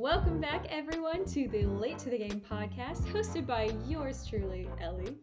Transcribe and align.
Welcome 0.00 0.40
back, 0.40 0.64
everyone, 0.70 1.24
to 1.24 1.48
the 1.48 1.64
Late 1.66 1.98
to 1.98 2.08
the 2.10 2.18
Game 2.18 2.40
podcast, 2.40 3.04
hosted 3.08 3.48
by 3.48 3.72
yours 3.84 4.24
truly, 4.24 4.68
Ellie. 4.80 5.18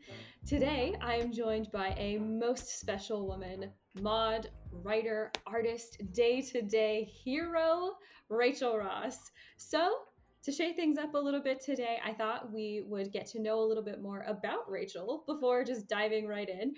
Today, 0.46 0.94
I 1.02 1.16
am 1.16 1.32
joined 1.32 1.71
by 1.71 1.96
a 1.98 2.18
most 2.18 2.77
special 2.77 3.25
woman, 3.25 3.71
mod, 4.02 4.50
writer, 4.73 5.32
artist, 5.48 6.02
day 6.11 6.41
to 6.41 6.61
day 6.61 7.05
hero, 7.05 7.93
Rachael 8.27 8.77
Ross. 8.77 9.32
So, 9.55 9.96
to 10.43 10.52
shake 10.52 10.76
things 10.76 10.98
up 10.98 11.14
a 11.14 11.18
little 11.20 11.42
bit 11.42 11.64
today, 11.64 11.98
I 12.04 12.12
thought 12.12 12.52
we 12.52 12.84
would 12.86 13.14
get 13.14 13.28
to 13.28 13.42
know 13.42 13.62
a 13.62 13.66
little 13.66 13.82
bit 13.84 14.02
more 14.02 14.26
about 14.28 14.70
Rachael 14.70 15.23
before 15.26 15.64
just 15.64 15.88
diving 15.88 16.28
right 16.28 16.50
in. 16.50 16.73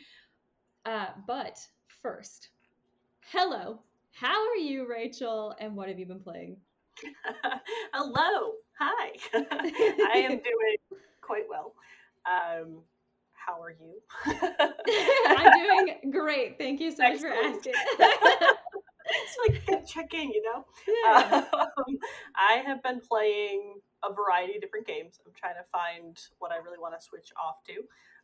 Uh, 0.85 1.07
but 1.25 1.57
first, 2.03 2.49
hello, 3.31 3.81
how 4.11 4.49
are 4.49 4.55
you, 4.57 4.87
Rachael, 4.87 5.55
and 5.59 5.75
what 5.75 5.89
have 5.89 5.97
you 5.97 6.05
been 6.05 6.21
playing? 6.21 6.57
Hello. 7.93 8.53
Hi. 8.79 9.11
I 9.33 10.17
am 10.19 10.29
doing 10.43 10.77
quite 11.21 11.43
well. 11.49 11.73
Um, 12.25 12.81
how 13.33 13.61
are 13.61 13.71
you? 13.71 14.01
I'm 15.27 15.53
doing 15.53 16.11
great. 16.11 16.57
Thank 16.57 16.79
you 16.81 16.91
so 16.91 17.03
much 17.09 17.19
for 17.19 17.27
asking. 17.29 17.73
it's 19.09 19.37
like 19.69 19.85
checking, 19.87 20.31
you 20.31 20.43
know? 20.43 20.65
Yeah. 20.87 21.45
Um, 21.53 21.97
I 22.35 22.57
have 22.65 22.83
been 22.83 22.99
playing 22.99 23.75
a 24.03 24.13
variety 24.13 24.55
of 24.55 24.61
different 24.61 24.85
games. 24.85 25.19
I'm 25.25 25.31
trying 25.33 25.55
to 25.55 25.65
find 25.71 26.17
what 26.39 26.51
I 26.51 26.57
really 26.57 26.77
want 26.79 26.99
to 26.99 27.03
switch 27.05 27.29
off 27.41 27.63
to 27.67 27.73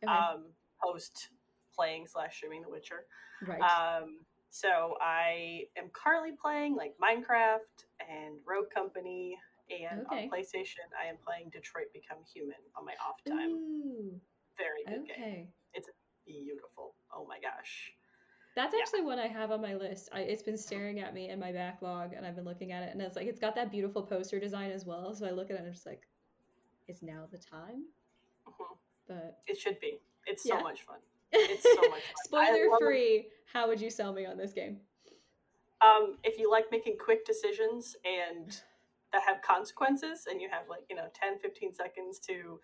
Okay. 0.06 0.12
um, 0.12 0.44
post 0.82 1.28
playing 1.74 2.06
slash 2.06 2.36
streaming 2.36 2.62
The 2.62 2.68
Witcher. 2.68 3.06
right. 3.46 3.60
Um, 3.60 4.18
so 4.54 4.94
I 5.00 5.64
am 5.76 5.90
currently 5.92 6.30
playing 6.40 6.76
like 6.76 6.94
Minecraft 7.02 7.58
and 8.08 8.36
Rogue 8.46 8.70
Company, 8.72 9.36
and 9.68 10.06
Okay. 10.06 10.24
on 10.24 10.30
PlayStation 10.30 10.86
I 10.94 11.08
am 11.08 11.16
playing 11.26 11.50
Detroit 11.50 11.86
Become 11.92 12.18
Human 12.32 12.62
on 12.76 12.84
my 12.84 12.94
off 13.04 13.16
time. 13.26 13.50
Ooh, 13.50 14.20
Very 14.56 14.84
good 14.86 15.08
game. 15.08 15.48
It's 15.74 15.88
Beautiful. 16.26 16.94
Oh 17.12 17.26
my 17.28 17.38
gosh. 17.40 17.92
That's 18.56 18.72
Yeah. 18.72 18.80
actually 18.80 19.02
one 19.02 19.18
I 19.18 19.26
have 19.26 19.50
on 19.50 19.60
my 19.60 19.74
list. 19.74 20.08
I, 20.12 20.20
it's 20.20 20.42
been 20.42 20.56
staring 20.56 21.00
at 21.00 21.12
me 21.12 21.28
in 21.30 21.38
my 21.40 21.50
backlog, 21.52 22.12
and 22.14 22.24
I've 22.24 22.36
been 22.36 22.44
looking 22.46 22.70
at 22.72 22.82
it, 22.84 22.90
and 22.92 23.02
it's 23.02 23.16
like 23.16 23.26
it's 23.26 23.40
got 23.40 23.54
that 23.56 23.70
beautiful 23.72 24.02
poster 24.02 24.38
design 24.38 24.70
as 24.70 24.86
well. 24.86 25.12
So 25.14 25.26
I 25.26 25.32
look 25.32 25.50
at 25.50 25.56
it 25.56 25.58
and 25.58 25.66
I'm 25.66 25.72
just 25.74 25.84
like, 25.84 26.06
"Is 26.88 27.02
now 27.02 27.26
the 27.30 27.38
time?" 27.38 27.84
Mhm. 28.46 28.78
But 29.08 29.42
It 29.48 29.58
should 29.58 29.80
be. 29.80 30.00
It's 30.26 30.44
so 30.44 30.54
Yeah. 30.54 30.62
much 30.62 30.82
fun. 30.82 31.00
It's 31.34 31.62
so 31.62 31.90
much 31.90 32.02
fun. 32.30 32.46
Spoiler 32.46 32.78
free. 32.78 33.26
How 33.52 33.68
would 33.68 33.80
you 33.80 33.90
sell 33.90 34.12
me 34.12 34.26
on 34.26 34.36
this 34.36 34.52
game? 34.52 34.78
Um, 35.82 36.16
if 36.24 36.38
you 36.38 36.50
like 36.50 36.66
making 36.70 36.96
quick 36.98 37.26
decisions 37.26 37.96
and 38.04 38.60
that 39.12 39.22
have 39.26 39.42
consequences, 39.42 40.26
and 40.30 40.40
you 40.40 40.48
have 40.50 40.68
like 40.68 40.82
you 40.88 40.96
know 40.96 41.06
10, 41.14 41.38
15 41.38 41.74
seconds 41.74 42.18
to 42.20 42.60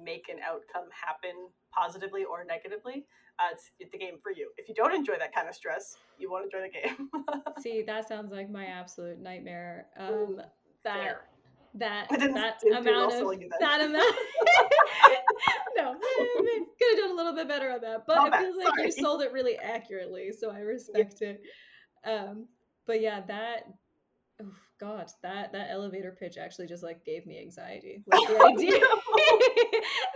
make 0.00 0.28
an 0.28 0.36
outcome 0.44 0.88
happen 0.92 1.48
positively 1.72 2.24
or 2.24 2.44
negatively, 2.44 3.06
uh, 3.38 3.52
it's 3.52 3.70
the 3.92 3.98
game 3.98 4.18
for 4.22 4.32
you. 4.32 4.50
If 4.56 4.68
you 4.68 4.74
don't 4.74 4.94
enjoy 4.94 5.14
that 5.18 5.34
kind 5.34 5.48
of 5.48 5.54
stress, 5.54 5.96
you 6.18 6.30
won't 6.30 6.44
enjoy 6.44 6.66
the 6.66 6.88
game. 6.88 7.08
See, 7.60 7.82
that 7.82 8.08
sounds 8.08 8.32
like 8.32 8.50
my 8.50 8.66
absolute 8.66 9.20
nightmare. 9.20 9.86
Um, 9.96 10.40
that 10.84 10.94
Fair. 10.94 11.20
that 11.74 12.08
that 12.10 12.60
didn't 12.60 12.84
do 12.84 12.90
well 12.90 13.10
amount 13.10 13.42
of 13.42 13.50
that. 13.50 13.60
that 13.60 13.80
amount. 13.86 14.16
no, 15.76 15.94
could 17.18 17.26
have 17.26 17.34
done 17.34 17.44
a 17.44 17.44
little 17.44 17.44
bit 17.44 17.48
better 17.48 17.72
on 17.72 17.80
that, 17.80 18.06
but 18.06 18.16
My 18.16 18.28
it 18.28 18.40
feels 18.40 18.56
like 18.56 18.84
you 18.84 18.92
sold 19.04 19.22
it 19.22 19.32
really 19.32 19.56
accurately, 19.56 20.32
so 20.32 20.50
I 20.50 20.60
respect 20.60 21.22
it. 21.22 21.42
Um, 22.04 22.46
but 22.86 23.00
yeah, 23.00 23.22
that. 23.26 23.64
Oh 24.40 24.52
God, 24.78 25.10
that 25.22 25.52
that 25.52 25.70
elevator 25.70 26.16
pitch 26.18 26.38
actually 26.38 26.68
just 26.68 26.84
like 26.84 27.04
gave 27.04 27.26
me 27.26 27.40
anxiety. 27.40 28.04
Like 28.06 28.28
the 28.28 28.36
Oh, 28.40 28.52
idea, 28.54 28.78
no. 28.78 29.00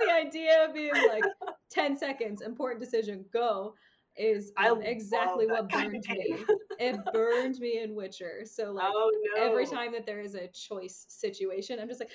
the 0.07 0.13
idea 0.13 0.65
of 0.65 0.75
being 0.75 0.93
like 1.09 1.25
ten 1.71 1.97
seconds, 1.97 2.41
important 2.41 2.81
decision, 2.81 3.25
go, 3.33 3.75
is 4.17 4.53
um, 4.57 4.81
exactly 4.81 5.47
what 5.47 5.69
burned 5.69 6.05
me. 6.09 6.37
It 6.79 7.01
burned 7.13 7.59
me 7.59 7.81
in 7.83 7.97
Witcher. 7.97 8.43
So 8.45 8.71
like 8.71 8.93
oh 8.95 9.11
no! 9.37 9.43
every 9.43 9.67
time 9.67 9.91
that 9.93 10.07
there 10.07 10.21
is 10.21 10.37
a 10.37 10.47
choice 10.49 11.05
situation, 11.09 11.81
I'm 11.81 11.89
just 11.89 12.01
like, 12.01 12.13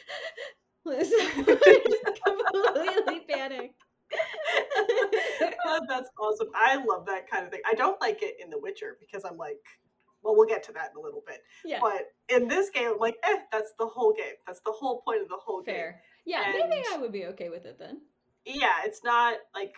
completely 2.23 3.25
panic. 3.27 3.73
Oh, 5.69 5.81
that's 5.87 6.09
awesome. 6.19 6.47
I 6.55 6.75
love 6.83 7.05
that 7.07 7.29
kind 7.29 7.45
of 7.45 7.51
thing. 7.51 7.61
I 7.69 7.73
don't 7.73 7.99
like 8.01 8.23
it 8.23 8.35
in 8.41 8.49
The 8.49 8.57
Witcher 8.59 8.97
because 8.99 9.25
I'm 9.25 9.37
like, 9.37 9.59
well, 10.23 10.35
we'll 10.35 10.47
get 10.47 10.63
to 10.63 10.71
that 10.73 10.91
in 10.91 10.97
a 10.97 11.01
little 11.01 11.23
bit. 11.27 11.41
yeah, 11.65 11.79
But 11.81 12.07
in 12.29 12.47
this 12.47 12.69
game, 12.69 12.91
I'm 12.93 12.99
like, 12.99 13.17
eh, 13.23 13.35
that's 13.51 13.73
the 13.77 13.85
whole 13.85 14.13
game. 14.13 14.35
That's 14.45 14.61
the 14.61 14.71
whole 14.71 15.01
point 15.01 15.21
of 15.21 15.27
the 15.29 15.37
whole 15.37 15.61
game. 15.61 15.75
fair. 15.75 16.01
Yeah, 16.25 16.43
maybe 16.53 16.77
And- 16.77 16.85
I 16.93 16.97
would 16.97 17.11
be 17.11 17.25
okay 17.27 17.49
with 17.49 17.65
it 17.65 17.77
then. 17.79 18.01
Yeah, 18.45 18.83
it's 18.85 19.03
not 19.03 19.37
like, 19.53 19.73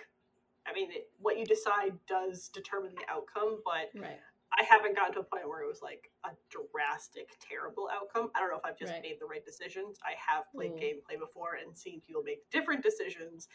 I 0.67 0.73
mean, 0.73 0.91
it, 0.91 1.09
what 1.17 1.37
you 1.37 1.45
decide 1.45 1.93
does 2.07 2.49
determine 2.49 2.93
the 2.95 3.11
outcome, 3.11 3.61
but 3.65 3.89
Right. 3.99 4.19
I 4.57 4.63
haven't 4.63 4.95
gotten 4.95 5.13
to 5.13 5.19
a 5.19 5.23
point 5.23 5.47
where 5.47 5.61
it 5.61 5.67
was 5.67 5.81
like 5.81 6.11
a 6.23 6.29
drastic, 6.49 7.29
terrible 7.39 7.89
outcome. 7.91 8.31
I 8.35 8.39
don't 8.39 8.49
know 8.51 8.57
if 8.57 8.65
I've 8.65 8.77
just 8.77 8.91
Right. 8.93 9.01
made 9.01 9.17
the 9.19 9.25
right 9.25 9.43
decisions. 9.45 9.99
I 10.03 10.13
have 10.17 10.45
played 10.55 10.73
gameplay 10.73 11.19
before 11.19 11.55
and 11.55 11.77
seen 11.77 12.01
people 12.01 12.21
make 12.23 12.49
different 12.51 12.81
decisions, 12.83 13.47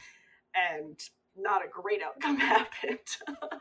and 0.73 0.99
not 1.37 1.63
a 1.65 1.69
great 1.69 2.01
outcome 2.03 2.37
happened. 2.39 2.99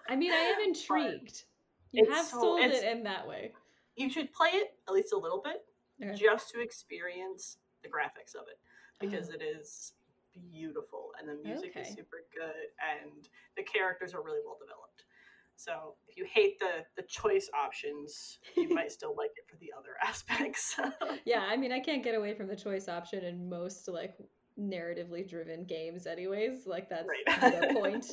I 0.07 0.15
mean, 0.15 0.31
I 0.31 0.35
am 0.57 0.61
intrigued. 0.67 1.43
You 1.91 2.03
it's 2.05 2.13
have 2.15 2.25
so- 2.25 2.41
sold 2.41 2.61
it 2.61 2.83
in 2.83 3.03
that 3.03 3.27
way. 3.27 3.53
you 3.95 4.09
should 4.09 4.31
play 4.33 4.49
it 4.49 4.73
at 4.87 4.93
least 4.93 5.13
a 5.13 5.17
little 5.17 5.41
bit 5.43 5.63
Okay. 6.03 6.15
just 6.15 6.49
to 6.51 6.59
experience 6.61 7.57
the 7.83 7.87
graphics 7.89 8.33
of 8.35 8.47
it 8.47 8.57
uh-huh. 8.59 8.97
because 9.09 9.29
Oh, 9.29 9.35
it 9.35 9.41
is 9.43 9.93
beautiful 10.51 11.11
and 11.19 11.29
the 11.29 11.35
music 11.47 11.73
is 11.79 11.89
super 11.89 12.23
good 12.35 12.67
and 12.81 13.27
the 13.55 13.63
characters 13.63 14.13
are 14.15 14.23
really 14.23 14.39
well 14.43 14.57
developed. 14.59 15.05
So 15.55 15.93
if 16.07 16.17
you 16.17 16.25
hate 16.25 16.59
the 16.59 16.83
the 16.97 17.03
choice 17.07 17.47
options, 17.53 18.39
you 18.57 18.69
might 18.73 18.91
still 18.99 19.15
like 19.15 19.31
it 19.37 19.45
for 19.47 19.55
the 19.57 19.71
other 19.77 19.91
aspects. 20.03 20.75
yeah, 21.25 21.41
I 21.47 21.55
mean, 21.57 21.71
I 21.71 21.79
can't 21.79 22.03
get 22.03 22.15
away 22.15 22.33
from 22.33 22.47
the 22.47 22.55
choice 22.55 22.89
option 22.89 23.23
in 23.23 23.47
most 23.47 23.87
like 23.87 24.15
narratively 24.59 25.27
driven 25.27 25.65
games, 25.65 26.07
anyways. 26.07 26.65
Like 26.65 26.89
that's 26.89 27.07
Right. 27.07 27.41
the 27.69 27.73
point. 27.79 28.05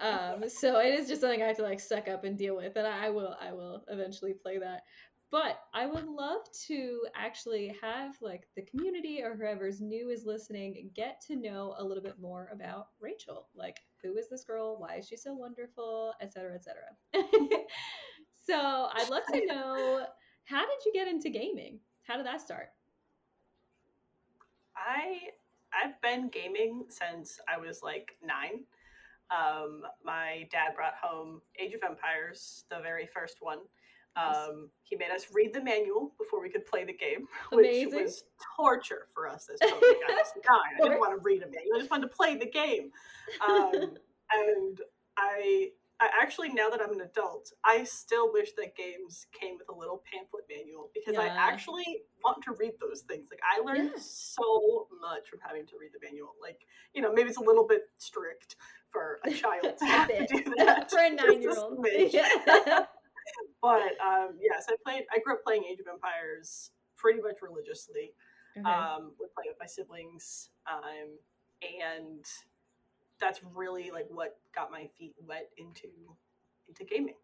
Um, 0.00 0.48
so 0.48 0.78
it 0.80 0.94
is 0.94 1.08
just 1.08 1.20
something 1.20 1.42
I 1.42 1.46
have 1.46 1.56
to 1.56 1.62
like 1.62 1.80
suck 1.80 2.08
up 2.08 2.24
and 2.24 2.36
deal 2.36 2.56
with, 2.56 2.76
and 2.76 2.86
I 2.86 3.06
I 3.06 3.10
will 3.10 3.36
I 3.40 3.52
will 3.52 3.84
eventually 3.88 4.34
play 4.34 4.58
that. 4.58 4.82
But 5.30 5.60
I 5.74 5.86
would 5.86 6.06
love 6.06 6.42
to 6.68 7.00
actually 7.16 7.74
have 7.82 8.16
like 8.20 8.46
the 8.54 8.62
community 8.62 9.22
or 9.22 9.34
whoever's 9.34 9.80
new 9.80 10.08
is 10.10 10.24
listening 10.24 10.90
get 10.94 11.20
to 11.26 11.34
know 11.36 11.74
a 11.78 11.84
little 11.84 12.02
bit 12.02 12.20
more 12.20 12.48
about 12.52 12.88
Rachael. 13.00 13.48
Like, 13.54 13.78
who 14.02 14.16
is 14.16 14.28
this 14.28 14.44
girl? 14.44 14.78
Why 14.78 14.96
is 14.96 15.08
she 15.08 15.16
so 15.16 15.34
wonderful? 15.34 16.14
Etc. 16.20 16.54
Etc. 16.54 16.76
so 18.46 18.88
I'd 18.94 19.10
love 19.10 19.24
to 19.32 19.46
know 19.46 20.06
how 20.44 20.60
did 20.60 20.84
you 20.84 20.92
get 20.92 21.08
into 21.08 21.28
gaming? 21.28 21.80
How 22.04 22.16
did 22.16 22.26
that 22.26 22.40
start? 22.40 22.68
I 24.76 25.18
I've 25.76 26.00
been 26.00 26.28
gaming 26.28 26.84
since 26.88 27.38
I 27.52 27.58
was 27.58 27.82
like 27.82 28.16
nine. 28.24 28.64
Um, 29.30 29.82
my 30.04 30.46
dad 30.50 30.74
brought 30.74 30.94
home 31.00 31.42
Age 31.58 31.74
of 31.74 31.82
Empires, 31.82 32.64
the 32.70 32.78
very 32.80 33.08
first 33.12 33.38
one. 33.40 33.58
Um, 34.16 34.70
he 34.82 34.96
made 34.96 35.10
us 35.10 35.26
read 35.32 35.52
the 35.52 35.62
manual 35.62 36.14
before 36.18 36.40
we 36.40 36.48
could 36.48 36.64
play 36.64 36.84
the 36.84 36.92
game, 36.92 37.26
which 37.52 37.66
Amazing. 37.66 38.02
was 38.02 38.24
torture 38.56 39.08
for 39.12 39.28
us 39.28 39.48
as 39.52 39.60
children. 39.60 39.92
I 40.08 40.12
was 40.12 40.32
nine. 40.48 40.80
I 40.80 40.82
didn't 40.82 41.00
want 41.00 41.18
to 41.18 41.22
read 41.22 41.42
a 41.42 41.46
manual. 41.46 41.76
I 41.76 41.78
just 41.78 41.90
wanted 41.90 42.08
to 42.08 42.16
play 42.16 42.36
the 42.36 42.46
game. 42.46 42.90
Um, 43.48 43.72
and 44.32 44.80
I, 45.16 45.70
I 46.00 46.08
actually, 46.20 46.50
now 46.50 46.68
that 46.68 46.80
I'm 46.82 46.92
an 46.92 47.00
adult, 47.00 47.50
I 47.64 47.84
still 47.84 48.30
wish 48.32 48.52
that 48.58 48.76
games 48.76 49.26
came 49.38 49.56
with 49.56 49.68
a 49.68 49.78
little 49.78 50.02
pamphlet 50.12 50.44
manual 50.48 50.90
because 50.92 51.16
I 51.16 51.28
actually 51.28 52.02
want 52.22 52.42
to 52.44 52.52
read 52.52 52.72
those 52.80 53.00
things. 53.02 53.28
Like 53.30 53.40
I 53.42 53.62
learned 53.62 53.92
Yeah. 53.94 54.00
so 54.02 54.88
much 55.00 55.28
from 55.30 55.38
having 55.46 55.66
to 55.66 55.72
read 55.80 55.92
the 55.94 56.00
manual. 56.06 56.34
Like 56.40 56.60
you 56.92 57.00
know, 57.00 57.12
maybe 57.12 57.28
it's 57.30 57.38
a 57.38 57.42
little 57.42 57.66
bit 57.66 57.82
strict 57.96 58.56
for 58.90 59.20
a 59.24 59.30
child 59.30 59.78
to 59.78 59.84
have 59.86 60.08
to 60.08 60.26
do 60.26 60.44
that 60.58 60.90
For 60.90 60.98
a 60.98 61.10
nine-year-old. 61.14 61.78
but 63.62 63.92
um, 64.04 64.36
yes, 64.40 64.66
I 64.68 64.74
played. 64.84 65.04
I 65.14 65.18
grew 65.20 65.34
up 65.34 65.44
playing 65.44 65.64
Age 65.64 65.80
of 65.80 65.86
Empires 65.92 66.70
pretty 66.96 67.20
much 67.20 67.36
religiously. 67.42 68.12
Um, 68.64 69.12
would 69.20 69.34
play 69.34 69.44
with 69.48 69.56
my 69.60 69.66
siblings, 69.66 70.48
um, 70.66 71.18
and 71.62 72.24
that's 73.20 73.40
really 73.54 73.90
like 73.90 74.06
what 74.10 74.36
got 74.54 74.70
my 74.70 74.88
feet 74.98 75.14
wet 75.26 75.50
into 75.58 75.88
into 76.68 76.84
gaming. 76.84 77.14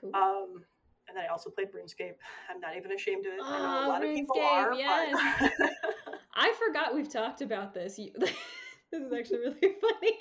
cool. 0.00 0.10
Um, 0.14 0.64
and 1.08 1.16
then 1.16 1.24
I 1.24 1.32
also 1.32 1.50
played 1.50 1.68
RuneScape. 1.72 2.14
I'm 2.48 2.60
not 2.60 2.76
even 2.76 2.92
ashamed 2.92 3.26
of 3.26 3.32
it. 3.32 3.40
I 3.42 3.58
know 3.58 3.64
Ah, 3.66 3.86
a 3.86 3.88
lot 3.88 4.04
of 4.04 4.14
people 4.14 4.36
RuneScape, 4.36 4.78
Yes. 4.78 5.16
but- 5.40 5.72
I 6.34 6.54
forgot 6.66 6.94
we've 6.94 7.12
talked 7.12 7.42
about 7.42 7.74
this. 7.74 7.98
You, 7.98 8.12
this 8.16 8.32
is 8.92 9.12
actually 9.12 9.38
really 9.38 9.58
funny. 9.80 10.18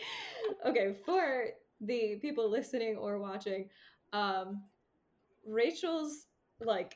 Okay, 0.65 0.95
for 1.05 1.45
the 1.81 2.17
people 2.21 2.49
listening 2.49 2.95
or 2.97 3.19
watching, 3.19 3.69
um, 4.11 4.63
Rachael's 5.47 6.25
like 6.63 6.95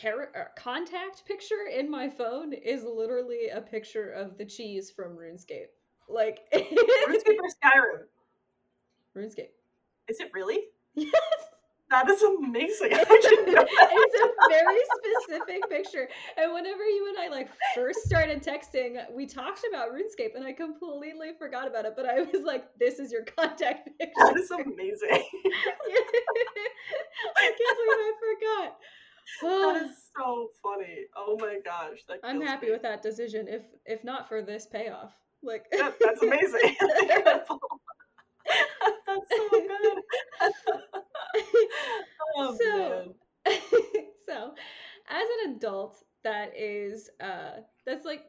car- 0.00 0.30
uh, 0.36 0.60
contact 0.60 1.24
picture 1.24 1.66
in 1.74 1.90
my 1.90 2.08
phone 2.08 2.52
is 2.52 2.82
literally 2.84 3.48
a 3.48 3.60
picture 3.60 4.10
of 4.10 4.36
the 4.38 4.44
cheese 4.44 4.90
from 4.90 5.16
RuneScape. 5.16 5.68
Like 6.08 6.40
RuneScape 6.54 7.38
or 7.40 7.50
Skyrim? 7.50 8.02
RuneScape. 9.16 9.48
Is 10.08 10.20
it 10.20 10.30
really? 10.34 10.60
Yes. 10.94 11.12
That 11.90 12.10
is 12.10 12.20
amazing. 12.22 12.92
I 12.94 13.20
didn't 13.22 13.46
know 13.46 13.62
that. 13.62 13.68
it's 13.70 14.20
a 14.20 14.28
very 14.48 14.80
specific 14.98 15.70
picture. 15.70 16.08
And 16.36 16.52
whenever 16.52 16.84
you 16.84 17.08
and 17.08 17.16
I 17.18 17.28
like 17.28 17.48
first 17.76 18.00
started 18.04 18.42
texting, 18.42 18.98
we 19.14 19.24
talked 19.26 19.60
about 19.68 19.90
RuneScape 19.92 20.34
and 20.34 20.44
I 20.44 20.52
completely 20.52 21.30
forgot 21.38 21.68
about 21.68 21.84
it. 21.84 21.94
But 21.96 22.06
I 22.06 22.22
was 22.22 22.42
like, 22.44 22.64
this 22.78 22.98
is 22.98 23.12
your 23.12 23.22
contact 23.24 23.88
picture. 23.98 24.12
That 24.18 24.36
is 24.36 24.50
amazing. 24.50 25.22
I 27.36 27.52
can't 27.52 27.78
believe 27.78 28.00
I 28.00 28.12
forgot. 28.20 28.76
that 29.42 29.82
is 29.84 30.10
so 30.16 30.48
funny. 30.62 31.06
Oh 31.16 31.36
my 31.38 31.58
gosh. 31.64 31.98
I'm 32.24 32.40
happy 32.40 32.66
me. 32.66 32.72
with 32.72 32.82
that 32.82 33.00
decision. 33.02 33.46
If 33.48 33.62
if 33.84 34.02
not 34.02 34.28
for 34.28 34.42
this 34.42 34.66
payoff. 34.66 35.12
Like 35.46 35.64
That- 35.72 35.94
that's 36.00 36.22
amazing. 36.22 36.76
That's 39.06 39.28
so 39.30 39.48
good. 39.50 40.02
oh 42.36 42.56
So- 42.60 43.14
so 44.28 44.54
as 45.08 45.26
an 45.44 45.54
adult 45.54 46.02
that 46.24 46.50
is 46.58 47.08
uh 47.20 47.60
that's 47.86 48.04
like 48.04 48.22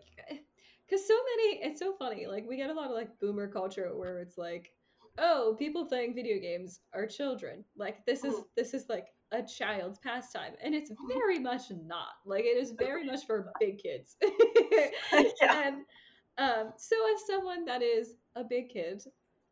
because 0.87 1.07
so 1.07 1.15
many 1.35 1.59
it's 1.63 1.79
so 1.79 1.93
funny 1.97 2.27
like 2.27 2.45
we 2.47 2.55
get 2.55 2.69
a 2.69 2.73
lot 2.73 2.85
of 2.91 2.95
like 2.95 3.19
boomer 3.19 3.47
culture 3.47 3.91
where 3.95 4.19
it's 4.19 4.37
like 4.37 4.71
oh 5.17 5.55
people 5.57 5.85
playing 5.85 6.13
video 6.13 6.39
games 6.39 6.79
are 6.93 7.07
children 7.07 7.63
like 7.75 8.05
this 8.05 8.23
is 8.23 8.35
Mhm. 8.35 8.43
this 8.55 8.73
is 8.75 8.85
like 8.89 9.07
a 9.31 9.41
child's 9.41 9.97
pastime 9.99 10.53
and 10.63 10.75
it's 10.75 10.91
very 11.07 11.39
much 11.39 11.63
not 11.71 12.13
like 12.25 12.45
it 12.45 12.57
is 12.57 12.71
very 12.77 13.03
much 13.03 13.25
for 13.25 13.51
big 13.59 13.79
kids 13.79 14.15
Yeah. 14.21 15.67
and 15.67 15.77
um 16.37 16.71
so 16.77 16.95
as 17.13 17.25
someone 17.25 17.65
that 17.65 17.81
is 17.81 18.15
a 18.35 18.43
big 18.43 18.69
kid 18.69 19.03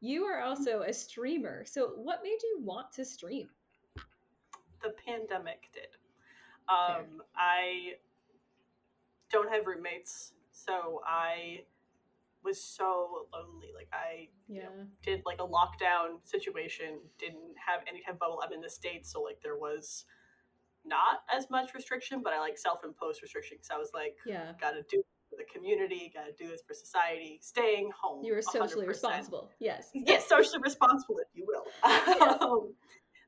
you 0.02 0.24
are 0.24 0.42
also 0.42 0.82
a 0.82 0.94
streamer 0.94 1.64
so 1.66 1.94
what 1.96 2.20
made 2.24 2.38
you 2.44 2.60
want 2.62 2.92
to 2.92 3.04
stream 3.04 3.48
the 4.86 4.94
pandemic 5.06 5.70
did. 5.74 5.88
Um, 6.70 7.22
I 7.36 7.94
don't 9.32 9.52
have 9.52 9.66
roommates, 9.66 10.34
so 10.52 11.02
I 11.06 11.62
was 12.44 12.62
so 12.62 13.28
lonely. 13.34 13.70
Like 13.76 13.90
I 13.92 14.30
yeah 14.48 14.70
did 15.04 15.24
like 15.26 15.40
a 15.40 15.48
lockdown 15.48 16.20
situation, 16.24 17.00
didn't 17.18 17.56
have 17.66 17.81
any 17.88 18.02
type 18.02 18.14
of 18.14 18.20
bubble. 18.20 18.42
I'm 18.46 18.54
in 18.54 18.62
the 18.62 18.70
states, 18.70 19.12
so 19.12 19.22
like 19.22 19.42
there 19.42 19.58
was 19.58 20.06
not 20.86 21.24
as 21.36 21.50
much 21.50 21.74
restriction, 21.74 22.22
but 22.24 22.34
I 22.34 22.40
like 22.40 22.58
self-imposed 22.58 23.22
restriction 23.24 23.58
because 23.58 23.72
I 23.72 23.78
was 23.78 23.92
like, 23.94 24.16
yeah 24.26 24.54
gotta 24.60 24.84
do 24.90 25.04
for 25.36 25.44
the 25.44 25.50
community, 25.52 26.12
gotta 26.14 26.32
do 26.38 26.48
this 26.50 26.62
for 26.68 26.74
society, 26.74 27.40
staying 27.42 27.92
home. 28.00 28.24
You 28.24 28.34
were 28.34 28.42
socially 28.42 28.86
100%. 28.86 28.88
responsible. 28.88 29.50
Yes. 29.60 29.90
yes, 29.94 30.28
socially 30.28 30.62
responsible, 30.64 31.18
if 31.20 31.28
you 31.34 31.46
will. 31.48 31.66
um, 32.42 32.74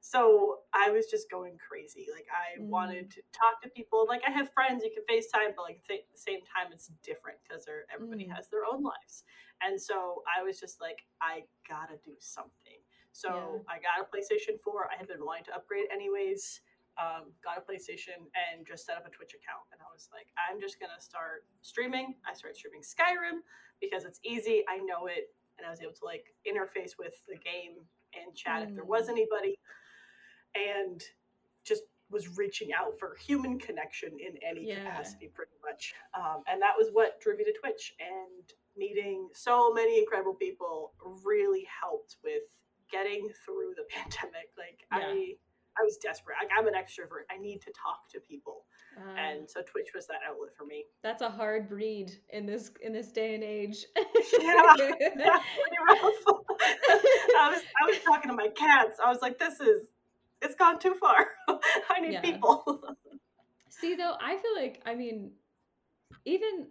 so 0.02 0.60
I 0.74 0.90
was 0.92 1.08
just 1.08 1.30
going 1.30 1.58
crazy. 1.58 2.08
Like 2.14 2.28
I 2.32 2.60
Mm. 2.62 2.68
wanted 2.68 3.12
to 3.12 3.22
talk 3.34 3.62
to 3.64 3.70
people. 3.70 4.06
Like 4.08 4.22
I 4.28 4.32
have 4.32 4.52
friends 4.54 4.84
you 4.84 4.92
can 4.92 5.04
FaceTime, 5.04 5.56
but 5.56 5.64
like 5.64 5.82
at 5.90 6.08
the 6.12 6.18
same 6.20 6.40
time, 6.42 6.72
it's 6.72 6.88
different 7.04 7.40
because 7.48 7.68
everybody 7.94 8.26
Mm. 8.26 8.36
has 8.36 8.48
their 8.50 8.64
own 8.66 8.84
lives. 8.84 9.24
And 9.62 9.80
so 9.82 10.24
I 10.34 10.44
was 10.44 10.60
just 10.60 10.80
like, 10.80 11.00
I 11.22 11.44
gotta 11.68 11.98
do 12.06 12.14
something. 12.20 12.80
So 13.12 13.30
Yeah. 13.68 13.74
I 13.74 13.80
got 13.80 14.00
a 14.02 14.06
PlayStation 14.06 14.62
4. 14.62 14.90
I 14.94 14.96
had 14.98 15.08
been 15.08 15.26
wanting 15.26 15.46
to 15.46 15.56
upgrade 15.56 15.88
anyways. 15.92 16.62
Um, 17.00 17.32
got 17.44 17.58
a 17.58 17.62
PlayStation 17.62 18.26
and 18.34 18.66
just 18.66 18.86
set 18.86 18.98
up 18.98 19.06
a 19.06 19.10
Twitch 19.10 19.34
account. 19.38 19.64
And 19.72 19.80
I 19.82 19.86
was 19.94 20.10
like, 20.12 20.28
I'm 20.38 20.60
just 20.60 20.80
gonna 20.80 21.00
start 21.00 21.46
streaming. 21.62 22.16
I 22.26 22.34
started 22.34 22.58
streaming 22.58 22.82
Skyrim 22.82 23.42
because 23.80 24.04
it's 24.06 24.20
easy. 24.24 24.64
I 24.68 24.78
know 24.78 25.06
it, 25.08 25.30
and 25.58 25.68
I 25.68 25.70
was 25.70 25.82
able 25.82 25.94
to 25.94 26.06
like 26.06 26.26
interface 26.48 26.98
with 26.98 27.14
the 27.28 27.36
game 27.38 27.86
and 28.18 28.36
chat 28.36 28.64
if 28.64 28.74
there 28.74 28.86
was 28.86 29.08
Mm. 29.08 29.12
anybody, 29.12 29.60
and 30.56 31.04
just 31.64 31.84
was 32.10 32.38
reaching 32.38 32.72
out 32.74 32.98
for 32.98 33.16
human 33.16 33.60
connection 33.60 34.18
in 34.20 34.38
any 34.42 34.64
Yeah. 34.70 34.76
capacity, 34.86 35.28
pretty 35.28 35.52
much. 35.62 35.94
Um, 36.14 36.42
and 36.48 36.62
that 36.62 36.74
was 36.78 36.90
what 36.92 37.20
drew 37.20 37.36
me 37.36 37.44
to 37.44 37.54
Twitch. 37.54 37.94
And 38.00 38.52
meeting 38.78 39.30
so 39.34 39.74
many 39.74 40.00
incredible 40.00 40.34
people 40.36 40.94
really 41.24 41.66
helped 41.66 42.18
with 42.24 42.44
getting 42.90 43.28
through 43.44 43.74
the 43.76 43.84
pandemic. 43.90 44.52
Like 44.58 44.88
Yeah. 44.92 45.10
I, 45.12 45.38
I 45.80 45.84
was 45.84 45.98
desperate. 45.98 46.36
Like 46.42 46.52
I'm 46.58 46.68
an 46.68 46.74
extrovert. 46.74 47.24
I 47.32 47.38
need 47.38 47.62
to 47.62 47.72
talk 47.72 48.10
to 48.14 48.20
people, 48.20 48.66
Uh, 48.98 49.16
and 49.18 49.50
so 49.50 49.62
Twitch 49.62 49.90
was 49.96 50.08
that 50.08 50.18
outlet 50.28 50.56
for 50.58 50.66
me. 50.66 50.86
that's 51.04 51.22
a 51.22 51.30
hard 51.30 51.70
breed 51.70 52.12
in 52.30 52.46
this 52.46 52.72
in 52.82 52.92
this 52.94 53.12
day 53.12 53.36
and 53.36 53.44
age. 53.44 53.86
Yeah. 54.40 54.74
I 57.40 57.50
was 57.52 57.62
I 57.82 57.86
was 57.88 57.98
talking 58.06 58.30
to 58.30 58.36
my 58.36 58.50
cats. 58.50 59.00
I 59.04 59.10
was 59.10 59.22
like, 59.22 59.38
this 59.40 59.60
is 59.60 59.88
it's 60.42 60.56
gone 60.56 60.80
too 60.80 60.94
far. 60.96 61.28
I 61.90 62.00
need 62.02 62.14
Yeah. 62.14 62.22
people. 62.22 62.82
See 63.70 63.96
though, 63.96 64.16
I 64.22 64.38
feel 64.38 64.56
like 64.56 64.82
I 64.86 64.96
mean, 64.96 65.32
even 66.26 66.68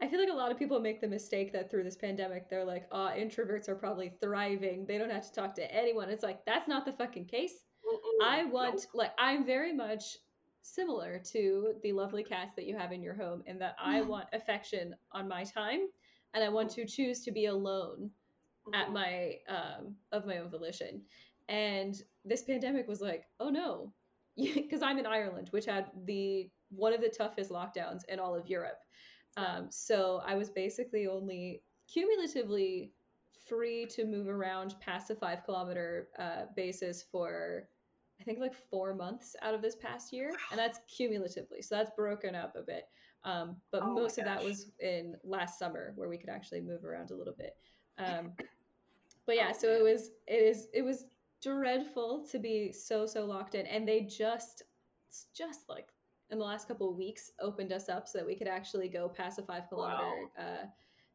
I 0.00 0.06
feel 0.08 0.20
like 0.20 0.30
a 0.30 0.34
lot 0.34 0.52
of 0.52 0.58
people 0.58 0.78
make 0.80 1.00
the 1.00 1.08
mistake 1.08 1.52
that 1.52 1.70
through 1.70 1.84
this 1.84 1.96
pandemic 1.96 2.48
they're 2.48 2.64
like, 2.64 2.86
oh, 2.92 3.10
introverts 3.16 3.68
are 3.68 3.74
probably 3.74 4.12
thriving. 4.20 4.86
They 4.86 4.98
don't 4.98 5.10
have 5.10 5.26
to 5.26 5.32
talk 5.32 5.54
to 5.56 5.74
anyone. 5.74 6.08
It's 6.10 6.22
like 6.22 6.44
that's 6.44 6.68
not 6.68 6.84
the 6.84 6.92
fucking 6.92 7.26
case. 7.26 7.64
Mm-mm. 7.88 8.20
I 8.22 8.42
Nope. 8.42 8.52
want 8.52 8.86
like 8.94 9.12
I'm 9.18 9.44
very 9.44 9.72
much 9.72 10.18
similar 10.62 11.18
to 11.32 11.74
the 11.82 11.92
lovely 11.92 12.22
cats 12.24 12.54
that 12.56 12.66
you 12.66 12.76
have 12.76 12.92
in 12.92 13.02
your 13.02 13.14
home 13.14 13.42
in 13.46 13.58
that 13.58 13.76
I 13.78 14.02
want 14.02 14.28
affection 14.32 14.94
on 15.12 15.28
my 15.28 15.44
time 15.44 15.80
and 16.34 16.44
I 16.44 16.48
want 16.50 16.70
to 16.72 16.86
choose 16.86 17.24
to 17.24 17.32
be 17.32 17.46
alone 17.46 18.10
at 18.74 18.88
Mhm. 18.88 18.92
my 18.92 19.38
um 19.48 19.96
of 20.12 20.26
my 20.26 20.38
own 20.38 20.50
volition. 20.50 21.02
And 21.48 21.94
this 22.24 22.42
pandemic 22.42 22.86
was 22.88 23.00
like, 23.00 23.24
oh 23.40 23.48
no, 23.48 23.92
because 24.36 24.82
I'm 24.82 24.98
in 24.98 25.06
Ireland, 25.06 25.48
which 25.50 25.64
had 25.66 25.90
the 26.04 26.50
one 26.70 26.92
of 26.92 27.00
the 27.00 27.08
toughest 27.08 27.50
lockdowns 27.50 28.02
in 28.08 28.20
all 28.20 28.34
of 28.34 28.46
Europe. 28.48 28.78
Um, 29.36 29.70
so 29.70 30.20
I 30.26 30.34
was 30.34 30.50
basically 30.50 31.06
only 31.06 31.62
cumulatively 31.92 32.92
free 33.46 33.86
to 33.86 34.04
move 34.04 34.28
around 34.28 34.74
past 34.80 35.10
a 35.10 35.14
five 35.14 35.44
kilometer 35.44 36.08
uh, 36.18 36.46
basis 36.54 37.02
for 37.10 37.68
I 38.20 38.24
think 38.24 38.38
like 38.38 38.54
four 38.54 38.94
months 38.94 39.36
out 39.42 39.54
of 39.54 39.62
this 39.62 39.76
past 39.76 40.12
year, 40.12 40.32
and 40.50 40.58
that's 40.58 40.80
cumulatively. 40.88 41.62
So 41.62 41.76
that's 41.76 41.90
broken 41.96 42.34
up 42.34 42.54
a 42.56 42.62
bit. 42.62 42.84
Um, 43.24 43.56
but 43.72 43.82
Oh 43.82 43.94
most 43.94 44.18
of 44.18 44.24
that 44.24 44.42
was 44.42 44.70
in 44.80 45.16
last 45.24 45.58
summer 45.58 45.92
where 45.96 46.08
we 46.08 46.18
could 46.18 46.28
actually 46.28 46.60
move 46.60 46.84
around 46.84 47.10
a 47.10 47.16
little 47.16 47.34
bit. 47.36 47.56
Um, 47.98 48.32
but 49.26 49.36
yeah, 49.36 49.50
Oh, 49.50 49.58
so 49.58 49.68
it 49.68 49.82
was 49.82 50.10
it 50.26 50.42
is 50.42 50.68
it 50.72 50.82
was 50.82 51.04
dreadful 51.42 52.26
to 52.30 52.38
be 52.38 52.72
so 52.72 53.06
so 53.06 53.24
locked 53.24 53.54
in, 53.54 53.66
and 53.66 53.86
they 53.86 54.02
just 54.02 54.62
just 55.34 55.68
like 55.68 55.88
in 56.30 56.38
the 56.38 56.44
last 56.44 56.68
couple 56.68 56.90
of 56.90 56.96
weeks 56.96 57.30
opened 57.40 57.72
us 57.72 57.88
up 57.88 58.06
so 58.06 58.18
that 58.18 58.26
we 58.26 58.34
could 58.34 58.48
actually 58.48 58.88
go 58.88 59.08
past 59.08 59.38
a 59.38 59.42
five 59.42 59.68
kilometer 59.68 60.28
uh, 60.38 60.66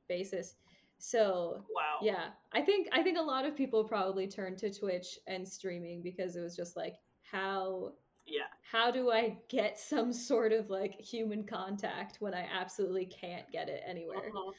basis. 0.10 0.56
So 1.04 1.66
Wow. 1.76 1.98
yeah, 2.02 2.30
I 2.54 2.62
think 2.62 2.88
I 2.94 3.04
think 3.04 3.18
a 3.18 3.22
lot 3.22 3.46
of 3.46 3.58
people 3.58 3.84
probably 3.84 4.26
turned 4.26 4.58
to 4.60 4.72
Twitch 4.74 5.20
and 5.28 5.46
streaming 5.46 6.02
because 6.02 6.38
it 6.38 6.42
was 6.42 6.56
just 6.56 6.78
like 6.78 6.96
how 7.24 7.92
Yeah. 8.26 8.48
how 8.62 8.90
do 8.90 9.12
I 9.12 9.38
get 9.50 9.78
some 9.78 10.14
sort 10.14 10.54
of 10.54 10.70
like 10.70 10.94
human 10.94 11.46
contact 11.46 12.22
when 12.22 12.34
I 12.34 12.48
absolutely 12.50 13.06
can't 13.06 13.52
get 13.52 13.68
it 13.68 13.84
anywhere? 13.86 14.32
Mhm. 14.32 14.54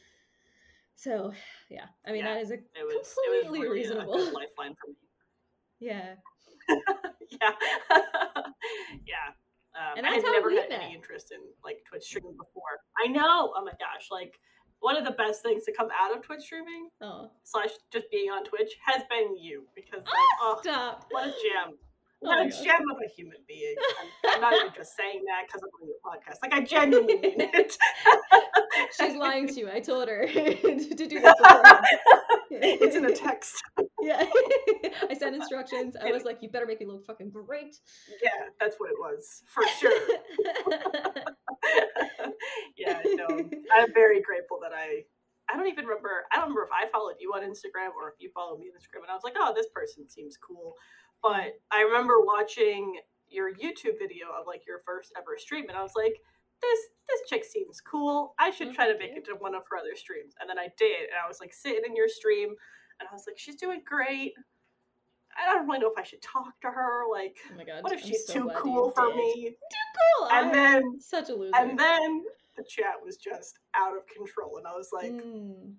So 0.93 1.33
yeah, 1.69 1.87
I 2.05 2.11
mean 2.11 2.23
Yeah, 2.23 2.35
that 2.35 2.41
is 2.43 2.51
a 2.51 2.53
It 2.53 2.63
was 2.75 2.93
it 2.93 2.97
was 2.99 3.07
completely 3.17 3.59
really 3.61 3.79
reasonable. 3.79 4.13
good 4.13 4.33
lifeline 4.33 4.75
for 4.75 4.87
me. 4.91 4.95
yeah. 5.79 6.15
yeah. 7.41 7.55
yeah. 9.07 9.33
Um, 9.73 9.97
And 9.97 10.05
I 10.05 10.11
have 10.11 10.23
never 10.23 10.51
had 10.51 10.71
any 10.71 10.93
interest 10.93 11.31
in 11.31 11.39
like 11.63 11.83
Twitch 11.89 12.03
streaming 12.03 12.37
before. 12.37 12.81
I 13.03 13.07
know. 13.07 13.51
Oh 13.57 13.65
my 13.65 13.73
gosh! 13.79 14.09
Like 14.11 14.39
one 14.79 14.95
of 14.97 15.03
the 15.05 15.11
best 15.11 15.41
things 15.41 15.63
to 15.65 15.71
come 15.73 15.87
out 15.99 16.15
of 16.15 16.21
Twitch 16.23 16.41
streaming 16.43 16.89
Oh, 17.01 17.29
slash 17.43 17.69
just 17.91 18.05
being 18.11 18.29
on 18.29 18.43
Twitch 18.43 18.73
has 18.85 19.01
been 19.09 19.35
you 19.37 19.63
because 19.75 19.99
like 19.99 20.13
ah, 20.13 20.37
oh 20.41 20.59
stop. 20.61 21.05
what 21.11 21.27
a 21.27 21.31
gem. 21.31 21.77
What 22.25 22.45
a 22.45 22.49
gem 22.49 22.81
of 22.91 22.97
a 22.97 23.09
human 23.15 23.37
being. 23.47 23.75
I'm, 23.99 24.35
I'm 24.35 24.41
not 24.41 24.53
even 24.53 24.73
just 24.75 24.95
saying 24.95 25.23
that 25.25 25.43
because 25.47 25.61
I'm 25.61 25.69
on 25.81 25.87
your 25.87 25.97
podcast. 26.03 26.39
Like 26.41 26.53
I 26.53 26.61
genuinely 26.61 27.15
mean 27.19 27.41
it. 27.41 27.77
She's 28.97 29.15
lying 29.15 29.47
to 29.47 29.53
you. 29.53 29.69
I 29.71 29.79
told 29.79 30.07
her 30.07 30.25
to 30.31 30.95
do 30.95 31.07
this 31.07 31.33
it's 32.51 32.95
in 32.95 33.05
a 33.05 33.15
text. 33.15 33.61
Yeah. 34.01 34.25
I 35.09 35.13
sent 35.17 35.35
instructions. 35.35 35.95
I 36.01 36.11
was 36.11 36.23
like, 36.23 36.39
you 36.41 36.49
better 36.49 36.65
make 36.65 36.79
me 36.79 36.85
look 36.85 37.05
fucking 37.05 37.31
great. 37.31 37.75
Yeah, 38.23 38.29
that's 38.59 38.75
what 38.77 38.89
it 38.91 38.97
was 38.99 39.43
for 39.47 39.63
sure. 39.79 39.99
yeah, 42.77 43.01
no, 43.15 43.27
I'm 43.27 43.93
very 43.93 44.21
grateful 44.21 44.59
that 44.61 44.71
I. 44.73 45.03
I 45.47 45.55
don't 45.55 45.67
even 45.67 45.85
remember. 45.85 46.25
I 46.33 46.37
don't 46.37 46.49
remember 46.49 46.63
if 46.63 46.73
I 46.73 46.89
followed 46.91 47.17
you 47.19 47.31
on 47.35 47.43
Instagram 47.43 47.93
or 47.93 48.09
if 48.09 48.15
you 48.17 48.31
followed 48.33 48.59
me 48.59 48.65
on 48.65 48.81
Instagram, 48.81 49.03
and 49.03 49.11
I 49.11 49.13
was 49.13 49.23
like, 49.23 49.35
"Oh, 49.37 49.53
this 49.55 49.67
person 49.75 50.09
seems 50.09 50.37
cool." 50.37 50.73
But 51.25 51.57
I 51.71 51.81
remember 51.81 52.13
watching 52.21 52.99
your 53.27 53.51
YouTube 53.51 53.97
video 53.97 54.27
of 54.39 54.45
like 54.45 54.61
your 54.67 54.81
first 54.85 55.11
ever 55.17 55.37
stream, 55.39 55.65
and 55.69 55.75
I 55.77 55.81
was 55.81 55.93
like, 55.95 56.21
this 56.61 56.79
this 57.09 57.21
chick 57.27 57.43
seems 57.43 57.81
cool. 57.81 58.35
I 58.37 58.51
should 58.51 58.73
try 58.75 58.87
to 58.91 58.97
make 58.99 59.11
it 59.17 59.25
to 59.25 59.31
one 59.39 59.55
of 59.55 59.63
her 59.71 59.77
other 59.77 59.95
streams. 59.95 60.33
And 60.39 60.47
then 60.49 60.59
I 60.59 60.67
did, 60.77 61.01
and 61.09 61.17
I 61.23 61.27
was 61.27 61.39
like 61.41 61.51
sitting 61.53 61.81
in 61.87 61.95
your 61.95 62.07
stream, 62.07 62.49
and 62.99 63.09
I 63.09 63.13
was 63.13 63.23
like, 63.27 63.39
she's 63.39 63.55
doing 63.55 63.81
great. 63.85 64.33
I 65.37 65.51
don't 65.51 65.65
really 65.67 65.79
know 65.79 65.91
if 65.91 65.97
I 65.97 66.03
should 66.03 66.21
talk 66.21 66.61
to 66.61 66.67
her. 66.69 67.03
Like, 67.11 67.37
Oh 67.51 67.57
my 67.57 67.63
god. 67.65 67.81
what 67.83 67.91
if 67.91 68.01
I'm 68.03 68.07
she's 68.07 68.27
so 68.27 68.33
too 68.33 68.51
cool 68.55 68.91
for 68.91 69.07
did. 69.07 69.15
me? 69.17 69.49
Too 69.49 69.87
cool. 70.19 70.27
And 70.29 70.47
I'm 70.47 70.53
then 70.53 70.99
such 71.01 71.29
a 71.29 71.33
loser. 71.35 71.55
and 71.55 71.77
then 71.77 72.23
the 72.55 72.63
chat 72.63 72.93
was 73.03 73.17
just 73.17 73.57
out 73.75 73.97
of 73.97 74.05
control, 74.07 74.57
and 74.57 74.67
I 74.67 74.75
was 74.75 74.91
like, 74.93 75.11
Mm. 75.11 75.73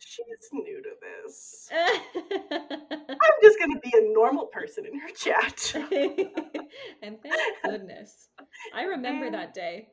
She's 0.00 0.48
new 0.52 0.82
to 0.82 0.90
this. 1.00 1.68
I'm 1.72 3.16
just 3.42 3.58
gonna 3.58 3.78
be 3.80 3.92
a 3.94 4.12
normal 4.12 4.46
person 4.46 4.86
in 4.86 4.98
her 4.98 5.08
chat. 5.14 5.72
and 7.02 7.22
thank 7.22 7.62
goodness. 7.64 8.28
I 8.74 8.84
remember 8.84 9.26
And- 9.26 9.34
that 9.34 9.54
day. 9.54 9.88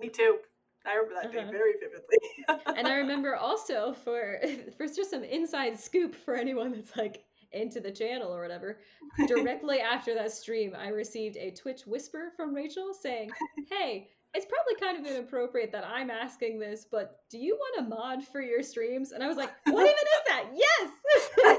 Me 0.00 0.08
too. 0.08 0.38
I 0.86 0.94
remember 0.94 1.14
that 1.22 1.30
Uh-huh. 1.36 1.46
day 1.46 1.50
very 1.50 1.72
vividly. 1.80 2.18
And 2.78 2.86
I 2.86 2.96
remember 2.96 3.34
also 3.34 3.92
for 4.04 4.38
for 4.76 4.86
just 4.86 5.10
some 5.10 5.24
inside 5.24 5.80
scoop 5.80 6.14
for 6.14 6.34
anyone 6.34 6.70
that's 6.72 6.96
like 6.96 7.24
into 7.52 7.80
the 7.80 7.90
channel 7.90 8.32
or 8.34 8.40
whatever. 8.42 8.78
Directly 9.26 9.80
after 9.80 10.14
that 10.14 10.30
stream, 10.32 10.76
I 10.78 10.88
received 10.88 11.36
a 11.38 11.50
Twitch 11.52 11.86
whisper 11.86 12.32
from 12.36 12.54
Rachael 12.54 12.92
saying, 12.94 13.30
"Hey, 13.70 14.10
it's 14.36 14.46
probably 14.46 14.74
kind 14.80 14.98
of 15.04 15.10
inappropriate 15.12 15.72
that 15.72 15.84
I'm 15.84 16.10
asking 16.10 16.58
this, 16.60 16.86
but 16.90 17.20
do 17.30 17.38
you 17.38 17.56
want 17.56 17.86
a 17.86 17.88
mod 17.88 18.22
for 18.24 18.40
your 18.40 18.62
streams?" 18.62 19.12
And 19.12 19.22
I 19.22 19.28
was 19.28 19.36
like, 19.36 19.50
"What 19.64 19.82
even 19.92 19.92
is 19.92 20.22
that?" 20.28 20.44
Yes. 20.54 20.90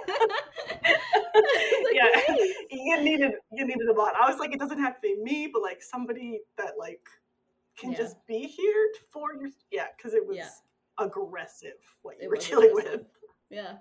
Like, 1.84 1.94
yeah, 1.94 2.10
"Great." 2.28 2.56
you 2.72 3.02
needed 3.02 3.32
you 3.52 3.66
needed 3.66 3.88
a 3.90 3.94
bot. 3.94 4.14
I 4.16 4.30
was 4.30 4.40
like, 4.40 4.52
it 4.54 4.60
doesn't 4.60 4.80
have 4.80 4.96
to 4.96 5.02
be 5.02 5.16
me, 5.22 5.50
but 5.52 5.62
like 5.62 5.82
somebody 5.84 6.42
that 6.58 6.74
like 6.80 7.02
can 7.78 7.92
Yeah. 7.92 7.98
just 7.98 8.16
be 8.28 8.40
here 8.48 8.90
for 9.12 9.34
your 9.40 9.50
yeah, 9.72 9.88
because 9.96 10.14
it 10.14 10.26
was 10.26 10.38
Yeah. 10.38 10.50
aggressive 11.00 11.78
what 12.02 12.18
you 12.18 12.24
It 12.26 12.30
were 12.30 12.36
dealing 12.38 12.70
aggressive. 12.72 13.00
with. 13.02 13.08
Yeah, 13.50 13.78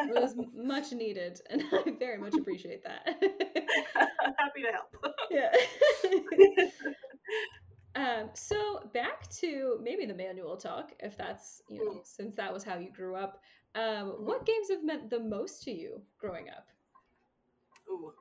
it 0.00 0.14
was 0.14 0.34
much 0.54 0.92
needed, 0.92 1.40
and 1.48 1.62
I 1.72 1.90
very 1.98 2.18
much 2.18 2.34
appreciate 2.34 2.82
that. 2.84 3.06
Happy 4.38 4.62
to 4.62 4.72
help. 4.72 4.94
yeah. 5.30 5.52
Um, 7.96 8.30
so 8.34 8.88
back 8.92 9.28
to 9.40 9.78
maybe 9.82 10.06
the 10.06 10.14
manual 10.14 10.56
talk, 10.56 10.92
if 11.00 11.16
that's 11.16 11.62
you 11.68 11.84
know, 11.84 11.90
Mm. 11.92 12.06
since 12.06 12.36
that 12.36 12.52
was 12.52 12.62
how 12.62 12.78
you 12.78 12.90
grew 12.90 13.16
up. 13.16 13.40
Um, 13.74 14.24
what 14.24 14.46
games 14.46 14.68
have 14.70 14.84
meant 14.84 15.10
the 15.10 15.20
most 15.20 15.62
to 15.64 15.70
you 15.70 16.00
growing 16.18 16.48
up? 16.48 16.66
Ooh, 17.90 18.12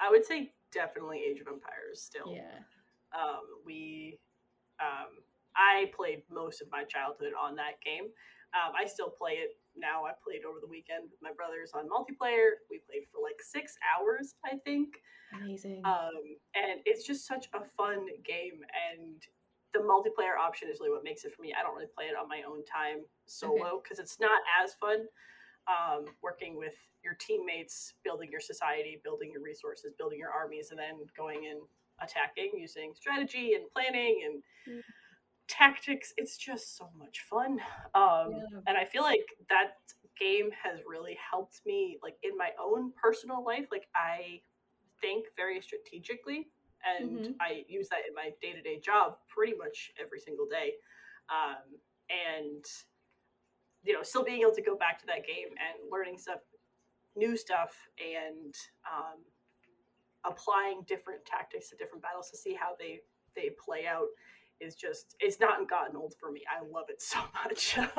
I 0.00 0.10
would 0.10 0.24
say 0.24 0.52
definitely 0.72 1.20
Age 1.28 1.40
of 1.40 1.48
Empires. 1.48 2.02
Still, 2.02 2.32
Yeah. 2.34 2.58
um, 3.12 3.42
we 3.64 4.18
um, 4.80 5.18
I 5.56 5.90
played 5.96 6.22
most 6.30 6.62
of 6.62 6.70
my 6.70 6.84
childhood 6.84 7.32
on 7.38 7.56
that 7.56 7.80
game. 7.84 8.08
Um, 8.54 8.72
I 8.72 8.86
still 8.86 9.10
play 9.10 9.32
it 9.44 9.56
now. 9.76 10.04
I 10.04 10.12
played 10.24 10.44
over 10.48 10.58
the 10.60 10.66
weekend 10.66 11.10
with 11.10 11.20
my 11.20 11.32
brothers 11.36 11.72
on 11.74 11.84
multiplayer. 11.84 12.64
We 12.70 12.80
played 12.88 13.04
for 13.12 13.20
like 13.22 13.40
six 13.42 13.76
hours, 13.84 14.34
I 14.44 14.56
think. 14.64 14.96
Amazing. 15.36 15.82
Um, 15.84 16.38
and 16.56 16.80
it's 16.86 17.06
just 17.06 17.26
such 17.26 17.48
a 17.52 17.60
fun 17.60 18.06
game. 18.24 18.64
And 18.88 19.20
the 19.74 19.80
multiplayer 19.80 20.40
option 20.40 20.68
is 20.70 20.80
really 20.80 20.92
what 20.92 21.04
makes 21.04 21.24
it 21.24 21.34
for 21.34 21.42
me. 21.42 21.52
I 21.52 21.62
don't 21.62 21.74
really 21.74 21.92
play 21.94 22.06
it 22.06 22.16
on 22.16 22.28
my 22.28 22.40
own 22.48 22.64
time 22.64 23.04
solo 23.26 23.80
because 23.82 23.98
it's 23.98 24.18
not 24.18 24.40
as 24.64 24.72
fun. 24.74 25.04
Um, 25.68 26.06
working 26.22 26.56
with 26.56 26.72
your 27.04 27.12
teammates, 27.20 27.92
building 28.02 28.30
your 28.32 28.40
society, 28.40 29.02
building 29.04 29.30
your 29.30 29.42
resources, 29.42 29.92
building 29.98 30.18
your 30.18 30.30
armies, 30.30 30.70
and 30.70 30.78
then 30.78 31.04
going 31.14 31.44
and 31.50 31.60
attacking 32.00 32.52
using 32.56 32.94
strategy 32.94 33.52
and 33.52 33.70
planning 33.70 34.22
and 34.24 34.42
Mm. 34.68 34.82
Tactics. 35.48 36.12
It's 36.16 36.36
just 36.36 36.76
so 36.76 36.90
much 36.96 37.20
fun. 37.20 37.60
Um, 37.94 38.32
Yeah. 38.32 38.60
And 38.66 38.76
I 38.76 38.84
feel 38.84 39.02
like 39.02 39.26
that 39.48 39.78
game 40.18 40.50
has 40.62 40.80
really 40.86 41.16
helped 41.30 41.60
me, 41.66 41.98
like 42.02 42.16
in 42.22 42.36
my 42.36 42.50
own 42.60 42.92
personal 43.00 43.44
life. 43.44 43.66
Like 43.70 43.88
I 43.94 44.42
think 45.00 45.26
very 45.36 45.60
strategically, 45.60 46.50
and 46.84 47.20
Mhm. 47.20 47.36
I 47.40 47.64
use 47.68 47.88
that 47.88 48.06
in 48.06 48.14
my 48.14 48.30
day 48.40 48.52
to 48.52 48.62
day 48.62 48.78
job 48.80 49.18
pretty 49.28 49.54
much 49.56 49.92
every 49.98 50.20
single 50.20 50.46
day. 50.46 50.78
Um, 51.28 51.80
and 52.10 52.64
you 53.84 53.92
know, 53.94 54.02
still 54.02 54.24
being 54.24 54.40
able 54.42 54.54
to 54.54 54.62
go 54.62 54.76
back 54.76 54.98
to 55.00 55.06
that 55.06 55.24
game 55.26 55.48
and 55.48 55.90
learning 55.90 56.18
stuff, 56.18 56.40
new 57.16 57.36
stuff, 57.36 57.88
and 57.98 58.54
um, 58.92 59.24
applying 60.24 60.82
different 60.82 61.24
tactics 61.24 61.70
to 61.70 61.76
different 61.76 62.02
battles 62.02 62.30
to 62.30 62.36
see 62.36 62.54
how 62.54 62.74
they 62.78 63.00
they 63.36 63.50
play 63.64 63.86
out 63.86 64.08
is 64.60 64.74
just 64.74 65.16
it's 65.20 65.40
not 65.40 65.68
gotten 65.68 65.96
old 65.96 66.14
for 66.18 66.30
me. 66.30 66.42
I 66.48 66.64
love 66.66 66.86
it 66.88 67.00
so 67.00 67.18
much. 67.44 67.78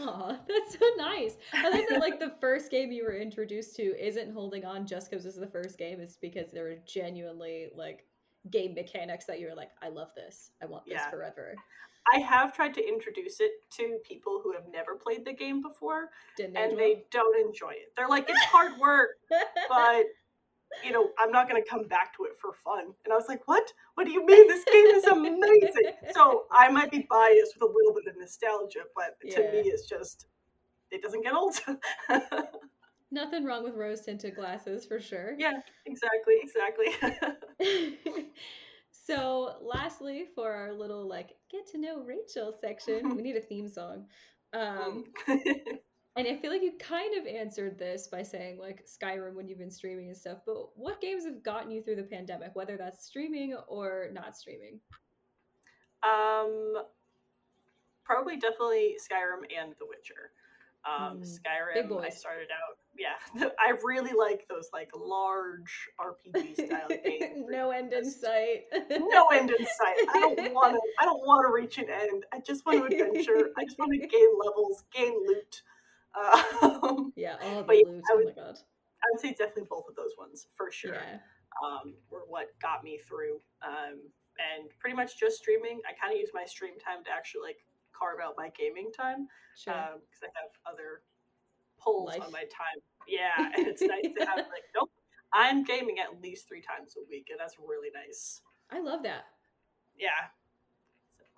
Aw, 0.00 0.38
that's 0.48 0.78
so 0.78 0.86
nice. 0.96 1.36
I 1.52 1.68
love 1.68 1.84
that 1.88 2.00
like 2.00 2.18
the 2.20 2.34
first 2.40 2.70
game 2.70 2.92
you 2.92 3.04
were 3.04 3.16
introduced 3.16 3.76
to 3.76 3.82
isn't 3.98 4.32
holding 4.32 4.64
on 4.64 4.86
just 4.86 5.10
because 5.10 5.24
it's 5.26 5.36
the 5.38 5.46
first 5.46 5.78
game. 5.78 6.00
It's 6.00 6.16
because 6.16 6.50
there 6.52 6.64
were 6.64 6.76
genuinely 6.86 7.68
like 7.74 8.04
game 8.50 8.74
mechanics 8.74 9.24
that 9.26 9.40
you 9.40 9.48
were 9.48 9.54
like, 9.56 9.70
I 9.82 9.88
love 9.88 10.08
this. 10.14 10.50
I 10.62 10.66
want 10.66 10.84
this 10.86 10.94
Yeah. 10.94 11.10
forever. 11.10 11.54
I 12.14 12.20
have 12.20 12.54
tried 12.54 12.72
to 12.74 12.86
introduce 12.86 13.40
it 13.40 13.50
to 13.78 13.98
people 14.06 14.40
who 14.42 14.52
have 14.52 14.68
never 14.72 14.94
played 14.94 15.24
the 15.24 15.32
game 15.32 15.60
before, 15.60 16.10
Didn't 16.36 16.56
and 16.56 16.78
they 16.78 17.04
don't 17.10 17.36
enjoy 17.44 17.70
it. 17.70 17.92
They're 17.96 18.06
like, 18.08 18.28
it's 18.28 18.44
hard 18.44 18.78
work, 18.78 19.08
but 19.68 20.04
you 20.84 20.92
know, 20.92 21.10
I'm 21.18 21.30
not 21.30 21.48
going 21.48 21.62
to 21.62 21.68
come 21.68 21.86
back 21.86 22.16
to 22.16 22.24
it 22.24 22.32
for 22.40 22.52
fun. 22.52 22.92
And 23.04 23.12
I 23.12 23.16
was 23.16 23.26
like, 23.28 23.46
what? 23.46 23.72
What 23.94 24.04
do 24.04 24.12
you 24.12 24.24
mean? 24.24 24.48
This 24.48 24.64
game 24.64 24.86
is 24.86 25.04
amazing. 25.04 25.92
so 26.14 26.44
I 26.50 26.68
might 26.70 26.90
be 26.90 27.06
biased 27.08 27.54
with 27.54 27.70
a 27.70 27.72
little 27.72 27.94
bit 27.94 28.06
of 28.06 28.18
nostalgia, 28.18 28.80
but 28.94 29.18
to 29.30 29.40
me, 29.52 29.60
it's 29.68 29.88
just, 29.88 30.26
it 30.90 31.02
doesn't 31.02 31.22
get 31.22 31.34
old. 31.34 31.58
Nothing 33.10 33.44
wrong 33.44 33.62
with 33.62 33.74
rose 33.74 34.00
tinted 34.02 34.34
glasses 34.34 34.84
for 34.84 35.00
sure. 35.00 35.36
yeah, 35.38 35.52
exactly, 35.86 36.34
exactly. 36.42 38.26
so, 38.90 39.54
lastly, 39.62 40.24
for 40.34 40.52
our 40.52 40.72
little 40.72 41.06
like 41.08 41.30
get 41.50 41.70
to 41.70 41.78
know 41.78 42.02
Rachael 42.02 42.52
section, 42.60 43.14
we 43.14 43.22
need 43.22 43.36
a 43.36 43.40
theme 43.40 43.68
song. 43.68 44.06
Um, 44.52 45.04
and 46.16 46.26
I 46.26 46.36
feel 46.36 46.50
like 46.50 46.62
you 46.62 46.72
kind 46.78 47.16
of 47.18 47.26
answered 47.26 47.78
this 47.78 48.08
by 48.08 48.22
saying 48.22 48.58
like 48.58 48.84
Skyrim 48.86 49.34
when 49.34 49.48
you've 49.48 49.58
been 49.58 49.70
streaming 49.70 50.08
and 50.08 50.16
stuff. 50.16 50.38
But 50.46 50.76
what 50.76 51.00
games 51.00 51.24
have 51.24 51.42
gotten 51.42 51.70
you 51.70 51.82
through 51.82 51.96
the 51.96 52.02
pandemic, 52.04 52.50
whether 52.54 52.76
that's 52.76 53.04
streaming 53.04 53.54
or 53.68 54.08
not 54.12 54.36
streaming? 54.36 54.80
um, 56.02 56.74
probably 58.04 58.36
definitely 58.36 58.96
Skyrim 59.00 59.44
and 59.58 59.74
The 59.78 59.86
Witcher. 59.86 60.30
Um, 60.84 61.18
Mm, 61.18 61.26
Skyrim, 61.26 62.04
I 62.04 62.10
started 62.10 62.46
out, 62.52 62.78
yeah, 62.96 63.48
I 63.58 63.72
really 63.82 64.12
like 64.16 64.46
those 64.48 64.68
like 64.72 64.88
large 64.96 65.88
RPG 66.00 66.54
style 66.54 66.86
games. 67.04 67.46
no 67.48 67.72
end 67.72 67.92
in 67.92 68.08
sight. 68.08 68.66
no 68.90 69.26
end 69.32 69.50
in 69.50 69.66
sight. 69.66 69.96
I 70.14 70.20
don't 70.36 70.36
want 70.54 70.74
to. 70.74 70.80
I 71.00 71.04
don't 71.04 71.26
want 71.26 71.44
to 71.48 71.52
reach 71.52 71.78
an 71.78 71.86
end. 71.90 72.24
I 72.32 72.38
just 72.38 72.64
want 72.64 72.88
to 72.88 72.96
adventure. 73.04 73.50
I 73.58 73.64
just 73.64 73.78
want 73.80 73.92
to 73.92 73.98
gain 73.98 74.28
levels, 74.38 74.84
gain 74.94 75.14
loot. 75.26 75.62
Um, 76.62 77.12
Yeah, 77.16 77.36
all 77.42 77.58
the 77.58 77.62
But 77.64 77.76
yeah, 77.76 77.82
loot. 77.86 78.02
I 78.08 78.12
Oh 78.12 78.16
would- 78.16 78.26
my 78.36 78.42
god. 78.42 78.58
I 79.04 79.06
would 79.12 79.20
say 79.20 79.30
definitely 79.30 79.66
both 79.70 79.88
of 79.88 79.94
those 79.94 80.12
ones 80.18 80.46
for 80.56 80.72
sure. 80.72 80.94
Yeah. 80.94 81.18
Um, 81.62 81.94
were 82.10 82.24
what 82.26 82.48
got 82.60 82.82
me 82.82 82.98
through. 82.98 83.40
Um, 83.62 84.00
and 84.38 84.68
pretty 84.80 84.96
much 84.96 85.18
just 85.18 85.38
streaming. 85.38 85.80
I 85.88 85.92
kind 86.00 86.12
of 86.12 86.18
use 86.20 86.30
my 86.34 86.44
stream 86.44 86.78
time 86.78 87.04
to 87.04 87.10
actually 87.10 87.42
like 87.42 87.58
carve 87.92 88.18
out 88.22 88.34
my 88.36 88.50
gaming 88.58 88.90
time 88.92 89.28
Sure. 89.56 89.72
because 89.74 90.22
I 90.24 90.26
have 90.40 90.50
other 90.70 91.02
pulls 91.78 92.08
Life. 92.08 92.22
on 92.22 92.32
my 92.32 92.42
time. 92.44 92.80
Yeah, 93.06 93.52
and 93.56 93.66
it's 93.66 93.80
nice 93.82 94.02
to 94.18 94.24
have 94.26 94.38
like 94.38 94.64
nope. 94.74 94.90
I'm 95.32 95.64
gaming 95.64 95.96
at 95.98 96.20
least 96.22 96.48
three 96.48 96.62
times 96.62 96.94
a 96.96 97.04
week, 97.08 97.28
and 97.30 97.38
that's 97.38 97.56
really 97.58 97.88
nice. 97.94 98.40
I 98.70 98.80
love 98.80 99.02
that. 99.04 99.24
Yeah, 99.98 100.28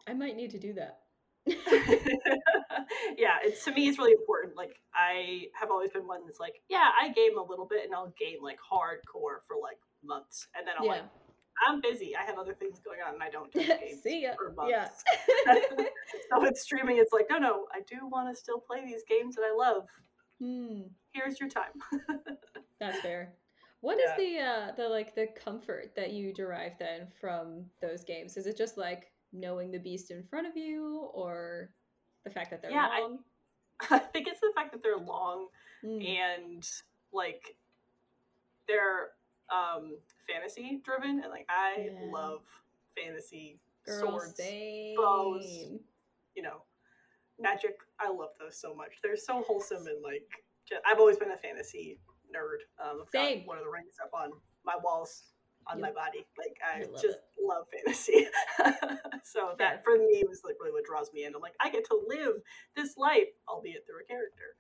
I 0.06 0.14
might 0.14 0.36
need 0.36 0.50
to 0.52 0.58
do 0.58 0.72
that. 0.74 1.00
yeah, 3.16 3.36
it's 3.42 3.64
to 3.64 3.72
me 3.72 3.88
it's 3.88 3.98
really 3.98 4.12
important. 4.12 4.56
Like 4.56 4.80
I 4.94 5.46
have 5.58 5.70
always 5.70 5.90
been 5.90 6.06
one 6.06 6.20
that's 6.26 6.40
like, 6.40 6.60
yeah, 6.68 6.88
I 7.00 7.08
game 7.10 7.38
a 7.38 7.42
little 7.42 7.66
bit 7.66 7.84
and 7.84 7.94
I'll 7.94 8.12
game 8.18 8.38
like 8.42 8.58
hardcore 8.58 9.40
for 9.46 9.56
like 9.62 9.78
months, 10.04 10.46
and 10.56 10.66
then 10.66 10.74
I'm 10.78 10.84
yeah. 10.84 10.90
like, 10.90 11.02
I'm 11.66 11.80
busy. 11.80 12.14
I 12.16 12.24
have 12.24 12.38
other 12.38 12.54
things 12.54 12.80
going 12.84 12.98
on, 13.06 13.14
and 13.14 13.22
I 13.22 13.30
don't 13.30 13.50
touch 13.52 13.66
games 13.80 14.02
See 14.02 14.22
ya. 14.22 14.32
for 14.36 14.52
months. 14.52 14.70
Yeah. 14.70 15.54
so 16.30 16.40
with 16.40 16.56
streaming, 16.56 16.98
it's 16.98 17.12
like, 17.12 17.26
no, 17.30 17.38
no, 17.38 17.66
I 17.72 17.80
do 17.88 18.06
want 18.06 18.34
to 18.34 18.38
still 18.38 18.58
play 18.60 18.84
these 18.84 19.02
games 19.08 19.34
that 19.36 19.42
I 19.42 19.54
love. 19.56 19.84
Hmm. 20.40 20.82
Here's 21.12 21.40
your 21.40 21.48
time. 21.48 21.72
That's 22.80 23.00
fair. 23.00 23.34
What 23.80 23.98
is 23.98 24.10
Yeah. 24.10 24.16
the 24.16 24.38
uh 24.40 24.72
the 24.76 24.88
like 24.88 25.14
the 25.14 25.28
comfort 25.28 25.94
that 25.96 26.12
you 26.12 26.32
derive 26.34 26.72
then 26.78 27.08
from 27.20 27.64
those 27.80 28.04
games? 28.04 28.36
Is 28.36 28.46
it 28.46 28.56
just 28.56 28.76
like 28.76 29.10
knowing 29.32 29.70
the 29.70 29.78
beast 29.78 30.10
in 30.10 30.22
front 30.24 30.46
of 30.46 30.56
you 30.56 31.08
or 31.14 31.70
the 32.24 32.30
fact 32.30 32.50
that 32.50 32.62
they're 32.62 32.70
Yeah, 32.70 32.88
I- 32.90 33.00
long? 33.00 33.18
I 33.90 33.98
think 33.98 34.26
it's 34.28 34.40
the 34.40 34.52
fact 34.54 34.72
that 34.72 34.82
they're 34.82 34.96
long 34.98 35.48
Mm, 35.84 36.04
and 36.08 36.68
like 37.12 37.54
they're 38.66 39.10
um 39.50 39.96
fantasy 40.28 40.80
driven 40.84 41.20
and 41.22 41.30
like 41.30 41.46
I 41.48 41.90
Yeah. 41.92 42.10
love 42.10 42.40
fantasy 42.96 43.60
Girl, 43.86 44.00
swords, 44.00 44.36
same. 44.36 44.96
bows. 44.96 45.44
you 46.34 46.42
know, 46.42 46.62
magic. 47.38 47.78
I 48.00 48.10
love 48.10 48.30
those 48.40 48.60
so 48.60 48.74
much. 48.74 48.98
They're 49.02 49.16
so 49.16 49.42
wholesome 49.42 49.86
and 49.86 50.02
like 50.02 50.28
just, 50.68 50.82
I've 50.84 50.98
always 50.98 51.16
been 51.16 51.30
a 51.30 51.36
fantasy 51.36 51.98
nerd. 52.34 52.58
Um, 52.84 53.02
I've 53.06 53.10
got 53.12 53.24
Same. 53.24 53.46
one 53.46 53.56
of 53.58 53.64
the 53.64 53.70
rings 53.70 53.94
up 54.02 54.10
on 54.12 54.32
my 54.64 54.74
walls 54.82 55.22
on 55.70 55.80
my 55.80 55.90
body. 55.92 56.26
Like 56.38 56.56
I, 56.64 56.80
I 56.82 56.84
love 56.86 57.02
just 57.02 57.18
love 57.40 57.66
fantasy. 57.72 58.26
so 59.22 59.54
that 59.58 59.84
for 59.84 59.96
me 59.96 60.24
was 60.28 60.42
like 60.44 60.56
really 60.60 60.72
what 60.72 60.84
draws 60.84 61.12
me 61.12 61.24
in. 61.24 61.34
I'm 61.34 61.40
like 61.40 61.54
I 61.60 61.70
get 61.70 61.84
to 61.86 62.00
live 62.06 62.36
this 62.76 62.96
life, 62.96 63.28
albeit 63.48 63.84
through 63.86 64.02
a 64.04 64.06
character. 64.06 64.54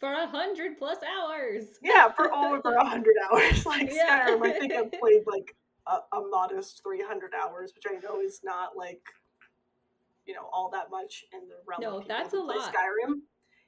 For 0.00 0.12
a 0.12 0.26
hundred 0.28 0.78
plus 0.78 0.98
hours. 1.02 1.64
Yeah, 1.82 2.10
for 2.12 2.32
over 2.32 2.74
a 2.74 2.84
hundred 2.84 3.16
hours. 3.32 3.66
Like 3.66 3.90
Yeah. 3.92 4.28
Skyrim, 4.28 4.46
I 4.46 4.58
think 4.58 4.72
I've 4.72 4.92
played 5.00 5.22
like 5.26 5.56
a, 5.86 6.16
a 6.16 6.20
modest 6.30 6.82
three 6.82 7.02
hundred 7.02 7.32
hours, 7.34 7.72
which 7.74 7.84
I 7.90 7.98
know 8.00 8.20
is 8.20 8.40
not 8.44 8.76
like 8.76 9.02
you 10.26 10.34
know 10.34 10.48
all 10.52 10.70
that 10.70 10.90
much 10.90 11.24
in 11.32 11.48
the 11.48 11.56
realm 11.66 11.80
No, 11.80 11.98
of 12.00 12.08
that's 12.08 12.34
a 12.34 12.38
lot. 12.38 12.72
Skyrim. 12.72 13.20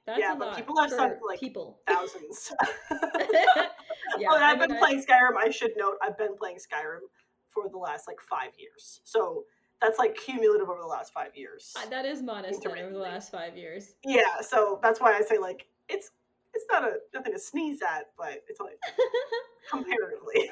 That's 0.05 0.19
Yeah, 0.19 0.33
a 0.33 0.35
but 0.35 0.55
people 0.55 0.75
for 0.75 0.87
starting 0.87 1.19
like, 1.27 1.39
people. 1.39 1.79
Thousands. 1.87 2.51
yeah, 2.91 4.27
oh, 4.29 4.35
and 4.35 4.43
I 4.43 4.51
I've 4.51 4.59
mean, 4.59 4.69
been 4.69 4.77
playing 4.77 5.03
Skyrim. 5.03 5.37
I 5.37 5.49
should 5.49 5.71
note 5.77 5.95
I've 6.01 6.17
been 6.17 6.35
playing 6.37 6.57
Skyrim 6.57 7.01
for 7.49 7.69
the 7.69 7.77
last 7.77 8.07
like 8.07 8.19
five 8.19 8.51
years. 8.57 9.01
So 9.03 9.43
that's 9.81 9.99
like 9.99 10.15
cumulative 10.15 10.69
over 10.69 10.81
the 10.81 10.87
last 10.87 11.13
five 11.13 11.35
years. 11.35 11.73
uh, 11.77 11.89
that 11.89 12.05
is 12.05 12.21
modest 12.21 12.65
over 12.65 12.89
the 12.91 12.97
last 12.99 13.31
five 13.31 13.57
years. 13.57 13.95
Yeah, 14.05 14.41
so 14.41 14.79
that's 14.81 14.99
why 14.99 15.13
I 15.13 15.21
say 15.21 15.37
like 15.37 15.67
it's 15.89 16.11
it's 16.53 16.65
not 16.71 16.83
a 16.83 16.95
nothing 17.13 17.33
to 17.33 17.39
sneeze 17.39 17.81
at, 17.81 18.07
but 18.17 18.43
it's 18.47 18.59
only 18.59 18.73
comparatively. 19.71 20.51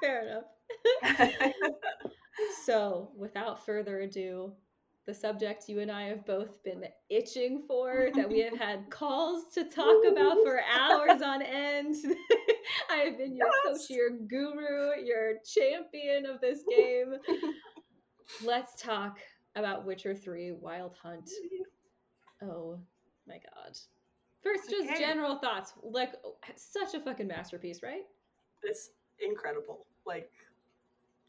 Fair 0.00 0.26
enough. 0.26 0.44
So, 2.64 3.10
without 3.16 3.64
further 3.64 4.00
ado, 4.00 4.52
the 5.06 5.14
subject 5.14 5.68
you 5.68 5.80
and 5.80 5.90
I 5.90 6.04
have 6.04 6.24
both 6.24 6.62
been 6.62 6.84
itching 7.10 7.64
for, 7.66 8.08
that 8.14 8.28
we 8.28 8.40
have 8.40 8.56
had 8.56 8.88
calls 8.90 9.52
to 9.54 9.64
talk 9.64 10.04
about 10.10 10.36
for 10.44 10.60
hours 10.72 11.22
on 11.22 11.42
end. 11.42 11.96
I 12.90 12.96
have 12.98 13.18
been 13.18 13.34
your 13.34 13.48
coach, 13.64 13.90
your 13.90 14.10
guru, 14.10 15.02
your 15.04 15.34
champion 15.44 16.26
of 16.26 16.40
this 16.40 16.60
game. 16.70 17.14
Let's 18.44 18.80
talk 18.80 19.18
about 19.56 19.84
Witcher 19.84 20.14
3 20.14 20.52
Wild 20.52 20.94
Hunt. 21.02 21.28
Oh 22.42 22.78
my 23.26 23.34
god. 23.34 23.76
First, 24.42 24.70
just 24.70 24.90
Okay. 24.90 24.98
general 24.98 25.36
thoughts. 25.36 25.72
Like, 25.82 26.14
such 26.56 26.94
a 26.94 27.00
fucking 27.00 27.26
masterpiece, 27.28 27.82
right? 27.82 28.02
it's 28.64 28.90
incredible. 29.18 29.86
Like 30.06 30.30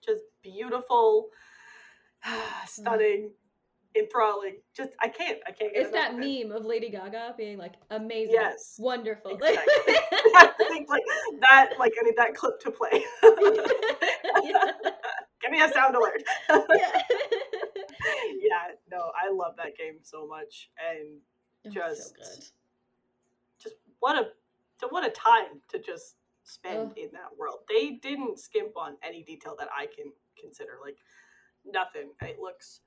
just 0.05 0.23
beautiful, 0.43 1.29
stunning, 2.67 3.31
enthralling. 3.95 4.57
Just 4.75 4.91
I 5.01 5.07
can't 5.07 5.39
I 5.47 5.51
can't 5.51 5.73
get 5.73 5.83
It's 5.83 5.91
that 5.91 6.15
meme 6.17 6.51
of 6.51 6.65
Lady 6.65 6.89
Gaga 6.89 7.35
being 7.37 7.57
like, 7.57 7.73
amazing, 7.89 8.33
Yes. 8.35 8.75
wonderful. 8.79 9.31
Exactly. 9.31 9.63
I 10.35 10.51
think 10.69 10.89
like 10.89 11.03
that 11.41 11.71
like 11.79 11.93
I 11.99 12.03
need 12.03 12.15
that 12.17 12.35
clip 12.35 12.59
to 12.61 12.71
play. 12.71 13.03
yeah. 14.43 14.71
Give 15.41 15.51
me 15.51 15.61
a 15.61 15.69
sound 15.71 15.95
alert. 15.95 16.23
Yeah. 16.49 16.57
yeah, 18.39 18.71
no, 18.89 19.11
I 19.21 19.29
love 19.31 19.55
that 19.57 19.77
game 19.77 19.97
so 20.01 20.25
much 20.27 20.69
and 20.79 21.19
Oh, 21.65 21.69
Just- 21.69 22.09
so 22.09 22.15
good. 22.15 22.45
just 23.61 23.75
what 23.99 24.17
a 24.17 24.27
so 24.81 24.87
what 24.89 25.05
a 25.05 25.09
time 25.11 25.61
to 25.69 25.79
just 25.79 26.15
spend 26.43 26.91
Ugh. 26.91 26.97
in 26.97 27.09
that 27.13 27.37
world. 27.37 27.59
They 27.69 27.91
didn't 28.01 28.37
skimp 28.39 28.75
on 28.75 28.97
any 29.01 29.23
detail 29.23 29.55
that 29.59 29.69
I 29.73 29.85
can 29.85 30.11
consider 30.37 30.71
like 30.83 30.97
nothing. 31.65 32.09
It 32.21 32.37
looks 32.41 32.81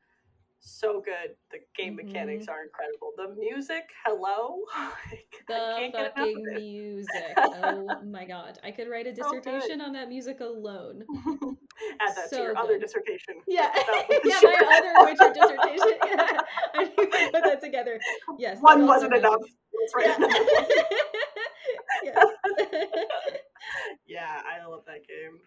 so 0.67 1.01
good. 1.01 1.37
The 1.53 1.59
game 1.77 1.97
Mm-hmm. 1.97 2.07
mechanics 2.09 2.49
are 2.49 2.63
incredible. 2.65 3.13
The 3.17 3.35
music, 3.41 3.85
hello. 4.05 4.59
The 5.49 5.91
fucking 5.93 6.45
music. 6.55 7.35
Oh 7.39 7.87
my 8.05 8.25
god. 8.25 8.59
I 8.65 8.73
could 8.73 8.89
write 8.91 9.07
a 9.07 9.15
So 9.15 9.23
dissertation 9.23 9.81
on 9.81 9.93
that 9.93 10.09
music 10.09 10.41
alone. 10.41 11.05
Add 12.01 12.17
that 12.17 12.31
So 12.31 12.39
to 12.39 12.43
your 12.43 12.59
other 12.59 12.79
dissertation. 12.81 13.37
Yeah. 13.47 13.71
Yeah, 14.25 14.41
my 14.43 14.59
other 14.77 14.93
Witcher 15.05 15.33
dissertation. 15.33 15.99
Yeah. 16.05 16.41
I 16.75 16.85
to 16.85 17.31
put 17.33 17.45
that 17.45 17.61
together. 17.63 18.01
Yes. 18.39 18.59
One 18.61 18.87
wasn't 18.87 19.15
enough. 19.15 19.41
mentioned. 19.95 20.19
Let's 20.25 20.43
Yeah. 22.03 22.13
yes. 22.13 22.27
yeah, 24.07 24.41
I 24.53 24.67
love 24.67 24.83
that 24.87 25.07
game. 25.07 25.39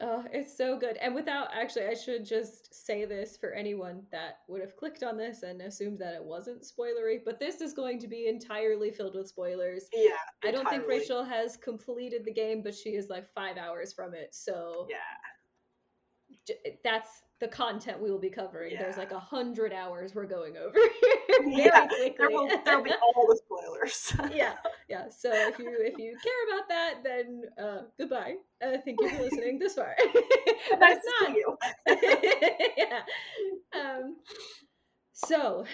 Oh, 0.00 0.24
it's 0.32 0.56
so 0.56 0.76
good. 0.78 0.96
And 0.96 1.14
without 1.14 1.48
actually, 1.54 1.86
I 1.86 1.94
should 1.94 2.24
just 2.24 2.74
say 2.74 3.04
this 3.04 3.36
for 3.36 3.52
anyone 3.52 4.02
that 4.10 4.38
would 4.48 4.60
have 4.60 4.76
clicked 4.76 5.02
on 5.04 5.16
this 5.16 5.42
and 5.44 5.60
assumed 5.62 5.98
that 6.00 6.14
it 6.14 6.24
wasn't 6.24 6.62
spoilery, 6.62 7.20
but 7.24 7.38
this 7.38 7.60
is 7.60 7.72
going 7.72 8.00
to 8.00 8.08
be 8.08 8.26
entirely 8.26 8.90
filled 8.90 9.14
with 9.14 9.28
spoilers. 9.28 9.84
Yeah. 9.92 10.10
I 10.42 10.50
don't 10.50 10.68
think. 10.68 10.86
Rachael 10.88 11.24
has 11.24 11.56
completed 11.56 12.24
the 12.24 12.32
game, 12.32 12.62
but 12.62 12.74
she 12.74 12.90
is 12.90 13.08
like 13.08 13.32
five 13.34 13.56
hours 13.56 13.92
from 13.92 14.14
it. 14.14 14.34
So 14.34 14.88
Yeah. 14.90 14.96
j- 16.46 16.78
that's 16.82 17.22
the 17.44 17.48
content 17.48 18.00
we 18.00 18.10
will 18.10 18.18
be 18.18 18.30
covering. 18.30 18.74
There's 18.78 18.96
like 18.96 19.12
a 19.12 19.20
hundred 19.20 19.74
hours 19.74 20.14
we're 20.14 20.24
going 20.24 20.56
over 20.56 20.78
here 21.44 21.66
Yeah. 21.66 21.86
There 22.16 22.30
will 22.30 22.48
there'll 22.64 22.82
be 22.82 22.90
all 23.14 23.26
the 23.26 23.38
spoilers. 23.44 24.32
yeah, 24.34 24.54
yeah. 24.88 25.10
So 25.10 25.30
if 25.30 25.58
you 25.58 25.76
if 25.80 25.98
you 25.98 26.16
care 26.24 26.56
about 26.56 26.68
that, 26.70 26.94
then 27.04 27.42
uh, 27.62 27.82
goodbye. 27.98 28.36
Uh, 28.62 28.78
thank 28.82 28.98
you 28.98 29.10
for 29.10 29.22
listening 29.24 29.58
this 29.58 29.74
far. 29.74 29.94
but 30.70 30.80
nice 30.80 30.96
to 30.96 31.12
not, 31.20 31.34
see 31.34 31.36
you. 31.36 31.56
yeah. 32.78 33.00
Um, 33.78 34.16
so, 35.12 35.66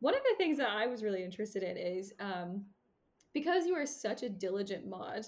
one 0.00 0.14
of 0.14 0.20
the 0.28 0.36
things 0.36 0.58
that 0.58 0.68
I 0.68 0.86
was 0.86 1.02
really 1.02 1.24
interested 1.24 1.62
in 1.62 1.78
is 1.78 2.12
um, 2.20 2.66
because 3.32 3.64
you 3.66 3.74
are 3.76 3.86
such 3.86 4.22
a 4.22 4.28
diligent 4.28 4.86
mod, 4.86 5.24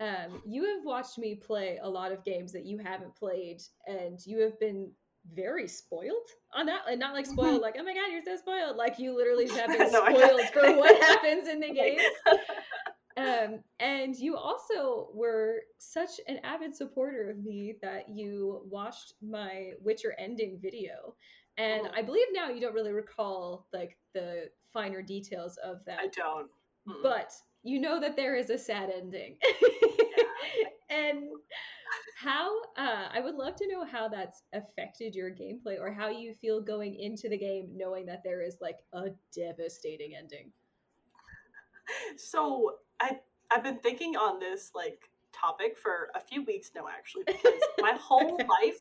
um, 0.00 0.40
you 0.46 0.64
have 0.64 0.84
watched 0.84 1.18
me 1.18 1.34
play 1.34 1.78
a 1.82 1.88
lot 1.88 2.12
of 2.12 2.24
games 2.24 2.50
that 2.52 2.64
you 2.64 2.78
haven't 2.78 3.14
played, 3.14 3.60
and 3.86 4.18
you 4.24 4.40
have 4.40 4.58
been 4.58 4.90
very 5.32 5.68
spoiled 5.68 6.28
on 6.52 6.66
that. 6.66 6.82
And 6.88 7.00
not 7.00 7.14
like 7.14 7.26
spoiled, 7.26 7.62
like, 7.62 7.76
oh 7.78 7.82
my 7.84 7.94
god, 7.94 8.10
you're 8.12 8.22
so 8.24 8.36
spoiled. 8.36 8.76
Like, 8.76 8.98
you 8.98 9.16
literally 9.16 9.48
have 9.48 9.68
been 9.68 9.90
No, 9.92 10.04
spoiled 10.06 10.42
for 10.52 10.62
what 10.76 11.02
happens 11.02 11.48
in 11.48 11.60
the 11.60 11.72
game. 11.72 11.98
Um, 13.16 13.60
and 13.78 14.16
you 14.16 14.36
also 14.36 15.08
were 15.14 15.60
such 15.78 16.20
an 16.26 16.38
avid 16.42 16.74
supporter 16.74 17.30
of 17.30 17.44
me 17.44 17.76
that 17.80 18.08
you 18.08 18.62
watched 18.68 19.14
my 19.22 19.70
Witcher 19.80 20.16
ending 20.18 20.58
video. 20.60 21.14
And 21.56 21.86
Mhm. 21.86 21.92
I 21.96 22.02
believe 22.02 22.26
now 22.32 22.48
you 22.50 22.60
don't 22.60 22.74
really 22.74 22.92
recall 22.92 23.68
like 23.72 23.96
the 24.14 24.50
finer 24.72 25.00
details 25.00 25.56
of 25.58 25.84
that. 25.84 26.00
I 26.00 26.08
don't. 26.08 26.50
Mm-mm. 26.88 27.02
But 27.04 27.30
you 27.62 27.78
know 27.78 28.00
that 28.00 28.16
there 28.16 28.34
is 28.34 28.50
a 28.50 28.58
sad 28.58 28.90
ending. 28.90 29.38
and 30.90 31.28
how 32.16 32.50
uh, 32.76 33.08
I 33.12 33.20
would 33.20 33.34
love 33.34 33.56
to 33.56 33.68
know 33.68 33.84
how 33.84 34.08
that's 34.08 34.42
affected 34.52 35.14
your 35.14 35.30
gameplay 35.30 35.78
or 35.78 35.92
how 35.92 36.08
you 36.08 36.34
feel 36.34 36.60
going 36.60 36.94
into 36.96 37.28
the 37.28 37.38
game 37.38 37.70
knowing 37.74 38.06
that 38.06 38.22
there 38.24 38.42
is 38.42 38.56
like 38.60 38.78
a 38.92 39.06
devastating 39.34 40.14
ending. 40.16 40.50
So 42.16 42.74
I 43.00 43.18
I've 43.50 43.62
been 43.62 43.78
thinking 43.78 44.16
on 44.16 44.40
this 44.40 44.70
like 44.74 45.10
topic 45.32 45.76
for 45.78 46.10
a 46.14 46.20
few 46.20 46.44
weeks 46.44 46.70
now 46.74 46.86
actually 46.88 47.24
because 47.26 47.60
my 47.80 47.92
whole 48.00 48.36
life 48.48 48.80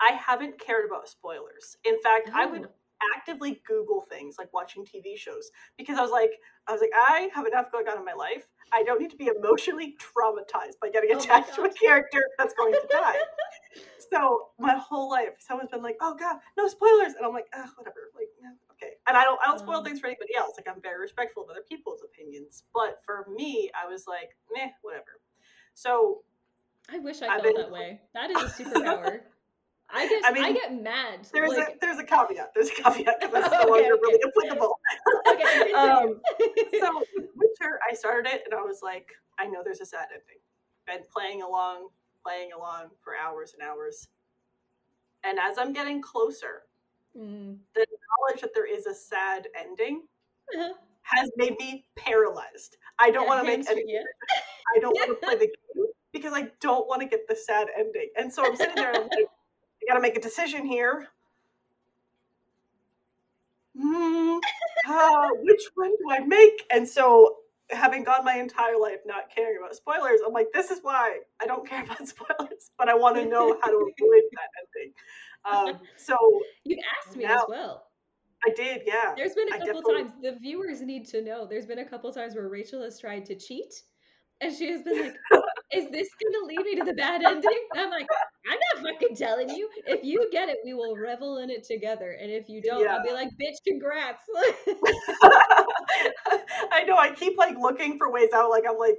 I 0.00 0.12
haven't 0.12 0.58
cared 0.58 0.86
about 0.86 1.08
spoilers. 1.08 1.76
In 1.84 2.00
fact, 2.02 2.30
I 2.34 2.46
would 2.46 2.64
Oh. 2.64 2.70
Actively 3.16 3.60
Google 3.66 4.02
things 4.10 4.36
like 4.38 4.52
watching 4.52 4.84
TV 4.84 5.16
shows 5.16 5.50
because 5.78 5.98
I 5.98 6.02
was 6.02 6.10
like, 6.10 6.32
I 6.66 6.72
was 6.72 6.80
like, 6.80 6.90
I 6.94 7.28
have 7.34 7.46
enough 7.46 7.72
going 7.72 7.88
on 7.88 7.98
in 7.98 8.04
my 8.04 8.12
life. 8.12 8.46
I 8.72 8.82
don't 8.84 9.00
need 9.00 9.10
to 9.10 9.16
be 9.16 9.26
emotionally 9.26 9.96
traumatized 9.98 10.78
by 10.80 10.90
getting 10.90 11.10
Oh 11.12 11.18
attached 11.18 11.54
to 11.56 11.62
a 11.62 11.72
character 11.72 12.22
that's 12.38 12.54
going 12.54 12.72
to 12.74 12.88
die. 12.90 13.16
so 14.12 14.48
my 14.58 14.76
whole 14.76 15.10
life, 15.10 15.30
someone's 15.38 15.70
been 15.70 15.82
like, 15.82 15.96
"Oh 16.00 16.14
God, 16.14 16.36
no 16.56 16.68
spoilers," 16.68 17.14
and 17.14 17.26
I'm 17.26 17.32
like, 17.32 17.46
"Ah, 17.54 17.68
whatever." 17.76 18.10
Like, 18.14 18.28
yeah, 18.40 18.50
okay. 18.72 18.94
And 19.08 19.16
I 19.16 19.24
don't, 19.24 19.40
I 19.44 19.48
don't 19.48 19.58
spoil 19.58 19.78
Um. 19.78 19.84
things 19.84 19.98
for 20.00 20.06
anybody 20.06 20.36
else. 20.36 20.52
Like, 20.56 20.68
I'm 20.72 20.80
very 20.80 21.00
respectful 21.00 21.42
of 21.44 21.50
other 21.50 21.64
people's 21.68 22.00
opinions. 22.04 22.62
But 22.72 23.00
for 23.04 23.26
me, 23.34 23.70
I 23.74 23.90
was 23.90 24.06
like, 24.06 24.36
meh, 24.54 24.68
whatever. 24.82 25.20
So 25.74 26.22
I 26.88 26.98
wish 26.98 27.22
I 27.22 27.26
I've 27.26 27.42
felt 27.42 27.54
been- 27.54 27.62
that 27.62 27.70
way. 27.72 28.00
That 28.14 28.30
is 28.30 28.36
a 28.36 28.64
superpower. 28.64 29.20
I 29.92 30.08
get 30.08 30.24
I 30.24 30.28
I, 30.28 30.32
mean, 30.32 30.54
get 30.54 30.82
mad. 30.82 31.26
there's 31.32 31.50
like, 31.50 31.68
a 31.68 31.72
there's 31.80 31.98
a 31.98 32.04
caveat. 32.04 32.52
There's 32.54 32.70
a 32.70 32.74
caveat 32.82 33.20
because 33.20 33.32
that's 33.32 33.54
Okay, 33.54 33.64
no 33.64 33.70
longer 33.70 33.94
okay. 33.94 34.00
really 34.02 34.20
applicable. 34.26 34.78
okay, 35.28 35.72
um, 35.74 36.20
so 36.80 37.02
Witcher, 37.36 37.78
I 37.90 37.94
started 37.94 38.32
it 38.32 38.42
and 38.44 38.54
I 38.54 38.62
was 38.62 38.80
like, 38.82 39.08
I 39.38 39.46
know 39.46 39.62
there's 39.64 39.80
a 39.80 39.86
sad 39.86 40.06
ending. 40.12 40.40
Been 40.86 41.06
playing 41.12 41.42
along, 41.42 41.88
playing 42.24 42.50
along 42.56 42.88
for 43.02 43.14
hours 43.16 43.54
and 43.58 43.68
hours. 43.68 44.08
And 45.24 45.38
as 45.38 45.58
I'm 45.58 45.72
getting 45.72 46.00
closer, 46.02 46.62
Mm. 47.18 47.58
knowledge 47.76 48.40
that 48.40 48.54
there 48.54 48.72
is 48.72 48.86
a 48.86 48.94
sad 48.94 49.48
ending 49.58 50.02
has 51.02 51.28
made 51.36 51.56
me 51.58 51.84
paralyzed. 51.96 52.76
I 53.00 53.10
don't 53.10 53.24
Yeah, 53.24 53.28
want 53.28 53.40
to 53.40 53.56
make 53.56 53.68
any. 53.68 53.98
I 54.76 54.78
don't 54.78 54.94
want 54.94 55.08
to 55.20 55.26
play 55.26 55.34
the 55.34 55.46
game 55.46 55.86
because 56.12 56.32
I 56.32 56.48
don't 56.60 56.86
want 56.86 57.02
to 57.02 57.08
get 57.08 57.26
the 57.26 57.34
sad 57.34 57.66
ending. 57.76 58.10
And 58.16 58.32
so 58.32 58.44
I'm 58.46 58.54
sitting 58.54 58.76
there 58.76 58.90
and 58.90 58.98
I'm 58.98 59.08
like, 59.08 59.26
I 59.82 59.86
gotta 59.88 60.00
make 60.00 60.16
a 60.16 60.20
decision 60.20 60.64
here. 60.66 61.08
Hmm, 63.80 64.38
uh, 64.88 65.28
which 65.42 65.62
one 65.74 65.90
do 65.90 66.10
I 66.10 66.20
make? 66.20 66.64
And 66.72 66.86
so, 66.88 67.36
having 67.70 68.02
gone 68.02 68.24
my 68.24 68.34
entire 68.36 68.76
life 68.78 68.98
not 69.06 69.30
caring 69.34 69.58
about 69.58 69.76
spoilers, 69.76 70.20
I'm 70.26 70.32
like, 70.32 70.48
this 70.52 70.70
is 70.70 70.80
why 70.82 71.20
I 71.40 71.46
don't 71.46 71.66
care 71.68 71.84
about 71.84 72.06
spoilers, 72.08 72.70
but 72.78 72.88
I 72.88 72.94
want 72.94 73.16
to 73.16 73.24
know 73.24 73.56
how 73.62 73.70
to 73.70 73.76
avoid 73.76 74.22
that 74.32 74.48
ending. 74.58 74.92
Um, 75.76 75.80
so 75.96 76.16
You 76.64 76.78
asked 76.98 77.16
me 77.16 77.24
Now- 77.24 77.36
as 77.38 77.44
well. 77.48 77.86
I 78.46 78.50
did, 78.54 78.82
yeah. 78.86 79.12
There's 79.14 79.34
been 79.34 79.52
a 79.52 79.58
couple 79.58 79.82
times 79.82 80.12
the 80.22 80.38
viewers 80.40 80.80
need 80.80 81.06
to 81.08 81.20
know. 81.20 81.46
There's 81.46 81.66
been 81.66 81.80
a 81.80 81.84
couple 81.84 82.10
times 82.10 82.34
where 82.34 82.48
Rachael 82.48 82.82
has 82.82 82.98
tried 82.98 83.26
to 83.26 83.34
cheat, 83.34 83.82
and 84.40 84.50
she 84.50 84.70
has 84.70 84.82
been 84.82 84.98
like, 84.98 85.16
"Is 85.72 85.90
this 85.90 86.08
gonna 86.22 86.46
lead 86.46 86.60
me 86.64 86.74
to 86.76 86.84
the 86.84 86.92
bad 86.94 87.22
ending?" 87.22 87.50
And 87.72 87.80
I'm 87.82 87.90
like, 87.90 88.06
"I'm 88.50 88.58
not 88.74 88.92
fucking 88.92 89.16
telling 89.16 89.48
you. 89.50 89.68
If 89.86 90.04
you 90.04 90.28
get 90.30 90.48
it, 90.48 90.58
we 90.64 90.74
will 90.74 90.96
revel 90.96 91.38
in 91.38 91.50
it 91.50 91.64
together, 91.64 92.12
and 92.20 92.30
if 92.30 92.48
you 92.48 92.60
don't, 92.62 92.86
I'll 92.88 93.02
be 93.02 93.12
like, 93.12 93.28
bitch, 93.40 93.56
congrats." 93.66 94.24
I 96.72 96.84
know. 96.86 96.96
I 96.96 97.10
keep 97.14 97.36
like 97.38 97.56
looking 97.58 97.98
for 97.98 98.10
ways 98.10 98.30
out. 98.34 98.50
Like 98.50 98.64
I'm 98.68 98.78
like 98.78 98.98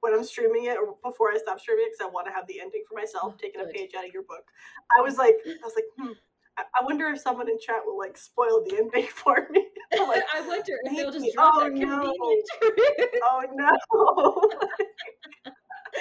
when 0.00 0.12
I'm 0.14 0.24
streaming 0.24 0.64
it 0.64 0.76
or 0.76 0.96
before 1.02 1.30
I 1.30 1.38
stop 1.38 1.60
streaming 1.60 1.86
because 1.86 2.06
I 2.06 2.10
want 2.12 2.26
to 2.26 2.32
have 2.32 2.46
the 2.48 2.60
ending 2.60 2.82
for 2.88 2.94
myself, 2.98 3.34
Oh, 3.34 3.38
taking 3.40 3.60
a 3.60 3.66
page 3.66 3.92
out 3.96 4.04
of 4.04 4.12
your 4.12 4.24
book. 4.24 4.44
I 4.98 5.00
was 5.00 5.16
like, 5.16 5.36
I 5.46 5.64
was 5.64 5.74
like, 5.76 5.84
hmm. 5.96 6.12
I 6.58 6.84
wonder 6.84 7.06
if 7.08 7.20
someone 7.20 7.48
in 7.48 7.58
chat 7.60 7.76
will 7.86 7.96
like 7.98 8.18
spoil 8.18 8.62
the 8.64 8.76
ending 8.78 9.06
for 9.14 9.46
me. 9.50 9.66
Like, 9.92 10.22
I 10.34 10.40
wonder 10.48 10.72
if 10.84 10.96
they'll 10.96 11.12
just 11.12 11.34
drop 11.34 11.52
Oh, 11.56 11.60
that 11.64 11.72
no. 11.74 12.00
convenient 12.00 12.48
oh 13.22 13.42
no. 13.54 14.50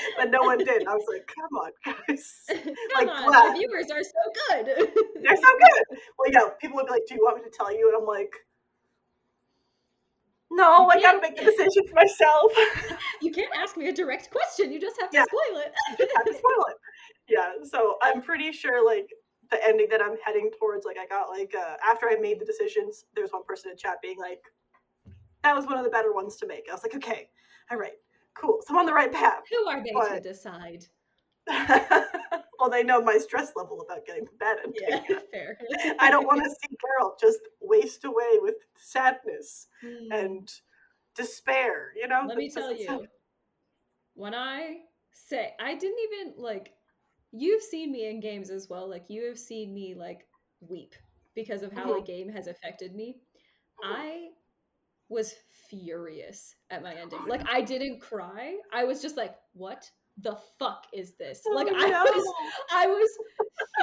but 0.17 0.29
no 0.31 0.41
one 0.41 0.57
did. 0.57 0.87
I 0.87 0.93
was 0.93 1.05
like, 1.11 1.27
come 1.27 1.57
on, 1.59 1.71
guys. 1.85 2.43
Come 2.49 2.75
Like, 2.95 3.07
on, 3.07 3.25
glad. 3.31 3.53
the 3.55 3.59
viewers 3.59 3.89
are 3.91 4.03
so 4.03 4.23
good. 4.49 4.65
They're 5.23 5.35
so 5.35 5.51
good. 5.59 5.99
Well, 6.17 6.31
yeah, 6.31 6.49
people 6.59 6.75
would 6.77 6.87
be 6.87 6.91
like, 6.91 7.03
do 7.07 7.15
you 7.15 7.21
want 7.23 7.37
me 7.37 7.43
to 7.43 7.49
tell 7.55 7.71
you? 7.71 7.87
And 7.93 7.97
I'm 8.01 8.07
like, 8.07 8.33
no, 10.53 10.87
I 10.89 10.99
gotta 10.99 11.21
make 11.21 11.37
the 11.37 11.45
decision 11.45 11.87
for 11.87 11.95
myself. 11.95 12.51
you 13.21 13.31
can't 13.31 13.51
ask 13.55 13.77
me 13.77 13.87
a 13.87 13.93
direct 13.93 14.29
question. 14.31 14.71
You 14.71 14.81
just 14.81 14.99
have 14.99 15.09
to 15.11 15.17
Yeah. 15.17 15.23
spoil 15.23 15.61
it. 15.61 15.73
have 16.15 16.25
to 16.25 16.33
spoil 16.33 16.65
it. 16.69 16.77
Yeah, 17.29 17.51
so 17.63 17.97
I'm 18.01 18.21
pretty 18.21 18.51
sure 18.51 18.85
like 18.85 19.07
the 19.49 19.65
ending 19.65 19.87
that 19.91 20.01
I'm 20.01 20.17
heading 20.25 20.51
towards, 20.59 20.85
like 20.85 20.97
I 20.97 21.05
got 21.07 21.29
like 21.29 21.53
uh, 21.55 21.77
after 21.89 22.09
I 22.09 22.17
made 22.19 22.39
the 22.41 22.45
decisions, 22.45 23.05
there's 23.15 23.31
one 23.31 23.43
person 23.45 23.71
in 23.71 23.77
chat 23.77 23.97
being 24.01 24.17
like, 24.19 24.41
"That 25.43 25.55
was 25.55 25.65
one 25.65 25.77
of 25.77 25.85
the 25.85 25.89
better 25.89 26.13
ones 26.13 26.35
to 26.37 26.47
make." 26.47 26.65
I 26.69 26.73
was 26.73 26.83
like, 26.83 26.95
"Okay, 26.95 27.29
all 27.69 27.77
right, 27.77 27.93
cool, 28.35 28.59
so 28.65 28.73
I'm 28.73 28.79
on 28.81 28.85
the 28.85 28.93
right 28.93 29.11
path." 29.11 29.43
Who 29.51 29.67
are 29.67 29.83
they 29.83 30.15
to 30.15 30.21
decide? 30.21 30.85
well, 32.59 32.69
they 32.69 32.83
know 32.83 33.01
my 33.01 33.17
stress 33.17 33.51
level 33.55 33.81
about 33.81 34.05
getting 34.05 34.25
the 34.25 34.31
bad 34.39 34.57
ending. 34.63 34.83
Yeah, 35.09 35.19
fair. 35.31 35.57
I 35.99 36.11
don't 36.11 36.25
want 36.25 36.43
to 36.43 36.49
see 36.49 36.75
Geralt 36.75 37.19
just 37.19 37.39
waste 37.59 38.05
away 38.05 38.39
with 38.39 38.55
sadness 38.77 39.67
Hmm. 39.83 40.11
and 40.11 40.51
despair. 41.15 41.93
You 41.95 42.07
know. 42.07 42.25
Let 42.27 42.37
me 42.37 42.49
tell 42.49 42.75
you, 42.75 43.07
when 44.13 44.33
I 44.33 44.77
say 45.13 45.53
I 45.59 45.75
didn't 45.75 45.99
even 46.11 46.33
like, 46.37 46.73
you've 47.31 47.63
seen 47.63 47.91
me 47.91 48.07
in 48.09 48.19
games 48.19 48.49
as 48.49 48.69
well. 48.69 48.89
Like 48.89 49.09
you 49.09 49.25
have 49.25 49.39
seen 49.39 49.73
me 49.73 49.95
like 49.95 50.27
weep 50.61 50.95
because 51.33 51.63
of 51.63 51.71
how 51.73 51.93
a 51.95 52.01
Mhm. 52.01 52.05
game 52.05 52.29
has 52.29 52.47
affected 52.47 52.95
me. 52.95 53.17
Mhm. 53.83 53.91
I 53.91 54.27
was 55.09 55.33
furious 55.71 56.53
at 56.69 56.83
my 56.83 56.93
ending. 56.93 57.19
Like 57.27 57.41
I 57.51 57.61
didn't 57.61 57.99
cry. 58.01 58.57
I 58.71 58.83
was 58.83 59.01
just 59.01 59.17
like, 59.17 59.35
what 59.53 59.89
the 60.21 60.37
fuck 60.59 60.85
is 60.93 61.15
this? 61.17 61.41
Like 61.51 61.67
Oh, 61.71 61.75
I 61.75 62.03
was 62.03 62.33
I 62.71 62.87
was 62.87 63.09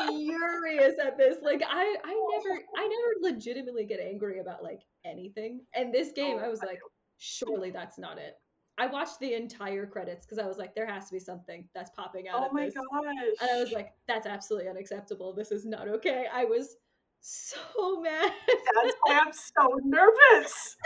furious 0.07 0.95
at 1.05 1.17
this. 1.17 1.39
Like 1.43 1.63
I 1.67 1.97
I 2.05 2.29
never 2.33 2.61
I 2.77 2.83
never 2.87 3.33
legitimately 3.35 3.87
get 3.87 4.01
angry 4.01 4.41
about 4.41 4.63
like 4.63 4.83
anything. 5.05 5.63
And 5.75 5.93
this 5.93 6.13
game 6.13 6.37
Oh, 6.39 6.45
I 6.45 6.49
was 6.49 6.63
like, 6.63 6.81
surely 7.19 7.71
that's 7.71 7.99
not 7.99 8.19
it. 8.19 8.35
I 8.81 8.87
watched 8.87 9.19
the 9.19 9.35
entire 9.35 9.87
credits 9.87 10.25
because 10.25 10.39
I 10.39 10.47
was 10.47 10.57
like, 10.57 10.75
there 10.77 10.87
has 10.87 11.09
to 11.09 11.13
be 11.13 11.19
something 11.19 11.69
that's 11.75 11.91
popping 11.91 12.29
out 12.29 12.49
Oh 12.49 12.53
my 12.53 12.67
this. 12.67 12.75
gosh. 12.75 13.05
And 13.41 13.51
I 13.51 13.59
was 13.61 13.73
like, 13.73 13.93
that's 14.07 14.27
absolutely 14.27 14.69
unacceptable. 14.69 15.33
This 15.33 15.51
is 15.51 15.65
not 15.67 15.89
okay. 15.89 16.27
I 16.33 16.45
was 16.45 16.77
so 17.21 18.01
mad. 18.01 18.33
That's 18.49 18.95
why 19.03 19.19
I'm 19.25 19.33
so 19.33 19.79
nervous. 19.85 20.77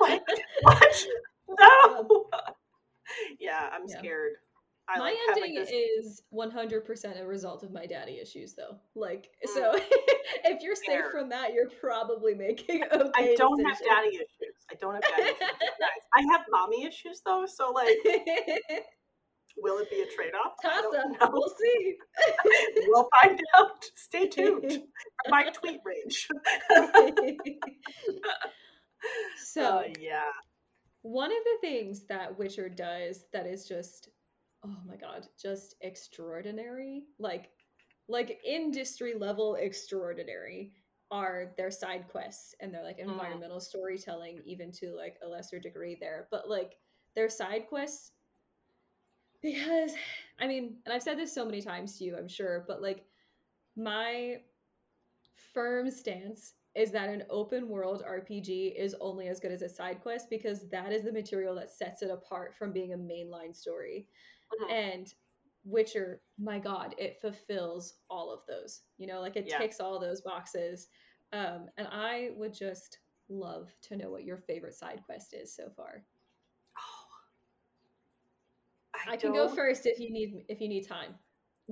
Like, 0.00 0.22
what? 0.62 1.06
No. 1.60 2.26
Yeah, 3.40 3.70
I'm 3.72 3.82
Yeah. 3.88 3.98
scared. 3.98 4.32
I 4.86 4.98
my 4.98 5.04
like 5.10 5.16
ending 5.36 5.54
this- 5.54 5.70
is 5.70 6.22
100% 6.32 7.20
a 7.20 7.26
result 7.26 7.62
of 7.62 7.72
my 7.72 7.84
daddy 7.86 8.18
issues 8.20 8.54
though 8.54 8.76
like 8.94 9.30
Mm. 9.46 9.52
so 9.54 9.72
if 10.44 10.62
you're 10.62 10.74
safe 10.74 10.86
Fair. 10.86 11.10
from 11.10 11.28
that 11.30 11.52
you're 11.52 11.68
probably 11.80 12.34
making 12.34 12.84
okay 12.84 13.10
I 13.14 13.34
don't 13.36 13.62
have 13.66 13.78
daddy 13.84 14.16
issues. 14.16 14.54
I 14.70 14.74
don't 14.80 14.94
have 14.94 15.02
daddy 15.02 15.22
issues. 15.24 15.38
I 16.14 16.22
have 16.32 16.44
mommy 16.50 16.84
issues 16.84 17.20
though, 17.24 17.44
so 17.46 17.70
like, 17.70 17.96
will 19.62 19.78
it 19.78 19.90
be 19.90 20.00
a 20.02 20.06
trade 20.16 20.32
off? 20.44 20.52
toss 20.62 20.82
don't 20.82 20.96
up 20.96 21.20
know. 21.20 21.30
we'll 21.32 21.54
see 21.58 21.96
We'll 22.88 23.08
find 23.22 23.40
out. 23.56 23.84
Stay 23.96 24.26
tuned 24.28 24.82
my 25.28 25.44
tweet 25.50 25.80
range. 25.84 26.28
so 29.44 29.62
Uh, 29.62 29.82
yeah. 30.00 30.22
one 31.02 31.30
of 31.30 31.38
the 31.44 31.58
things 31.68 32.04
that 32.08 32.38
witcher 32.38 32.68
does 32.68 33.24
that 33.32 33.46
is 33.46 33.66
just 33.66 34.08
oh 34.64 34.76
my 34.86 34.96
god 34.96 35.26
just 35.40 35.76
extraordinary 35.82 37.04
like 37.18 37.50
like 38.08 38.40
industry 38.44 39.14
level 39.14 39.54
extraordinary 39.56 40.72
are 41.10 41.52
their 41.56 41.70
side 41.70 42.04
quests 42.10 42.54
and 42.60 42.74
their 42.74 42.82
like 42.82 42.98
Mhm. 42.98 43.10
environmental 43.12 43.60
storytelling 43.60 44.42
even 44.44 44.72
to 44.72 44.94
like 44.94 45.16
a 45.22 45.28
lesser 45.28 45.58
degree 45.60 45.96
there 46.00 46.26
but 46.30 46.48
like 46.50 46.76
their 47.14 47.28
side 47.30 47.66
quests 47.68 48.12
because 49.42 49.94
i 50.40 50.46
mean 50.46 50.80
and 50.84 50.92
i've 50.92 51.02
said 51.02 51.18
this 51.18 51.32
so 51.34 51.44
many 51.44 51.60
times 51.60 51.98
to 51.98 52.04
you 52.04 52.16
i'm 52.16 52.28
sure 52.28 52.64
but 52.66 52.82
like 52.82 53.06
my 53.76 54.42
firm 55.34 55.90
stance 55.90 56.54
is 56.74 56.92
that 56.92 57.08
an 57.08 57.24
open 57.30 57.68
world 57.68 58.02
RPG 58.06 58.68
is 58.76 58.94
only 59.00 59.28
as 59.28 59.40
good 59.40 59.50
as 59.52 59.62
a 59.62 59.68
side 59.68 60.00
quest 60.00 60.30
because 60.30 60.68
that 60.70 60.92
is 60.92 61.04
the 61.04 61.12
material 61.12 61.54
that 61.56 61.70
sets 61.70 62.02
it 62.02 62.10
apart 62.10 62.54
from 62.54 62.72
being 62.72 62.92
a 62.92 62.96
mainline 62.96 63.54
story. 63.54 64.08
Mhm. 64.52 64.70
And 64.70 65.14
Witcher, 65.64 66.22
my 66.38 66.58
god, 66.58 66.94
it 66.98 67.20
fulfills 67.20 68.00
all 68.08 68.32
of 68.32 68.46
those. 68.46 68.84
You 68.96 69.06
know, 69.06 69.20
like 69.20 69.36
it 69.36 69.48
Yeah. 69.48 69.58
ticks 69.58 69.80
all 69.80 69.98
those 69.98 70.20
boxes. 70.22 70.88
Um, 71.32 71.68
and 71.76 71.88
I 71.88 72.30
would 72.36 72.52
just 72.54 73.00
love 73.28 73.74
to 73.82 73.96
know 73.96 74.10
what 74.10 74.24
your 74.24 74.38
favorite 74.38 74.74
side 74.74 75.02
quest 75.04 75.34
is 75.34 75.54
so 75.54 75.70
far. 75.70 76.06
I, 79.06 79.16
can 79.16 79.32
go 79.32 79.48
first 79.48 79.86
if 79.86 79.98
you 80.00 80.10
need 80.10 80.44
if 80.48 80.60
you 80.60 80.68
need 80.68 80.86
time. 80.86 81.14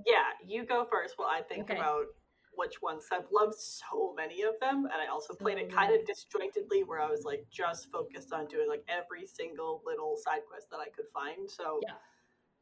Yeah, 0.06 0.24
you 0.46 0.64
go 0.64 0.86
first 0.90 1.14
while 1.16 1.28
I 1.28 1.42
think 1.42 1.70
Okay. 1.70 1.78
about 1.78 2.06
which 2.54 2.80
ones. 2.82 3.04
I've 3.12 3.30
loved 3.32 3.54
so 3.54 4.14
many 4.16 4.42
of 4.42 4.54
them, 4.60 4.86
and 4.86 5.00
I 5.00 5.06
also 5.10 5.34
played 5.34 5.58
it 5.58 5.72
kind 5.72 5.94
of 5.94 6.06
disjointedly, 6.06 6.84
where 6.84 7.00
I 7.00 7.10
was 7.10 7.24
like 7.24 7.46
just 7.50 7.90
focused 7.90 8.32
on 8.32 8.46
doing 8.46 8.68
like 8.68 8.84
every 8.88 9.26
single 9.26 9.82
little 9.86 10.16
side 10.16 10.40
quest 10.48 10.70
that 10.70 10.78
I 10.78 10.88
could 10.88 11.06
find. 11.12 11.50
So 11.50 11.80
Yeah. 11.82 11.94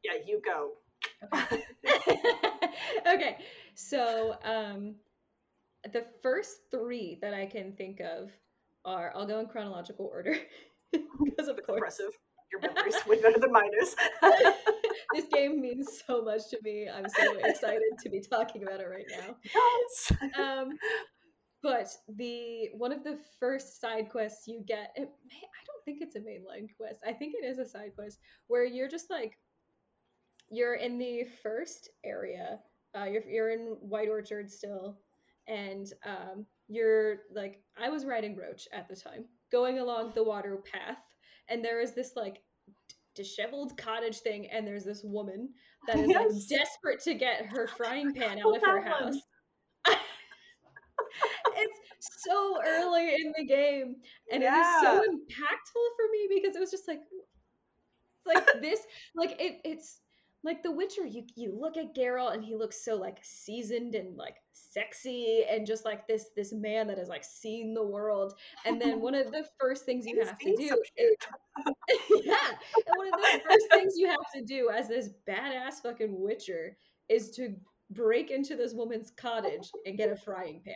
yeah, 0.03 0.21
you 0.25 0.41
go. 0.43 0.71
okay, 3.07 3.37
so 3.75 4.37
um, 4.43 4.95
the 5.91 6.05
first 6.21 6.61
three 6.71 7.17
that 7.21 7.33
I 7.33 7.45
can 7.45 7.73
think 7.73 7.99
of 7.99 8.31
are 8.83 9.11
I'll 9.15 9.25
go 9.25 9.39
in 9.39 9.47
chronological 9.47 10.05
order 10.05 10.37
because 11.23 11.47
of 11.47 11.61
course 11.63 11.77
Impressive. 11.77 12.19
Your 12.61 12.73
memory's 12.73 13.05
way 13.07 13.21
better 13.21 13.39
than 13.39 13.51
mine 13.51 13.71
is. 13.81 13.95
this 15.13 15.25
game 15.33 15.61
means 15.61 16.01
so 16.07 16.21
much 16.23 16.49
to 16.49 16.59
me. 16.63 16.87
I'm 16.93 17.09
so 17.09 17.37
excited 17.43 17.97
to 18.01 18.09
be 18.09 18.21
talking 18.21 18.63
about 18.63 18.79
it 18.79 18.87
right 18.89 19.05
now. 19.09 19.35
yes. 19.53 20.11
Um, 20.39 20.77
but 21.63 21.87
the 22.17 22.69
one 22.77 22.91
of 22.91 23.03
the 23.03 23.17
first 23.39 23.81
side 23.81 24.09
quests 24.09 24.47
you 24.47 24.63
get, 24.67 24.91
it, 24.95 25.09
may- 25.27 25.35
I 25.35 25.61
don't 25.65 25.83
think 25.85 25.99
it's 26.01 26.15
a 26.15 26.19
mainline 26.19 26.67
quest. 26.77 27.01
I 27.05 27.11
think 27.13 27.33
it 27.33 27.45
is 27.45 27.57
a 27.57 27.67
side 27.67 27.91
quest 27.95 28.19
where 28.47 28.65
you're 28.65 28.89
just 28.89 29.09
like 29.09 29.37
you're 30.51 30.75
in 30.75 30.97
the 30.97 31.23
first 31.41 31.89
area. 32.03 32.59
Uh, 32.97 33.05
you're 33.05 33.27
you're 33.27 33.49
in 33.49 33.77
White 33.81 34.09
Orchard 34.09 34.49
still, 34.51 34.97
and 35.47 35.87
um, 36.05 36.45
you're 36.67 37.17
like 37.33 37.61
I 37.77 37.89
was 37.89 38.05
riding 38.05 38.35
Roach 38.37 38.67
at 38.71 38.87
the 38.87 38.95
time, 38.95 39.25
going 39.51 39.79
along 39.79 40.11
the 40.13 40.23
water 40.23 40.57
path, 40.71 40.99
and 41.49 41.63
there 41.63 41.81
is 41.81 41.93
this 41.93 42.11
like 42.15 42.41
disheveled 43.15 43.77
cottage 43.77 44.19
thing, 44.19 44.47
and 44.51 44.67
there's 44.67 44.83
this 44.83 45.01
woman 45.03 45.49
that 45.87 45.97
is 45.97 46.07
like 46.07 46.27
desperate 46.49 47.01
to 47.03 47.13
get 47.13 47.45
her 47.45 47.67
frying 47.67 48.13
pan 48.13 48.39
out 48.39 48.55
of 48.55 48.61
her 48.63 48.81
house. 48.81 49.15
it's 51.55 51.79
so 52.27 52.59
early 52.65 53.15
in 53.15 53.33
the 53.37 53.45
game, 53.45 53.95
and 54.31 54.43
yeah. 54.43 54.57
it 54.57 54.59
is 54.59 54.81
so 54.81 54.99
impactful 54.99 55.85
for 55.95 56.11
me 56.11 56.29
because 56.35 56.55
it 56.55 56.59
was 56.59 56.71
just 56.71 56.87
like, 56.87 57.01
like 58.25 58.45
this, 58.61 58.79
like 59.15 59.39
it, 59.39 59.61
it's 59.63 59.99
like 60.45 60.61
The 60.61 60.71
Witcher. 60.71 61.05
You 61.05 61.23
you 61.35 61.57
look 61.59 61.75
at 61.75 61.95
Geralt, 61.95 62.35
and 62.35 62.43
he 62.43 62.55
looks 62.55 62.85
so 62.85 62.95
like 62.95 63.17
seasoned 63.23 63.95
and 63.95 64.15
like 64.15 64.35
sexy, 64.53 65.43
and 65.49 65.65
just 65.65 65.83
like 65.83 66.07
this 66.07 66.27
this 66.35 66.53
man 66.53 66.87
that 66.87 66.99
has 66.99 67.09
like 67.09 67.23
seen 67.23 67.73
the 67.73 67.83
world. 67.83 68.33
And 68.65 68.79
then 68.79 69.01
one 69.01 69.15
of 69.15 69.31
the 69.31 69.45
first 69.59 69.85
things 69.85 70.05
you 70.05 70.23
have 70.23 70.37
to 70.37 70.55
do 70.55 70.81
is, 70.97 71.15
yeah, 72.23 72.35
and 72.47 72.95
one 72.95 73.07
of 73.07 73.19
the 73.19 73.41
first 73.49 73.65
things 73.71 73.93
you 73.97 74.07
have 74.07 74.31
to 74.35 74.43
do 74.43 74.69
as 74.69 74.87
this 74.87 75.09
badass 75.27 75.81
fucking 75.81 76.21
Witcher 76.21 76.77
is 77.09 77.31
to 77.31 77.55
break 77.89 78.29
into 78.29 78.55
this 78.55 78.73
woman's 78.73 79.11
cottage 79.17 79.69
and 79.85 79.97
get 79.97 80.11
a 80.11 80.15
frying 80.15 80.61
pan. 80.63 80.75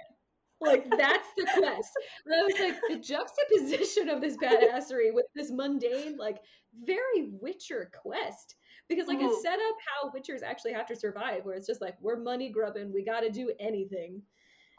Like 0.62 0.90
that's 0.90 1.28
the 1.38 1.48
quest. 1.58 1.92
And 2.26 2.36
I 2.36 2.44
was 2.44 2.60
like, 2.60 2.82
the 2.90 3.00
juxtaposition 3.00 4.10
of 4.10 4.20
this 4.20 4.36
badassery 4.36 5.14
with 5.14 5.26
this 5.34 5.52
mundane, 5.52 6.18
like 6.18 6.40
very 6.84 7.30
Witcher 7.40 7.92
quest. 8.04 8.56
Because 8.90 9.08
like 9.08 9.20
it's 9.22 9.44
set 9.44 9.54
up 9.54 9.76
how 9.86 10.10
Witchers 10.10 10.42
actually 10.44 10.74
have 10.74 10.88
to 10.88 10.96
survive, 10.96 11.46
where 11.46 11.56
it's 11.56 11.68
just 11.68 11.80
like 11.80 11.96
we're 12.02 12.18
money 12.18 12.50
grubbing, 12.50 12.92
we 12.92 13.06
got 13.06 13.20
to 13.20 13.30
do 13.30 13.52
anything. 13.60 14.24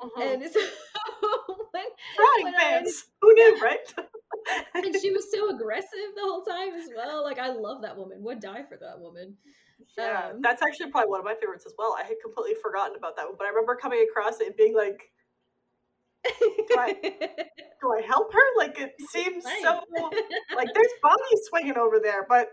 Uh-huh. 0.02 0.22
And 0.22 0.42
it's 0.42 0.56
when, 1.72 1.84
frying 2.16 2.54
pans. 2.58 3.04
Who 3.22 3.32
knew, 3.34 3.58
right? 3.62 3.94
and 4.74 4.96
she 5.00 5.12
was 5.12 5.30
so 5.30 5.50
aggressive 5.54 6.10
the 6.16 6.22
whole 6.22 6.42
time 6.42 6.74
as 6.74 6.88
well. 6.94 7.22
Like 7.22 7.38
I 7.38 7.52
love 7.52 7.82
that 7.82 7.96
woman. 7.96 8.22
Would 8.22 8.40
die 8.40 8.64
for 8.68 8.76
that 8.78 8.98
woman. 8.98 9.36
Yeah, 9.96 10.30
um, 10.32 10.42
that's 10.42 10.62
actually 10.62 10.90
probably 10.90 11.10
one 11.10 11.20
of 11.20 11.24
my 11.24 11.34
favorites 11.40 11.64
as 11.66 11.74
well. 11.78 11.96
I 11.98 12.02
had 12.02 12.16
completely 12.22 12.56
forgotten 12.60 12.96
about 12.96 13.16
that 13.16 13.26
one, 13.26 13.36
but 13.38 13.46
I 13.46 13.50
remember 13.50 13.76
coming 13.76 14.04
across 14.08 14.40
it 14.40 14.48
and 14.48 14.56
being 14.56 14.74
like, 14.74 15.10
do 16.24 16.76
I, 16.76 16.92
do 17.00 17.92
I 17.96 18.02
help 18.06 18.32
her? 18.32 18.40
Like 18.58 18.78
it 18.78 18.92
seems 19.10 19.44
so 19.44 19.80
like 20.54 20.68
there's 20.74 20.92
Bonnie 21.02 21.40
swinging 21.48 21.78
over 21.78 21.98
there, 21.98 22.26
but 22.28 22.48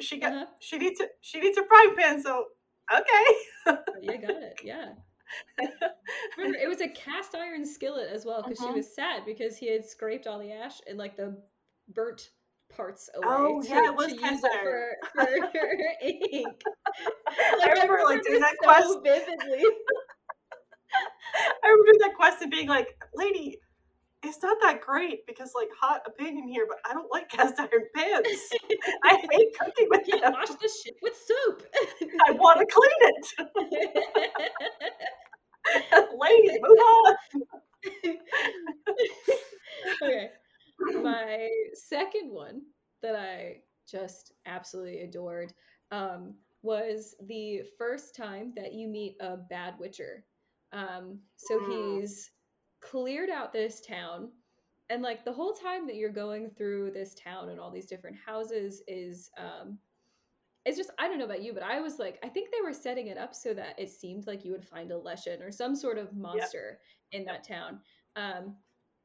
she 0.00 0.18
got 0.18 0.32
uh-huh. 0.32 0.46
she 0.60 0.78
needs 0.78 1.00
a 1.00 1.06
she 1.20 1.40
needs 1.40 1.58
a 1.58 1.64
frying 1.66 1.94
pan. 1.96 2.22
So 2.22 2.44
okay, 2.92 3.76
you 4.02 4.18
got 4.18 4.42
it. 4.42 4.60
Yeah. 4.62 4.92
Remember, 6.38 6.58
it 6.58 6.68
was 6.68 6.80
a 6.80 6.88
cast 6.88 7.34
iron 7.34 7.66
skillet 7.66 8.08
as 8.12 8.24
well 8.24 8.42
because 8.42 8.60
uh-huh. 8.60 8.72
she 8.72 8.76
was 8.76 8.94
sad 8.94 9.22
because 9.26 9.56
he 9.56 9.70
had 9.72 9.84
scraped 9.84 10.26
all 10.26 10.38
the 10.38 10.52
ash 10.52 10.80
and 10.88 10.98
like 10.98 11.16
the 11.16 11.36
burnt 11.92 12.30
parts 12.74 13.10
away. 13.14 13.26
Oh 13.28 13.62
to, 13.62 13.68
yeah, 13.68 13.86
it 13.86 13.96
was 13.96 14.12
cast 14.14 14.44
iron 14.44 14.64
for, 14.64 14.96
for 15.14 15.58
her 15.58 15.78
ink. 16.02 16.62
Like, 17.58 17.68
I 17.68 17.72
remember, 17.72 18.02
like 18.04 18.22
doing 18.22 18.40
that 18.40 18.54
so 18.62 18.68
quest 18.68 18.98
vividly. 19.02 19.64
I 21.62 21.68
remember 21.68 22.04
that 22.04 22.14
quest 22.16 22.42
and 22.42 22.50
being 22.50 22.68
like, 22.68 22.88
"Lady, 23.14 23.58
it's 24.26 24.42
not 24.42 24.56
that 24.62 24.80
great 24.80 25.26
because 25.26 25.52
like 25.54 25.68
hot 25.78 26.02
opinion 26.06 26.48
here, 26.48 26.66
but 26.68 26.78
I 26.88 26.92
don't 26.92 27.10
like 27.10 27.28
cast 27.30 27.58
iron 27.58 27.86
pans. 27.94 28.26
I 29.04 29.16
hate 29.30 29.58
cooking 29.58 29.86
with 29.88 30.06
you. 30.06 30.20
Them. 30.20 30.32
Wash 30.32 30.48
the 30.48 30.68
shit 30.84 30.96
with 31.02 31.14
soap. 31.16 31.62
I 32.26 32.32
want 32.32 32.60
to 32.60 32.66
clean 32.66 32.90
it. 33.00 33.26
Lady, 36.18 36.58
move 36.60 36.78
on. 36.78 37.16
okay. 40.02 40.30
My 41.02 41.48
second 41.74 42.30
one 42.30 42.62
that 43.02 43.16
I 43.16 43.58
just 43.88 44.32
absolutely 44.46 45.00
adored 45.00 45.52
um, 45.90 46.34
was 46.62 47.14
the 47.26 47.62
first 47.78 48.16
time 48.16 48.52
that 48.56 48.72
you 48.74 48.88
meet 48.88 49.16
a 49.20 49.36
bad 49.36 49.74
witcher. 49.78 50.24
Um, 50.72 51.20
so 51.36 51.58
mm. 51.58 52.00
he's 52.00 52.30
cleared 52.90 53.30
out 53.30 53.52
this 53.52 53.80
town 53.80 54.28
and 54.88 55.02
like 55.02 55.24
the 55.24 55.32
whole 55.32 55.52
time 55.52 55.86
that 55.86 55.96
you're 55.96 56.10
going 56.10 56.50
through 56.50 56.90
this 56.92 57.14
town 57.14 57.48
and 57.48 57.58
all 57.58 57.70
these 57.70 57.86
different 57.86 58.16
houses 58.24 58.82
is 58.86 59.30
um 59.38 59.78
it's 60.66 60.76
just 60.76 60.90
I 60.98 61.06
don't 61.06 61.18
know 61.18 61.24
about 61.24 61.44
you, 61.44 61.52
but 61.52 61.62
I 61.62 61.80
was 61.80 62.00
like, 62.00 62.18
I 62.24 62.28
think 62.28 62.50
they 62.50 62.60
were 62.60 62.72
setting 62.72 63.06
it 63.06 63.16
up 63.16 63.36
so 63.36 63.54
that 63.54 63.78
it 63.78 63.88
seemed 63.88 64.26
like 64.26 64.44
you 64.44 64.50
would 64.50 64.64
find 64.64 64.90
a 64.90 64.98
Leshen 64.98 65.40
or 65.40 65.52
some 65.52 65.76
sort 65.76 65.96
of 65.96 66.12
monster 66.16 66.80
yep. 67.12 67.20
in 67.20 67.26
that 67.26 67.46
town. 67.46 67.78
Um, 68.16 68.56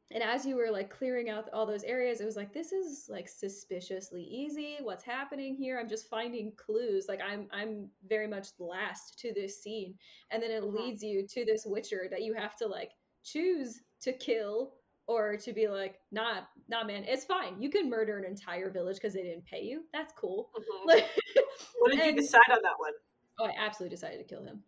and 0.09 0.23
as 0.23 0.43
you 0.43 0.55
were 0.55 0.71
like 0.71 0.89
clearing 0.89 1.29
out 1.29 1.49
all 1.53 1.67
those 1.67 1.83
areas, 1.83 2.19
it 2.19 2.25
was 2.25 2.35
like 2.35 2.51
this 2.51 2.71
is 2.71 3.05
like 3.09 3.29
suspiciously 3.29 4.23
easy. 4.23 4.77
What's 4.81 5.03
happening 5.03 5.55
here? 5.55 5.79
I'm 5.79 5.87
just 5.87 6.09
finding 6.09 6.51
clues. 6.57 7.05
Like 7.07 7.21
I'm 7.21 7.47
I'm 7.51 7.89
very 8.09 8.27
much 8.27 8.47
last 8.57 9.19
to 9.19 9.31
this 9.31 9.61
scene, 9.61 9.93
and 10.31 10.41
then 10.41 10.49
it 10.49 10.63
mm-hmm. 10.63 10.75
leads 10.75 11.03
you 11.03 11.27
to 11.27 11.45
this 11.45 11.63
Witcher 11.65 12.07
that 12.09 12.23
you 12.23 12.33
have 12.33 12.55
to 12.57 12.67
like 12.67 12.91
choose 13.23 13.81
to 14.01 14.13
kill 14.13 14.73
or 15.07 15.35
to 15.37 15.53
be 15.53 15.67
like, 15.67 15.99
nah, 16.11 16.41
nah, 16.69 16.83
man, 16.83 17.03
it's 17.05 17.25
fine. 17.25 17.61
You 17.61 17.69
can 17.69 17.89
murder 17.89 18.17
an 18.17 18.25
entire 18.25 18.69
village 18.69 18.97
because 18.97 19.13
they 19.13 19.23
didn't 19.23 19.45
pay 19.45 19.61
you. 19.61 19.83
That's 19.93 20.13
cool. 20.13 20.49
Mm-hmm. 20.55 21.01
what 21.79 21.91
did 21.91 21.99
and, 21.99 22.15
you 22.15 22.21
decide 22.21 22.41
on 22.51 22.59
that 22.63 22.77
one? 22.77 22.93
Oh, 23.39 23.45
I 23.45 23.53
absolutely 23.57 23.95
decided 23.95 24.17
to 24.19 24.23
kill 24.23 24.43
him. 24.43 24.61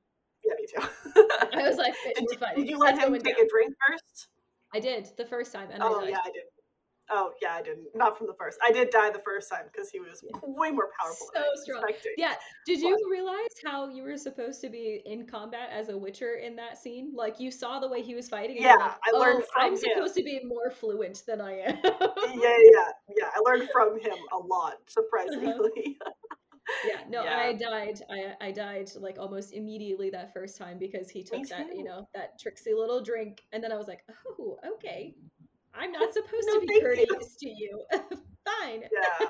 Yeah, 0.46 0.54
me 0.58 0.66
too. 0.68 1.28
I 1.54 1.68
was 1.68 1.78
like, 1.78 1.94
did, 2.16 2.26
you, 2.30 2.38
did 2.58 2.70
you 2.70 2.78
let 2.78 2.98
him 2.98 3.14
take 3.14 3.38
down. 3.38 3.46
a 3.46 3.50
drink 3.50 3.74
first? 3.88 4.28
I 4.74 4.80
did 4.80 5.10
the 5.18 5.26
first 5.26 5.54
time. 5.54 5.70
And 5.72 5.82
oh 5.84 6.02
I 6.02 6.10
yeah, 6.10 6.18
I 6.24 6.32
did. 6.32 6.44
Oh 7.12 7.32
yeah, 7.42 7.54
I 7.54 7.62
didn't. 7.62 7.88
Not 7.94 8.18
from 8.18 8.28
the 8.28 8.34
first. 8.34 8.58
I 8.66 8.72
did 8.72 8.90
die 8.90 9.10
the 9.10 9.20
first 9.20 9.50
time 9.50 9.66
because 9.72 9.90
he 9.90 10.00
was 10.00 10.24
way 10.44 10.72
more 10.72 10.90
powerful. 11.00 11.28
So 11.36 11.44
strong. 11.62 11.84
Yeah. 12.18 12.34
Did 12.66 12.80
you 12.80 12.98
but... 13.04 13.12
realize 13.12 13.50
how 13.66 13.90
you 13.90 14.04
were 14.04 14.18
supposed 14.18 14.62
to 14.62 14.70
be 14.70 15.02
in 15.06 15.26
combat 15.28 15.70
as 15.72 15.90
a 15.90 15.98
Witcher 15.98 16.36
in 16.36 16.56
that 16.56 16.78
scene? 16.78 17.12
Like 17.14 17.40
you 17.40 17.52
saw 17.52 17.80
the 17.80 17.90
way 17.90 18.02
he 18.02 18.16
was 18.16 18.30
fighting. 18.30 18.58
yeah, 18.60 18.76
like, 18.76 18.92
I 19.14 19.18
learned 19.18 19.44
oh, 19.44 19.62
I'm 19.62 19.74
him. 19.74 19.78
supposed 19.78 20.16
to 20.16 20.24
be 20.24 20.42
more 20.46 20.72
fluent 20.72 21.24
than 21.28 21.42
I 21.42 21.60
am. 21.60 21.78
yeah, 21.84 21.92
yeah, 22.42 22.90
yeah. 23.18 23.30
I 23.36 23.40
learned 23.46 23.70
from 23.72 24.00
him 24.00 24.18
a 24.32 24.38
lot, 24.38 24.76
surprisingly. 24.88 25.98
Uh-huh. 26.02 26.12
yeah 26.88 27.02
no 27.10 27.24
yeah. 27.24 27.38
i 27.38 27.54
died 27.54 28.00
i 28.10 28.48
i 28.48 28.50
died 28.50 28.90
like 28.96 29.18
almost 29.20 29.54
immediately 29.54 30.10
that 30.10 30.34
first 30.34 30.58
time 30.58 30.78
because 30.78 31.10
he 31.10 31.22
took 31.22 31.46
that 31.50 31.68
you 31.76 31.84
know 31.84 32.08
that 32.16 32.40
tricksy 32.40 32.74
little 32.74 33.02
drink 33.04 33.42
and 33.52 33.62
then 33.62 33.72
i 33.72 33.76
was 33.76 33.88
like 33.88 34.00
oh 34.40 34.58
okay 34.76 35.14
I'm 35.76 35.92
not 35.92 36.14
supposed 36.14 36.48
no, 36.48 36.60
to 36.60 36.66
be 36.66 36.82
courteous 36.82 37.38
you. 37.42 37.50
to 37.50 37.50
you. 37.50 37.84
Fine. 38.62 38.84
Yeah. 38.92 39.28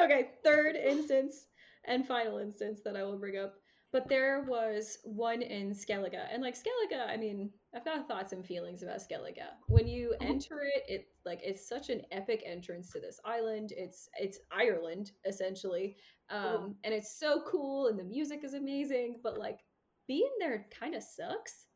okay, 0.04 0.30
third 0.44 0.76
instance 0.76 1.46
and 1.84 2.06
final 2.06 2.38
instance 2.38 2.80
that 2.84 2.96
I 2.96 3.02
will 3.02 3.18
bring 3.18 3.38
up. 3.38 3.54
But 3.92 4.08
there 4.08 4.44
was 4.46 4.98
one 5.02 5.42
in 5.42 5.74
Skellige. 5.74 6.20
And 6.32 6.42
like 6.42 6.54
Skellige, 6.54 7.08
I 7.08 7.16
mean, 7.16 7.50
I've 7.74 7.84
got 7.84 8.06
thoughts 8.06 8.32
and 8.32 8.46
feelings 8.46 8.84
about 8.84 9.00
Skellige. 9.00 9.42
When 9.66 9.88
you 9.88 10.14
mm-hmm. 10.20 10.30
enter 10.30 10.60
it, 10.62 10.84
it 10.88 11.08
like 11.24 11.40
it's 11.42 11.68
such 11.68 11.90
an 11.90 12.02
epic 12.12 12.42
entrance 12.46 12.92
to 12.92 13.00
this 13.00 13.18
island. 13.24 13.72
It's 13.76 14.08
it's 14.18 14.38
Ireland 14.52 15.10
essentially. 15.26 15.96
Um, 16.30 16.44
mm. 16.44 16.74
and 16.84 16.94
it's 16.94 17.18
so 17.18 17.42
cool 17.50 17.88
and 17.88 17.98
the 17.98 18.04
music 18.04 18.44
is 18.44 18.54
amazing, 18.54 19.18
but 19.24 19.36
like 19.36 19.58
being 20.06 20.30
there 20.38 20.66
kind 20.78 20.94
of 20.94 21.02
sucks 21.02 21.66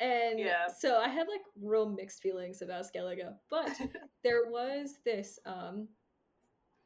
and 0.00 0.38
yeah. 0.38 0.66
so 0.76 0.98
I 0.98 1.08
had 1.08 1.28
like 1.28 1.42
real 1.60 1.88
mixed 1.88 2.22
feelings 2.22 2.62
about 2.62 2.86
Skellige, 2.86 3.32
but 3.50 3.70
there 4.24 4.46
was 4.48 4.98
this 5.04 5.38
um 5.46 5.88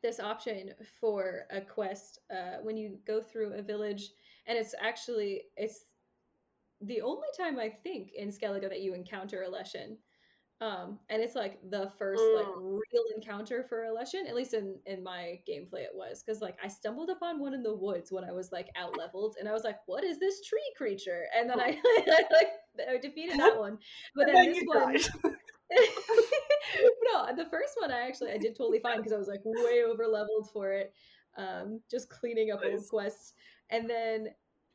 this 0.03 0.21
option 0.21 0.71
for 1.01 1.47
a 1.51 1.61
quest 1.61 2.19
uh, 2.31 2.59
when 2.63 2.77
you 2.77 2.99
go 3.07 3.23
through 3.23 3.55
a 3.55 3.63
village, 3.63 4.11
and 4.47 4.59
it's 4.59 4.75
actually 4.81 5.43
it's 5.57 5.87
the 6.83 7.01
only 7.01 7.29
time 7.39 7.59
I 7.59 7.71
think 7.71 8.11
in 8.15 8.29
Skellige 8.29 8.69
that 8.69 8.83
you 8.83 8.95
encounter 8.95 9.43
a 9.43 9.49
Leshen. 9.49 9.97
Um, 10.61 10.99
and 11.11 11.21
it's 11.21 11.35
like 11.35 11.59
the 11.71 11.91
first 11.99 12.23
mm. 12.23 12.37
like 12.37 12.47
real 12.57 13.05
encounter 13.17 13.65
for 13.65 13.85
a 13.85 13.89
Leshen, 13.89 14.29
at 14.29 14.35
least 14.35 14.55
in 14.55 14.77
in 14.87 15.03
my 15.03 15.41
gameplay 15.49 15.83
it 15.83 15.95
was, 15.95 16.23
because 16.23 16.43
like 16.43 16.57
I 16.63 16.69
stumbled 16.69 17.11
upon 17.11 17.41
one 17.41 17.55
in 17.55 17.63
the 17.63 17.75
woods 17.75 18.13
when 18.13 18.25
I 18.25 18.33
was 18.33 18.53
like 18.53 18.69
out 18.77 18.97
leveled, 18.99 19.37
and 19.39 19.49
I 19.49 19.53
was 19.53 19.65
like, 19.65 19.79
"What 19.87 20.05
is 20.05 20.19
this 20.19 20.45
tree 20.47 20.73
creature?" 20.77 21.25
And 21.37 21.49
then 21.49 21.61
I, 21.61 21.79
I 21.85 22.25
like 22.31 22.51
I 22.81 22.99
defeated 22.99 23.39
that 23.39 23.59
one. 23.59 23.79
But 24.15 24.27
then, 24.33 24.53
this 24.53 24.63
one 24.65 24.95
No, 27.13 27.35
the 27.37 27.47
first 27.51 27.75
one 27.79 27.91
I 27.91 28.07
actually 28.07 28.33
I 28.33 28.39
did 28.39 28.57
totally 28.57 28.81
fine 28.81 28.99
because 28.99 29.13
I 29.13 29.19
was 29.19 29.29
like 29.29 29.41
way 29.45 29.83
over 29.85 30.07
leveled 30.07 30.51
for 30.53 30.73
it. 30.73 30.93
Um 31.37 31.81
just 31.91 32.09
cleaning 32.11 32.51
up 32.51 32.63
nice. 32.63 32.73
old 32.73 32.89
quests. 32.89 33.35
And 33.71 33.89
then 33.89 34.29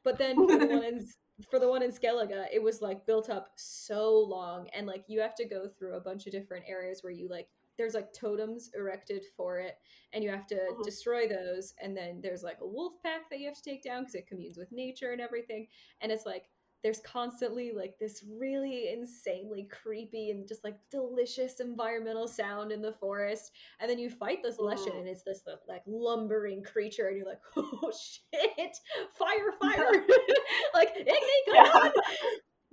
but 0.03 0.17
then 0.17 0.35
for 0.35 0.57
the 0.57 0.67
one 0.67 0.83
in 0.89 1.07
for 1.49 1.59
the 1.59 1.69
one 1.69 1.83
in 1.83 1.91
Skellige, 1.91 2.47
it 2.53 2.61
was 2.61 2.81
like 2.81 3.05
built 3.05 3.29
up 3.29 3.51
so 3.55 4.17
long 4.19 4.67
and 4.73 4.85
like 4.85 5.03
you 5.07 5.21
have 5.21 5.35
to 5.35 5.45
go 5.45 5.67
through 5.67 5.95
a 5.95 6.01
bunch 6.01 6.25
of 6.25 6.33
different 6.33 6.65
areas 6.67 7.01
where 7.01 7.13
you 7.13 7.29
like 7.29 7.47
there's 7.77 7.93
like 7.93 8.11
totems 8.11 8.69
erected 8.75 9.23
for 9.37 9.59
it 9.59 9.77
and 10.11 10.21
you 10.21 10.29
have 10.29 10.45
to 10.47 10.55
mm-hmm. 10.55 10.81
destroy 10.83 11.27
those 11.27 11.73
and 11.81 11.95
then 11.95 12.19
there's 12.21 12.43
like 12.43 12.57
a 12.61 12.67
wolf 12.67 12.93
pack 13.01 13.29
that 13.29 13.39
you 13.39 13.47
have 13.47 13.55
to 13.55 13.63
take 13.63 13.81
down 13.81 14.01
because 14.01 14.15
it 14.15 14.27
communes 14.27 14.57
with 14.57 14.69
nature 14.71 15.13
and 15.13 15.21
everything 15.21 15.65
and 16.01 16.11
it's 16.11 16.25
like 16.25 16.49
there's 16.83 16.99
constantly 16.99 17.71
like 17.75 17.97
this 17.99 18.23
really 18.39 18.89
insanely 18.89 19.67
creepy 19.69 20.31
and 20.31 20.47
just 20.47 20.63
like 20.63 20.77
delicious 20.91 21.59
environmental 21.59 22.27
sound 22.27 22.71
in 22.71 22.81
the 22.81 22.93
forest 22.93 23.51
and 23.79 23.89
then 23.89 23.99
you 23.99 24.09
fight 24.09 24.39
this 24.43 24.57
leshen 24.57 24.97
and 24.97 25.07
it's 25.07 25.23
this 25.23 25.41
like 25.67 25.81
lumbering 25.85 26.63
creature 26.63 27.07
and 27.07 27.17
you're 27.17 27.25
like 27.25 27.41
oh 27.57 27.91
shit 27.91 28.77
fire 29.17 29.51
fire 29.61 29.91
like 30.73 30.89
ignite 30.95 31.17
come 31.47 31.55
yeah. 31.55 31.71
on 31.73 31.91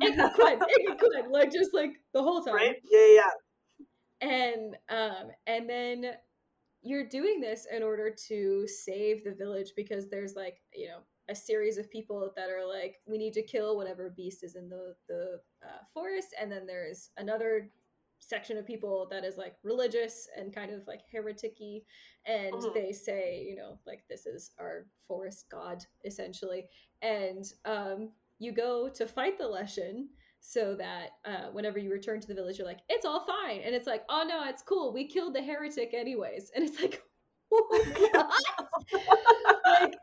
Igni 0.03 0.35
Quen, 0.35 0.59
Igni 0.59 0.99
Quen, 0.99 1.33
like 1.33 1.51
just 1.51 1.73
like 1.73 1.93
the 2.13 2.23
whole 2.23 2.43
time. 2.43 2.55
Right? 2.55 2.77
Yeah, 2.91 3.07
yeah. 3.15 4.29
And 4.29 4.77
um, 4.91 5.29
and 5.47 5.71
then 5.71 6.13
you're 6.83 7.09
doing 7.09 7.41
this 7.41 7.67
in 7.75 7.83
order 7.83 8.15
to 8.29 8.69
save 8.69 9.25
the 9.25 9.33
village 9.33 9.73
because 9.75 10.11
there's 10.11 10.35
like 10.35 10.59
you 10.75 10.89
know 10.89 10.99
a 11.29 11.35
series 11.35 11.79
of 11.79 11.91
people 11.91 12.33
that 12.37 12.51
are 12.51 12.67
like 12.67 12.97
we 13.07 13.19
need 13.19 13.33
to 13.35 13.43
kill 13.43 13.77
whatever 13.77 14.11
beast 14.17 14.43
is 14.45 14.57
in 14.57 14.69
the 14.69 14.95
the 15.09 15.41
uh, 15.65 15.83
forest 15.93 16.35
and 16.41 16.51
then 16.51 16.67
there's 16.67 17.11
another 17.17 17.71
section 18.19 18.57
of 18.57 18.67
people 18.67 19.07
that 19.11 19.25
is 19.25 19.37
like 19.37 19.57
religious 19.63 20.29
and 20.37 20.55
kind 20.55 20.71
of 20.73 20.87
like 20.87 21.01
hereticy 21.13 21.85
and 22.27 22.63
Mhm. 22.63 22.73
they 22.75 22.93
say 22.93 23.45
you 23.49 23.55
know 23.57 23.79
like 23.87 24.03
this 24.09 24.27
is 24.27 24.53
our 24.59 24.87
forest 25.07 25.47
god 25.51 25.85
essentially 26.05 26.65
and 27.03 27.45
um 27.65 28.11
you 28.39 28.53
go 28.53 28.89
to 28.89 29.07
fight 29.07 29.39
the 29.39 29.45
leshen 29.45 30.07
so 30.41 30.75
that 30.75 31.11
uh, 31.25 31.49
whenever 31.53 31.79
you 31.79 31.91
return 31.91 32.21
to 32.21 32.27
the 32.29 32.35
village 32.35 32.59
you're 32.59 32.67
like 32.67 32.81
it's 32.89 33.05
all 33.07 33.27
fine 33.27 33.61
and 33.65 33.75
it's 33.75 33.87
like 33.87 34.05
oh 34.09 34.25
no 34.27 34.45
it's 34.49 34.63
cool 34.63 34.93
we 34.93 35.07
killed 35.07 35.35
the 35.35 35.43
heretic 35.43 35.93
anyways 35.95 36.51
and 36.55 36.65
it's 36.65 36.81
like 36.81 37.03
what? 37.49 37.87
like 39.67 39.95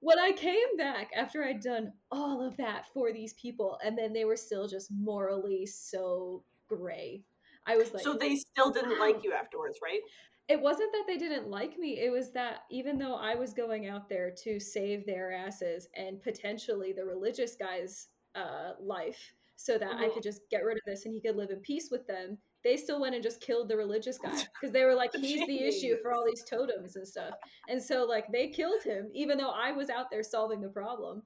when 0.00 0.18
I 0.18 0.32
came 0.32 0.76
back 0.76 1.10
after 1.14 1.44
I'd 1.44 1.60
done 1.60 1.92
all 2.10 2.46
of 2.46 2.56
that 2.56 2.86
for 2.92 3.12
these 3.12 3.34
people, 3.34 3.78
and 3.84 3.96
then 3.96 4.12
they 4.12 4.24
were 4.24 4.36
still 4.36 4.66
just 4.68 4.90
morally 4.90 5.66
so 5.66 6.44
gray. 6.68 7.22
I 7.66 7.76
was 7.76 7.92
like, 7.92 8.02
so 8.02 8.14
they 8.14 8.36
still 8.36 8.70
didn't 8.70 8.98
wow. 8.98 9.06
like 9.06 9.22
you 9.22 9.32
afterwards, 9.32 9.78
right? 9.82 10.00
it 10.48 10.60
wasn't 10.60 10.90
that 10.92 11.04
they 11.06 11.16
didn't 11.16 11.48
like 11.48 11.78
me. 11.78 12.00
It 12.00 12.10
was 12.10 12.32
that 12.32 12.64
even 12.72 12.98
though 12.98 13.14
I 13.14 13.36
was 13.36 13.54
going 13.54 13.86
out 13.86 14.08
there 14.08 14.32
to 14.42 14.58
save 14.58 15.06
their 15.06 15.32
asses 15.32 15.88
and 15.94 16.20
potentially 16.20 16.92
the 16.92 17.04
religious 17.04 17.54
guy's 17.54 18.08
uh, 18.34 18.72
life 18.80 19.32
so 19.54 19.78
that 19.78 19.96
I 20.00 20.08
Mhm. 20.08 20.14
could 20.14 20.24
just 20.24 20.48
get 20.50 20.64
rid 20.64 20.76
of 20.76 20.82
this 20.86 21.04
and 21.04 21.14
he 21.14 21.20
could 21.20 21.36
live 21.36 21.50
in 21.50 21.60
peace 21.60 21.88
with 21.90 22.04
them, 22.08 22.36
they 22.64 22.76
still 22.76 23.00
went 23.00 23.14
and 23.14 23.22
just 23.22 23.40
killed 23.40 23.68
the 23.68 23.76
religious 23.76 24.18
guy 24.18 24.30
because 24.60 24.72
they 24.72 24.84
were 24.84 24.94
like, 24.94 25.14
he's 25.14 25.46
the 25.46 25.62
issue 25.64 25.96
for 26.02 26.12
all 26.12 26.24
these 26.24 26.44
totems 26.44 26.96
and 26.96 27.06
stuff. 27.06 27.34
And 27.68 27.82
so, 27.82 28.04
like, 28.04 28.30
they 28.32 28.48
killed 28.48 28.82
him 28.82 29.10
even 29.14 29.38
though 29.38 29.50
I 29.50 29.72
was 29.72 29.90
out 29.90 30.10
there 30.10 30.22
solving 30.22 30.60
the 30.60 30.68
problem. 30.68 31.22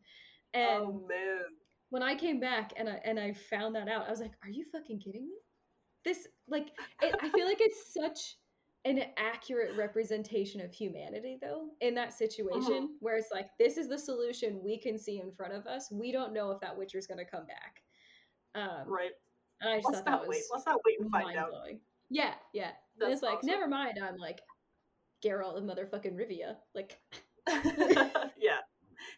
And 0.52 0.84
oh 0.84 1.06
man. 1.08 1.42
when 1.90 2.02
I 2.02 2.14
came 2.14 2.38
back 2.38 2.72
and 2.76 2.88
I 2.88 3.00
and 3.04 3.18
I 3.18 3.32
found 3.32 3.74
that 3.74 3.88
out, 3.88 4.06
I 4.06 4.10
was 4.10 4.20
like, 4.20 4.34
"Are 4.44 4.50
you 4.50 4.64
fucking 4.70 5.00
kidding 5.00 5.26
me?" 5.26 5.34
This 6.04 6.28
like 6.46 6.68
it, 7.02 7.14
I 7.20 7.28
feel 7.30 7.46
like 7.46 7.60
it's 7.60 7.92
such 7.92 8.36
an 8.84 9.02
accurate 9.16 9.76
representation 9.76 10.60
of 10.60 10.72
humanity 10.72 11.38
though 11.40 11.70
in 11.80 11.94
that 11.94 12.12
situation 12.12 12.90
where 13.00 13.16
it's 13.16 13.30
like 13.32 13.48
this 13.58 13.78
is 13.78 13.88
the 13.88 13.98
solution 13.98 14.60
we 14.62 14.78
can 14.78 14.98
see 14.98 15.20
in 15.20 15.32
front 15.32 15.54
of 15.54 15.66
us. 15.66 15.90
We 15.90 16.12
don't 16.12 16.34
know 16.34 16.50
if 16.50 16.60
that 16.60 16.76
witcher's 16.76 17.06
going 17.06 17.18
to 17.18 17.24
come 17.24 17.46
back. 17.46 17.82
Um 18.54 18.86
Right. 18.86 19.12
And 19.64 19.72
I 19.74 19.76
just 19.78 19.86
Let's 19.92 19.98
thought 19.98 20.04
that 20.06 20.20
was 20.20 20.28
wait. 20.28 20.42
Let's 20.52 20.66
not 20.66 20.80
wait 20.86 21.00
and 21.00 21.10
find 21.10 21.24
mind 21.24 21.38
out. 21.38 21.50
blowing. 21.50 21.80
Yeah, 22.10 22.34
yeah. 22.52 22.66
And 22.68 22.74
That's 23.00 23.12
it's 23.14 23.22
like, 23.22 23.38
awesome. 23.38 23.48
never 23.48 23.66
mind, 23.66 23.98
I'm 24.02 24.16
like 24.18 24.40
Geralt 25.24 25.56
of 25.56 25.64
motherfucking 25.64 26.14
Rivia. 26.14 26.56
Like 26.74 27.00
yeah. 27.48 28.58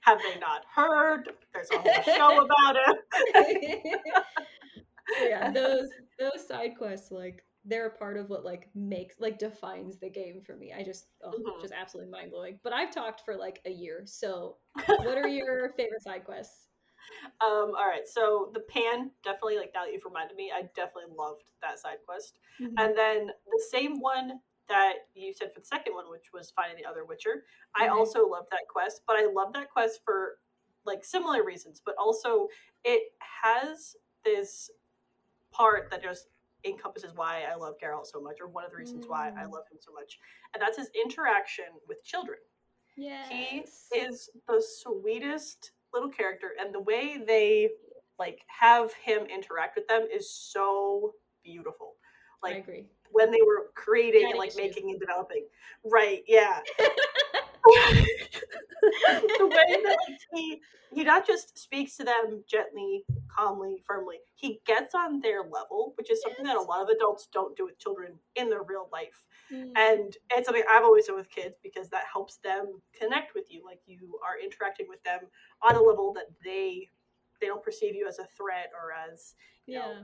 Have 0.02 0.18
they 0.22 0.38
not 0.40 0.62
heard? 0.74 1.28
There's 1.52 1.68
a 1.72 1.78
whole 1.78 2.02
show 2.04 2.44
about 2.44 2.76
it. 2.76 4.00
Yeah, 5.22 5.50
those 5.52 5.88
those 6.18 6.46
side 6.48 6.72
quests 6.76 7.12
like 7.12 7.44
they're 7.64 7.86
a 7.86 7.90
part 7.96 8.16
of 8.16 8.28
what 8.28 8.44
like 8.44 8.68
makes 8.74 9.20
like 9.20 9.38
defines 9.38 9.98
the 9.98 10.10
game 10.10 10.40
for 10.44 10.56
me. 10.56 10.72
I 10.76 10.82
just 10.82 11.06
oh, 11.22 11.30
Mhm. 11.32 11.60
just 11.60 11.72
absolutely 11.72 12.10
mind 12.10 12.30
blowing. 12.32 12.58
But 12.64 12.72
I've 12.72 12.90
talked 12.90 13.20
for 13.24 13.36
like 13.36 13.60
a 13.66 13.70
year. 13.70 14.02
So 14.04 14.56
what 14.86 15.16
are 15.18 15.28
your 15.28 15.72
favorite 15.76 16.02
side 16.02 16.24
quests? 16.24 16.65
Um, 17.44 17.72
all 17.76 17.86
right, 17.86 18.06
so 18.08 18.50
the 18.54 18.60
pan 18.60 19.10
definitely 19.22 19.58
like 19.58 19.72
now 19.74 19.84
that 19.84 19.92
you've 19.92 20.04
reminded 20.06 20.36
me, 20.36 20.50
I 20.54 20.62
definitely 20.74 21.14
loved 21.16 21.44
that 21.60 21.78
side 21.78 21.98
quest. 22.06 22.38
And 22.78 22.96
then 22.96 23.26
the 23.26 23.62
same 23.70 24.00
one 24.00 24.40
that 24.68 24.94
you 25.14 25.32
said 25.34 25.52
for 25.52 25.60
the 25.60 25.66
second 25.66 25.94
one, 25.94 26.10
which 26.10 26.32
was 26.32 26.50
finding 26.56 26.76
the 26.82 26.88
other 26.88 27.04
Witcher, 27.04 27.44
I 27.74 27.88
Mhm. 27.88 27.92
also 27.92 28.26
loved 28.26 28.48
that 28.50 28.66
quest, 28.68 29.02
but 29.06 29.16
I 29.16 29.26
love 29.26 29.52
that 29.52 29.70
quest 29.70 30.00
for 30.04 30.38
like 30.84 31.04
similar 31.04 31.44
reasons, 31.44 31.82
but 31.84 31.94
also 31.98 32.48
it 32.84 33.12
has 33.42 33.96
this 34.24 34.70
part 35.52 35.90
that 35.90 36.02
just 36.02 36.28
encompasses 36.64 37.12
why 37.14 37.42
I 37.44 37.54
love 37.54 37.74
Geralt 37.82 38.06
so 38.06 38.20
much, 38.20 38.40
or 38.40 38.48
one 38.48 38.64
of 38.64 38.70
the 38.70 38.76
reasons 38.76 39.04
why 39.08 39.30
I 39.38 39.44
Mm. 39.44 39.52
love 39.52 39.64
him 39.70 39.78
so 39.80 39.92
much, 39.92 40.18
and 40.54 40.62
that's 40.62 40.78
his 40.78 40.90
interaction 40.94 41.66
with 41.88 42.02
children. 42.04 42.38
yes. 42.96 43.30
He 43.30 43.98
is 43.98 44.30
the 44.48 44.60
sweetest 44.62 45.72
little 45.92 46.10
character, 46.10 46.52
and 46.60 46.74
the 46.74 46.80
way 46.80 47.22
they 47.24 47.70
like 48.18 48.40
have 48.46 48.92
him 48.94 49.24
interact 49.26 49.76
with 49.76 49.86
them 49.88 50.06
is 50.12 50.30
so 50.30 51.14
beautiful. 51.44 51.94
I 52.44 52.48
Like 52.48 52.58
agree. 52.58 52.86
when 53.10 53.30
they 53.30 53.42
were 53.46 53.70
creating 53.74 54.30
and 54.30 54.38
like 54.38 54.48
issues. 54.48 54.60
making 54.60 54.90
and 54.90 55.00
developing, 55.00 55.46
right? 55.84 56.22
Yeah. 56.26 56.60
the 59.38 59.46
way 59.46 59.82
that 59.82 59.96
like, 60.08 60.18
he 60.32 60.60
he 60.92 61.04
not 61.04 61.26
just 61.26 61.58
speaks 61.58 61.96
to 61.96 62.04
them 62.04 62.44
gently, 62.48 63.04
calmly, 63.34 63.82
firmly. 63.86 64.16
He 64.34 64.60
gets 64.66 64.94
on 64.94 65.20
their 65.20 65.42
level, 65.42 65.92
which 65.96 66.10
is 66.10 66.22
something 66.22 66.44
that 66.44 66.56
a 66.56 66.60
lot 66.60 66.82
of 66.82 66.88
adults 66.88 67.28
don't 67.32 67.56
do 67.56 67.66
with 67.66 67.78
children 67.78 68.12
in 68.36 68.48
their 68.48 68.62
real 68.62 68.88
life 68.92 69.26
Mm. 69.52 69.70
and 69.76 70.16
it's 70.30 70.46
something 70.46 70.64
I've 70.70 70.82
always 70.82 71.06
done 71.06 71.16
with 71.16 71.30
kids 71.30 71.56
because 71.62 71.88
that 71.90 72.04
helps 72.12 72.38
them 72.38 72.80
connect 72.98 73.34
with 73.34 73.44
you. 73.48 73.64
Like 73.64 73.80
you 73.86 74.18
are 74.26 74.38
interacting 74.42 74.86
with 74.88 75.02
them 75.04 75.20
on 75.62 75.76
a 75.76 75.80
level 75.82 76.12
that 76.14 76.26
they 76.44 76.90
they 77.40 77.46
don't 77.46 77.62
perceive 77.62 77.94
you 77.94 78.08
as 78.08 78.18
a 78.18 78.26
threat 78.36 78.70
or 78.74 78.92
as 78.92 79.34
you 79.66 79.74
yeah. 79.74 79.80
know 79.80 80.02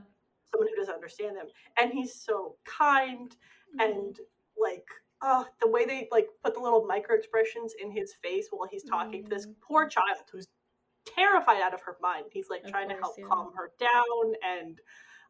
someone 0.51 0.67
who 0.69 0.75
doesn't 0.75 0.93
understand 0.93 1.35
them. 1.35 1.47
And 1.79 1.91
he's 1.91 2.13
so 2.13 2.55
kind 2.65 3.35
Mhm. 3.75 3.85
and 3.85 4.19
like 4.57 4.87
oh 5.21 5.45
the 5.61 5.67
way 5.67 5.85
they 5.85 6.07
like 6.11 6.27
put 6.43 6.53
the 6.53 6.59
little 6.59 6.85
micro 6.85 7.15
expressions 7.15 7.73
in 7.81 7.91
his 7.91 8.13
face 8.13 8.47
while 8.51 8.67
he's 8.69 8.83
talking 8.83 9.23
to 9.23 9.29
this 9.29 9.47
poor 9.61 9.87
child 9.87 10.19
who's 10.31 10.47
terrified 11.05 11.61
out 11.61 11.73
of 11.73 11.81
her 11.81 11.97
mind. 12.01 12.25
He's 12.31 12.49
like 12.49 12.63
Of 12.63 12.71
trying 12.71 12.89
to 12.89 12.95
help 12.95 13.15
yeah. 13.17 13.25
calm 13.27 13.51
her 13.55 13.71
down 13.79 14.33
and 14.43 14.79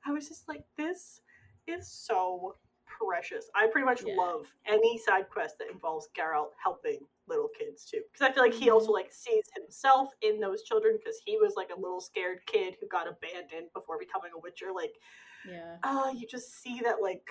I 0.06 0.12
was 0.12 0.28
just 0.28 0.48
like 0.48 0.66
this 0.78 1.22
is 1.68 1.88
so 1.88 2.58
precious. 3.06 3.50
I 3.56 3.68
pretty 3.68 3.86
much 3.86 4.04
Yeah. 4.06 4.16
love 4.18 4.54
any 4.66 4.98
side 4.98 5.30
quest 5.30 5.58
that 5.60 5.70
involves 5.72 6.10
Geralt 6.18 6.52
helping 6.62 7.00
little 7.28 7.50
kids 7.58 7.86
too 7.86 8.02
because 8.12 8.28
I 8.28 8.34
feel 8.34 8.44
like 8.44 8.54
he 8.54 8.70
also 8.70 8.92
Mhm. 8.92 8.94
like 8.96 9.12
sees 9.12 9.46
himself 9.56 10.14
in 10.22 10.40
those 10.40 10.64
children 10.64 10.98
because 10.98 11.20
he 11.26 11.38
was 11.38 11.56
like 11.56 11.70
a 11.72 11.80
little 11.80 12.02
scared 12.02 12.46
kid 12.46 12.76
who 12.82 12.88
got 12.88 13.08
abandoned 13.08 13.72
before 13.74 13.98
becoming 13.98 14.32
a 14.36 14.40
witcher 14.40 14.72
like 14.74 15.00
yeah. 15.46 15.78
oh 15.84 16.12
you 16.12 16.28
just 16.28 16.62
see 16.62 16.80
that 16.82 17.02
like 17.02 17.26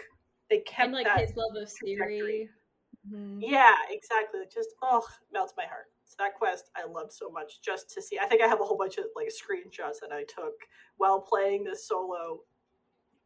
they 0.49 0.61
kept 0.61 0.85
And 0.85 0.93
like 0.95 1.05
that 1.05 1.21
his 1.21 1.37
love 1.37 1.55
of 1.57 1.71
theory. 1.71 2.49
Mhm. 3.07 3.39
yeah 3.43 3.77
exactly 3.91 4.41
it 4.41 4.51
just 4.51 4.71
oh 4.83 5.07
melts 5.33 5.53
my 5.59 5.65
heart 5.67 5.93
so 6.05 6.15
that 6.19 6.35
quest 6.35 6.71
i 6.77 6.85
loved 6.87 7.13
so 7.13 7.29
much 7.31 7.61
just 7.61 7.91
to 7.91 8.01
see 8.01 8.19
i 8.19 8.27
think 8.27 8.41
i 8.43 8.47
have 8.47 8.61
a 8.61 8.65
whole 8.65 8.77
bunch 8.79 8.97
of 8.99 9.07
like 9.15 9.29
screenshots 9.29 10.01
that 10.01 10.13
i 10.13 10.23
took 10.25 10.55
while 10.97 11.21
playing 11.21 11.65
this 11.65 11.87
solo 11.87 12.41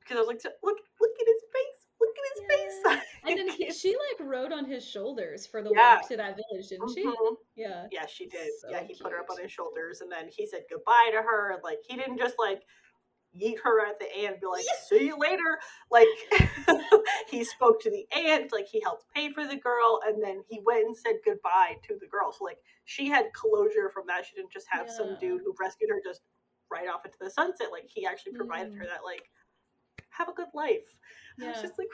because 0.01 0.17
i 0.17 0.21
was 0.21 0.29
like 0.29 0.43
look 0.63 0.79
look 1.01 1.11
at 1.21 1.27
his 1.27 1.43
face 1.53 1.76
look 2.01 2.15
at 2.17 2.25
his 2.35 2.47
face 2.49 3.03
And 3.27 3.39
then 3.39 3.49
he, 3.49 3.71
she 3.73 3.91
like 3.91 4.29
rode 4.29 4.53
on 4.53 4.65
his 4.65 4.85
shoulders 4.87 5.47
for 5.47 5.63
the 5.63 5.71
Yeah. 5.75 5.97
walk 5.97 6.09
to 6.09 6.17
that 6.17 6.37
village, 6.37 6.69
didn't 6.69 6.91
she? 6.95 7.05
Mhm. 7.05 7.37
Yeah. 7.57 7.87
Yeah, 7.91 8.07
she 8.07 8.27
did. 8.27 8.51
So 8.61 8.71
yeah, 8.71 8.83
he 8.83 8.95
put 8.95 9.13
her 9.13 9.19
up 9.19 9.31
on 9.31 9.39
his 9.43 9.51
shoulders, 9.51 10.01
and 10.01 10.11
then 10.13 10.29
he 10.29 10.47
said 10.47 10.65
goodbye 10.71 11.11
to 11.13 11.19
her. 11.23 11.53
And 11.53 11.63
like, 11.65 11.79
he 11.87 11.97
didn't 11.97 12.19
just 12.19 12.37
like 12.39 12.63
yeet 13.35 13.59
her 13.65 13.85
at 13.85 13.99
the 13.99 14.07
aunt, 14.17 14.33
and 14.35 14.41
be 14.41 14.47
like, 14.47 14.65
"See 14.89 15.07
you 15.07 15.19
later." 15.19 15.59
Like, 15.91 16.07
he 17.31 17.43
spoke 17.45 17.81
to 17.83 17.91
the 17.91 18.07
aunt. 18.17 18.53
Like, 18.53 18.67
he 18.69 18.81
helped 18.81 19.05
pay 19.15 19.33
for 19.33 19.47
the 19.47 19.57
girl, 19.57 20.01
and 20.07 20.23
then 20.23 20.43
he 20.49 20.61
went 20.65 20.87
and 20.87 20.97
said 20.97 21.17
goodbye 21.25 21.77
to 21.89 21.97
the 22.01 22.07
girl. 22.07 22.33
So 22.33 22.45
like, 22.45 22.59
she 22.85 23.09
had 23.09 23.33
closure 23.33 23.91
from 23.93 24.07
that. 24.07 24.25
She 24.27 24.37
didn't 24.37 24.53
just 24.53 24.67
have 24.71 24.89
some 24.89 25.17
dude 25.21 25.43
who 25.45 25.55
rescued 25.61 25.91
her 25.91 26.01
just 26.05 26.23
right 26.71 26.89
off 26.89 27.05
into 27.05 27.19
the 27.21 27.31
sunset. 27.31 27.69
Like, 27.73 27.89
he 27.89 28.07
actually 28.07 28.33
provided 28.35 28.73
Mm. 28.73 28.79
her 28.79 28.85
that 28.87 29.05
like, 29.05 29.29
have 30.11 30.29
a 30.29 30.33
good 30.33 30.49
life. 30.55 30.97
I 31.41 31.49
was 31.49 31.57
Yeah. 31.57 31.63
just 31.63 31.79
like, 31.79 31.89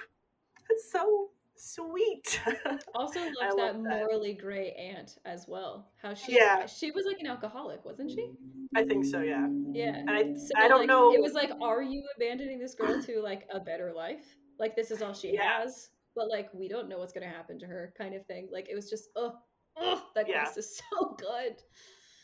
that's 0.68 0.90
so 0.90 1.30
sweet. 1.56 2.40
Also 2.94 3.20
loved 3.20 3.36
that 3.40 3.56
love 3.56 3.74
that. 3.74 4.00
morally 4.00 4.34
gray 4.34 4.72
aunt 4.72 5.16
as 5.24 5.46
well. 5.48 5.90
How 6.02 6.14
she 6.14 6.34
Yeah. 6.36 6.66
she 6.66 6.90
was 6.90 7.06
like 7.06 7.18
an 7.20 7.26
alcoholic, 7.26 7.84
wasn't 7.84 8.10
she? 8.10 8.30
I 8.76 8.84
think 8.84 9.04
so. 9.04 9.20
Yeah. 9.22 9.46
Yeah. 9.72 9.94
And 9.96 10.10
I, 10.10 10.22
So 10.34 10.52
I 10.56 10.68
don't 10.68 10.80
like, 10.80 10.88
know. 10.88 11.12
It 11.14 11.20
was 11.22 11.32
like, 11.32 11.50
are 11.60 11.82
you 11.82 12.02
abandoning 12.16 12.58
this 12.58 12.74
girl 12.74 13.00
to 13.02 13.20
like 13.22 13.46
a 13.52 13.60
better 13.60 13.92
life? 13.92 14.36
Like 14.58 14.76
this 14.76 14.90
is 14.90 15.00
all 15.02 15.14
she 15.14 15.34
Yeah. 15.34 15.60
has, 15.62 15.90
but 16.14 16.28
like 16.28 16.48
we 16.52 16.68
don't 16.68 16.88
know 16.88 16.98
what's 16.98 17.12
gonna 17.12 17.28
happen 17.28 17.58
to 17.60 17.66
her, 17.66 17.92
kind 17.96 18.14
of 18.14 18.26
thing. 18.26 18.48
Like 18.52 18.68
it 18.70 18.74
was 18.74 18.90
just, 18.90 19.08
oh, 19.16 19.34
oh, 19.76 20.02
that 20.14 20.28
Yeah. 20.28 20.42
quest 20.42 20.58
is 20.58 20.80
so 20.90 21.14
good. 21.18 21.56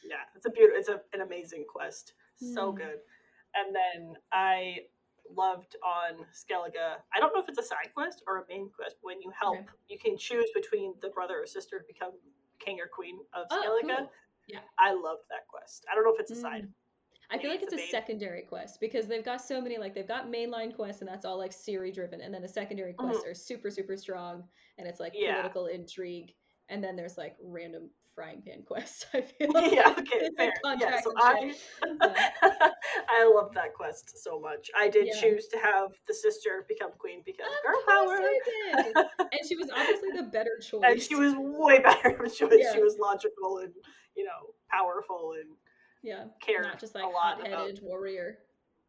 yeah 0.05 0.25
it's 0.37 0.47
a 0.47 0.51
beautiful 0.51 0.79
it's 0.79 0.89
a, 0.89 1.01
an 1.13 1.23
amazing 1.23 1.65
quest 1.69 2.13
so 2.37 2.73
Mm. 2.73 2.77
good 2.77 2.99
and 3.57 3.75
then 3.75 4.15
i 4.33 4.77
loved 5.35 5.77
on 5.85 6.25
skellige 6.33 6.77
i 7.15 7.21
don't 7.21 7.35
know 7.35 7.41
if 7.43 7.49
it's 7.49 7.59
a 7.59 7.63
side 7.63 7.91
quest 7.95 8.23
or 8.27 8.39
a 8.39 8.45
main 8.49 8.69
quest 8.75 8.97
when 9.03 9.21
you 9.21 9.31
help 9.39 9.57
Okay. 9.59 9.67
you 9.89 9.99
can 9.99 10.17
choose 10.17 10.49
between 10.55 10.95
the 11.03 11.09
brother 11.11 11.41
or 11.43 11.47
sister 11.47 11.79
to 11.79 11.85
become 11.87 12.13
king 12.59 12.79
or 12.81 12.89
queen 12.89 13.19
of 13.35 13.47
Oh, 13.51 13.63
skellige 13.83 13.97
cool. 13.97 14.11
Yeah. 14.47 14.61
i 14.79 14.93
loved 14.93 15.23
that 15.31 15.47
quest 15.49 15.85
i 15.91 15.95
don't 15.95 16.05
know 16.05 16.13
if 16.15 16.21
it's 16.21 16.31
a 16.33 16.37
side 16.41 16.65
Mm. 16.65 16.73
I 17.31 17.39
feel 17.39 17.51
like 17.51 17.63
it's 17.63 17.75
a 17.75 17.87
secondary 17.91 18.41
quest 18.41 18.81
because 18.81 19.07
they've 19.07 19.23
got 19.23 19.43
so 19.43 19.61
many 19.61 19.77
like 19.77 19.95
they've 19.95 20.09
got 20.09 20.29
mainline 20.33 20.75
quests 20.75 21.03
and 21.03 21.09
that's 21.11 21.27
all 21.27 21.37
like 21.37 21.51
Ciri 21.51 21.93
driven, 21.93 22.23
and 22.23 22.33
then 22.33 22.41
the 22.41 22.49
secondary 22.49 22.95
quests 22.95 23.23
are 23.27 23.35
super 23.35 23.71
super 23.71 23.99
strong 23.99 24.45
and 24.79 24.89
it's 24.89 24.99
like 24.99 25.13
Mm-hmm. 25.13 25.25
Yeah. 25.25 25.35
political 25.35 25.67
intrigue, 25.67 26.33
and 26.71 26.83
then 26.83 26.97
there's 26.97 27.19
like 27.19 27.37
random 27.45 27.91
frying 28.19 28.43
pan 28.43 28.63
quest. 28.67 29.07
I 29.15 29.21
feel 29.21 29.49
like 29.55 29.73
yeah, 29.73 29.95
okay, 29.97 30.29
fair. 30.37 30.53
Yeah, 30.81 31.01
so 31.01 31.13
I. 31.17 31.55
I 33.11 33.25
love 33.33 33.55
that 33.55 33.75
quest 33.75 34.19
so 34.23 34.41
much. 34.41 34.71
I 34.77 34.89
did 34.89 35.07
Yeah. 35.07 35.21
choose 35.21 35.47
to 35.49 35.59
have 35.59 35.93
the 36.09 36.15
sister 36.15 36.65
become 36.69 36.91
queen 36.99 37.23
because 37.25 37.47
Of 37.47 37.65
girl 37.65 37.81
power. 37.87 38.19
I 38.21 38.39
did. 38.85 38.97
and 38.97 39.49
she 39.49 39.57
was 39.57 39.71
obviously 39.75 40.11
the 40.17 40.25
better 40.25 40.59
choice. 40.61 40.83
and 40.85 41.01
she 41.01 41.15
was 41.15 41.35
way 41.37 41.79
better 41.81 42.11
of 42.11 42.21
a 42.21 42.29
choice. 42.31 42.59
Yeah. 42.59 42.73
She 42.73 42.81
was 42.83 42.97
logical 42.99 43.59
and 43.59 43.73
you 44.17 44.25
know 44.25 44.53
powerful 44.71 45.35
and 45.41 45.51
yeah, 46.03 46.25
cared 46.41 46.65
not 46.65 46.81
just 46.81 46.95
like 46.95 47.05
a 47.05 47.07
lot 47.09 47.37
hot 47.39 47.47
about. 47.47 47.61
headed 47.67 47.81
warrior. 47.83 48.39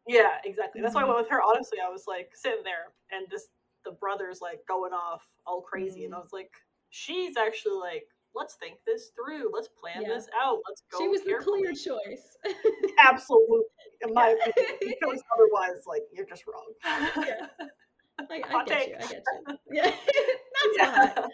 Yeah, 0.08 0.38
exactly. 0.44 0.80
That's 0.80 0.94
why 0.94 1.02
I 1.02 1.04
Mhm. 1.04 1.08
went 1.08 1.20
with 1.20 1.28
her. 1.30 1.42
Honestly, 1.42 1.78
I 1.84 1.88
was 1.88 2.06
like 2.08 2.34
sitting 2.34 2.64
there, 2.64 2.92
and 3.12 3.28
this 3.30 3.48
the 3.84 3.92
brothers 3.92 4.40
like 4.40 4.66
going 4.66 4.92
off 4.92 5.22
all 5.46 5.62
crazy, 5.62 6.04
and 6.04 6.14
I 6.14 6.18
was 6.18 6.32
like, 6.32 6.50
she's 6.90 7.36
actually 7.36 7.78
like, 7.78 8.08
let's 8.34 8.54
think 8.56 8.78
this 8.86 9.10
through. 9.14 9.50
Let's 9.52 9.68
plan 9.68 10.02
Yeah. 10.02 10.08
this 10.08 10.28
out. 10.40 10.58
Let's 10.68 10.82
go. 10.90 10.98
She 10.98 11.08
was 11.08 11.22
the 11.22 11.34
clear 11.40 11.72
choice. 11.72 12.36
Absolutely, 13.04 13.62
in 14.06 14.14
my 14.14 14.28
opinion. 14.46 14.76
Because 14.80 15.22
otherwise, 15.34 15.84
like, 15.86 16.02
you're 16.12 16.26
just 16.26 16.44
wrong. 16.46 16.72
Yeah. 17.26 17.46
I, 18.18 18.42
I 18.54 18.64
get 18.66 18.88
you. 18.88 18.96
I 18.96 19.06
get 19.06 19.24
you. 19.32 19.56
Yeah, 19.72 19.94
not 20.76 20.76
so 20.76 20.90
hot. 20.90 21.24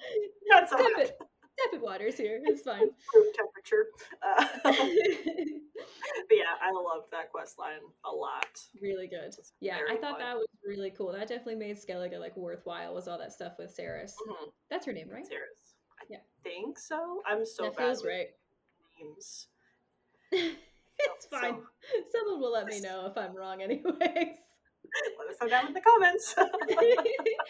Not 0.49 0.69
so 0.71 0.77
hot. 0.79 1.11
Tepid, 1.59 1.81
waters 1.83 2.17
here. 2.19 2.41
It's 2.45 2.63
fine. 2.63 2.83
Room 2.83 3.27
temperature. 3.35 3.87
Uh, 4.23 4.47
but 4.63 6.37
yeah, 6.37 6.55
I 6.63 6.71
loved 6.71 7.11
that 7.13 7.31
quest 7.33 7.59
line 7.59 7.81
a 8.05 8.11
lot. 8.15 8.47
really 8.81 9.07
good. 9.09 9.35
Yeah, 9.61 9.79
I 9.91 9.97
thought 9.97 10.19
fun. 10.19 10.21
that 10.21 10.37
was 10.37 10.47
really 10.65 10.91
cool. 10.91 11.13
That 11.13 11.29
definitely 11.29 11.57
made 11.57 11.77
Skellige 11.77 12.19
like 12.21 12.37
worthwhile. 12.37 12.95
Was 12.95 13.09
all 13.09 13.19
that 13.19 13.33
stuff 13.33 13.55
with 13.59 13.75
Cerys? 13.77 14.13
Mhm. 14.29 14.53
That's 14.71 14.85
her 14.87 14.93
name, 14.93 15.09
right? 15.11 15.27
Sarah's. 15.27 15.76
I 16.01 16.05
Yeah. 16.09 16.19
think 16.43 16.79
so. 16.79 17.23
I'm 17.27 17.45
so 17.47 17.65
that 17.65 17.77
bad 17.77 17.85
feels 17.87 18.05
right. 18.05 18.29
names. 19.01 19.49
it's 20.33 21.27
So- 21.31 21.41
fine. 21.41 21.63
Someone 22.11 22.41
will 22.41 22.53
let 22.53 22.67
me 22.67 22.81
know 22.81 23.07
if 23.07 23.17
I'm 23.17 23.35
wrong, 23.35 23.63
anyways. 23.63 23.85
Let 25.19 25.29
us 25.29 25.37
know 25.43 25.49
down 25.49 25.67
in 25.67 25.73
the 25.75 25.81
comments. 25.81 26.35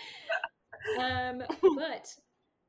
um, 0.98 1.42
but 1.76 2.06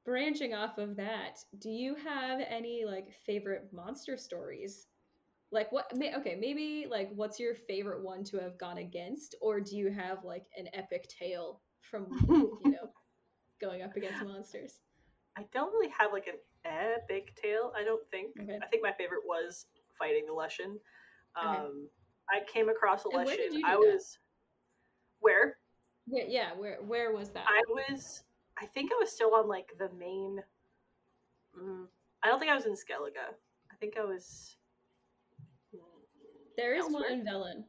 branching 0.06 0.54
off 0.54 0.78
of 0.78 0.96
that, 0.98 1.38
do 1.60 1.70
you 1.70 1.96
have 1.96 2.42
any 2.48 2.84
like 2.86 3.08
favorite 3.26 3.70
monster 3.74 4.18
stories? 4.18 4.88
Like 5.52 5.72
what? 5.72 5.96
May, 5.96 6.14
okay, 6.18 6.36
maybe 6.40 6.86
like 6.90 7.10
what's 7.16 7.40
your 7.40 7.56
favorite 7.56 8.04
one 8.04 8.24
to 8.26 8.38
have 8.40 8.58
gone 8.58 8.78
against, 8.80 9.36
or 9.42 9.62
do 9.62 9.78
you 9.78 9.90
have 9.90 10.24
like 10.26 10.46
an 10.58 10.68
epic 10.74 11.08
tale 11.08 11.62
from 11.82 12.08
you 12.66 12.72
know 12.72 12.90
going 13.62 13.82
up 13.82 13.96
against 13.96 14.24
monsters? 14.26 14.80
I 15.38 15.46
don't 15.54 15.72
really 15.72 15.92
have 15.98 16.12
like 16.12 16.28
an 16.28 16.40
epic 16.66 17.36
tale. 17.42 17.72
I 17.78 17.84
don't 17.84 18.02
think. 18.10 18.32
Okay. 18.42 18.58
I 18.62 18.66
think 18.68 18.82
my 18.84 18.92
favorite 18.98 19.22
was 19.26 19.68
fighting 20.00 20.26
the 20.26 20.34
Leshen. 20.34 20.78
Um, 21.36 21.56
Okay. 21.56 21.88
I 22.30 22.52
came 22.52 22.68
across 22.70 23.06
a 23.06 23.10
And 23.16 23.26
where 23.26 23.38
did 23.38 23.54
Leshen. 23.54 23.62
I 23.66 23.76
was 23.78 24.18
where 25.20 25.58
Where, 26.08 26.26
yeah, 26.28 26.50
where 26.58 26.78
where 26.84 27.12
was 27.14 27.30
that? 27.32 27.46
I 27.48 27.62
was. 27.70 28.24
I 28.60 28.66
think 28.66 28.92
I 28.92 28.96
was 29.00 29.12
still 29.12 29.34
on 29.36 29.48
like 29.48 29.70
the 29.78 29.90
main. 29.98 30.40
Mm, 31.58 31.86
I 32.24 32.28
don't 32.28 32.40
think 32.40 32.52
I 32.52 32.56
was 32.56 32.66
in 32.66 32.74
Skellige. 32.74 33.18
I 33.72 33.76
think 33.80 33.96
I 33.98 34.04
was. 34.04 34.58
there 36.58 36.74
is 36.76 36.84
elsewhere. 36.86 37.04
one 37.12 37.20
in 37.20 37.26
Velen. 37.26 37.64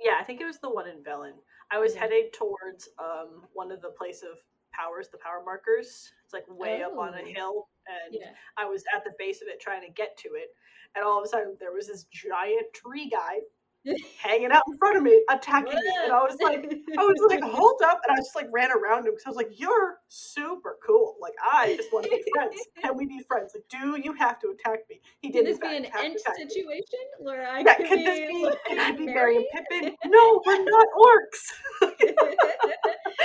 Yeah, 0.00 0.14
I 0.20 0.24
think 0.24 0.40
it 0.40 0.46
was 0.46 0.58
the 0.58 0.70
one 0.70 0.88
in 0.88 1.02
Velen. 1.02 1.32
I 1.70 1.78
was 1.78 1.92
Okay. 1.92 2.00
headed 2.00 2.32
towards 2.32 2.88
um, 2.98 3.44
one 3.52 3.70
of 3.72 3.80
the 3.82 3.90
place 3.90 4.22
of 4.22 4.38
powers, 4.72 5.08
the 5.10 5.18
power 5.18 5.42
markers. 5.44 6.12
It's 6.32 6.48
like 6.48 6.58
way 6.58 6.82
up 6.82 6.96
on 6.96 7.14
a 7.14 7.20
Oh. 7.22 7.24
hill, 7.26 7.68
and 7.86 8.14
Yeah. 8.14 8.32
I 8.56 8.64
was 8.64 8.84
at 8.94 9.04
the 9.04 9.12
base 9.18 9.42
of 9.42 9.48
it 9.48 9.60
trying 9.60 9.82
to 9.82 9.90
get 9.90 10.16
to 10.18 10.28
it. 10.30 10.48
And 10.94 11.04
all 11.04 11.18
of 11.18 11.24
a 11.24 11.28
sudden, 11.28 11.56
there 11.60 11.72
was 11.72 11.88
this 11.88 12.04
giant 12.04 12.72
tree 12.74 13.08
guy 13.08 13.40
hanging 14.22 14.52
out 14.52 14.62
in 14.68 14.78
front 14.78 14.96
of 14.96 15.02
me, 15.02 15.24
attacking 15.28 15.74
me. 15.74 15.92
And 16.04 16.12
I 16.12 16.22
was 16.22 16.38
like, 16.40 16.64
I 16.98 17.02
was 17.04 17.18
like, 17.28 17.42
hold 17.42 17.82
up. 17.84 18.00
And 18.06 18.14
I 18.14 18.20
just 18.20 18.34
like 18.36 18.46
ran 18.52 18.70
around 18.70 19.00
him 19.06 19.12
because 19.12 19.24
I 19.26 19.30
was 19.30 19.36
like, 19.36 19.58
you're 19.58 19.98
super 20.08 20.78
cool. 20.86 21.16
Like, 21.20 21.34
I 21.42 21.76
just 21.76 21.92
want 21.92 22.04
to 22.04 22.10
be 22.10 22.22
friends. 22.32 22.54
Can 22.82 22.96
we 22.96 23.06
be 23.06 23.20
friends? 23.26 23.52
Like, 23.54 23.64
do 23.68 24.00
you 24.02 24.12
have 24.14 24.38
to 24.40 24.48
attack 24.50 24.80
me? 24.88 25.00
He 25.20 25.30
Can 25.32 25.44
did 25.44 25.54
this 25.54 25.58
be 25.58 25.66
an 25.66 25.84
in 25.84 25.90
fact, 25.90 25.96
have 25.96 26.02
to 26.04 26.10
Ent 26.10 26.38
me. 26.38 26.48
situation 26.50 26.98
where 27.18 27.46
I 27.48 27.60
Yeah, 27.60 27.74
could 27.74 27.86
could 27.88 27.98
be, 27.98 28.04
this 28.04 28.18
be, 28.30 28.44
like, 28.44 28.64
can 28.68 28.78
I 28.78 28.92
be 28.92 29.06
Merry 29.06 29.36
and 29.36 29.46
Pippin? 29.52 29.96
No, 30.06 30.42
we're 30.46 30.64
not 30.64 30.86
orcs. 30.96 31.52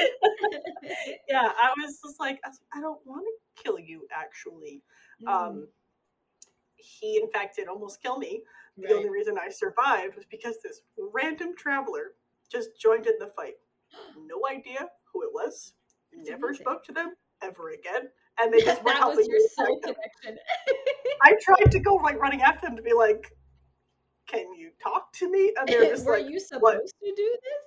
yeah, 1.29 1.51
I 1.61 1.71
was 1.81 1.99
just 2.03 2.19
like, 2.19 2.39
I 2.45 2.49
was 2.49 2.59
like, 2.61 2.77
I 2.77 2.81
don't 2.81 2.99
want 3.05 3.25
to 3.25 3.63
kill 3.63 3.79
you, 3.79 4.07
actually. 4.15 4.81
Mm, 5.23 5.27
Um, 5.31 5.67
he, 6.75 7.17
in 7.21 7.29
fact, 7.31 7.55
did 7.57 7.67
almost 7.67 8.01
kill 8.01 8.17
me. 8.17 8.43
The 8.77 8.85
right. 8.87 8.93
only 8.95 9.09
reason 9.09 9.37
I 9.37 9.49
survived 9.49 10.15
was 10.15 10.25
because 10.29 10.55
this 10.63 10.81
random 11.13 11.55
traveler 11.57 12.13
just 12.51 12.79
joined 12.79 13.07
in 13.07 13.13
the 13.19 13.27
fight. 13.35 13.55
No 14.27 14.41
idea 14.49 14.87
who 15.11 15.23
it 15.23 15.29
was. 15.33 15.73
That's 16.13 16.29
Never 16.29 16.47
amazing. 16.49 16.63
spoke 16.65 16.83
to 16.85 16.91
them 16.91 17.13
ever 17.41 17.71
again. 17.71 18.09
And 18.39 18.53
they 18.53 18.59
just 18.65 18.83
were 18.83 18.91
that 18.91 18.97
helping 18.97 19.17
was 19.17 19.27
your 19.27 19.39
soul 19.55 19.79
connection. 19.81 20.37
I 21.23 21.33
tried 21.41 21.71
to 21.71 21.79
go 21.79 21.95
like 21.95 22.19
running 22.19 22.41
after 22.41 22.67
them 22.67 22.75
to 22.75 22.83
be 22.83 22.93
like, 22.93 23.33
"Can 24.27 24.53
you 24.53 24.71
talk 24.81 25.11
to 25.13 25.29
me?" 25.29 25.53
And 25.59 25.67
they're 25.67 25.89
just 25.89 26.05
Were 26.05 26.19
like, 26.19 26.29
you 26.29 26.39
supposed 26.39 26.61
"What?" 26.61 26.75
to 26.85 27.13
do 27.15 27.37
this? 27.43 27.63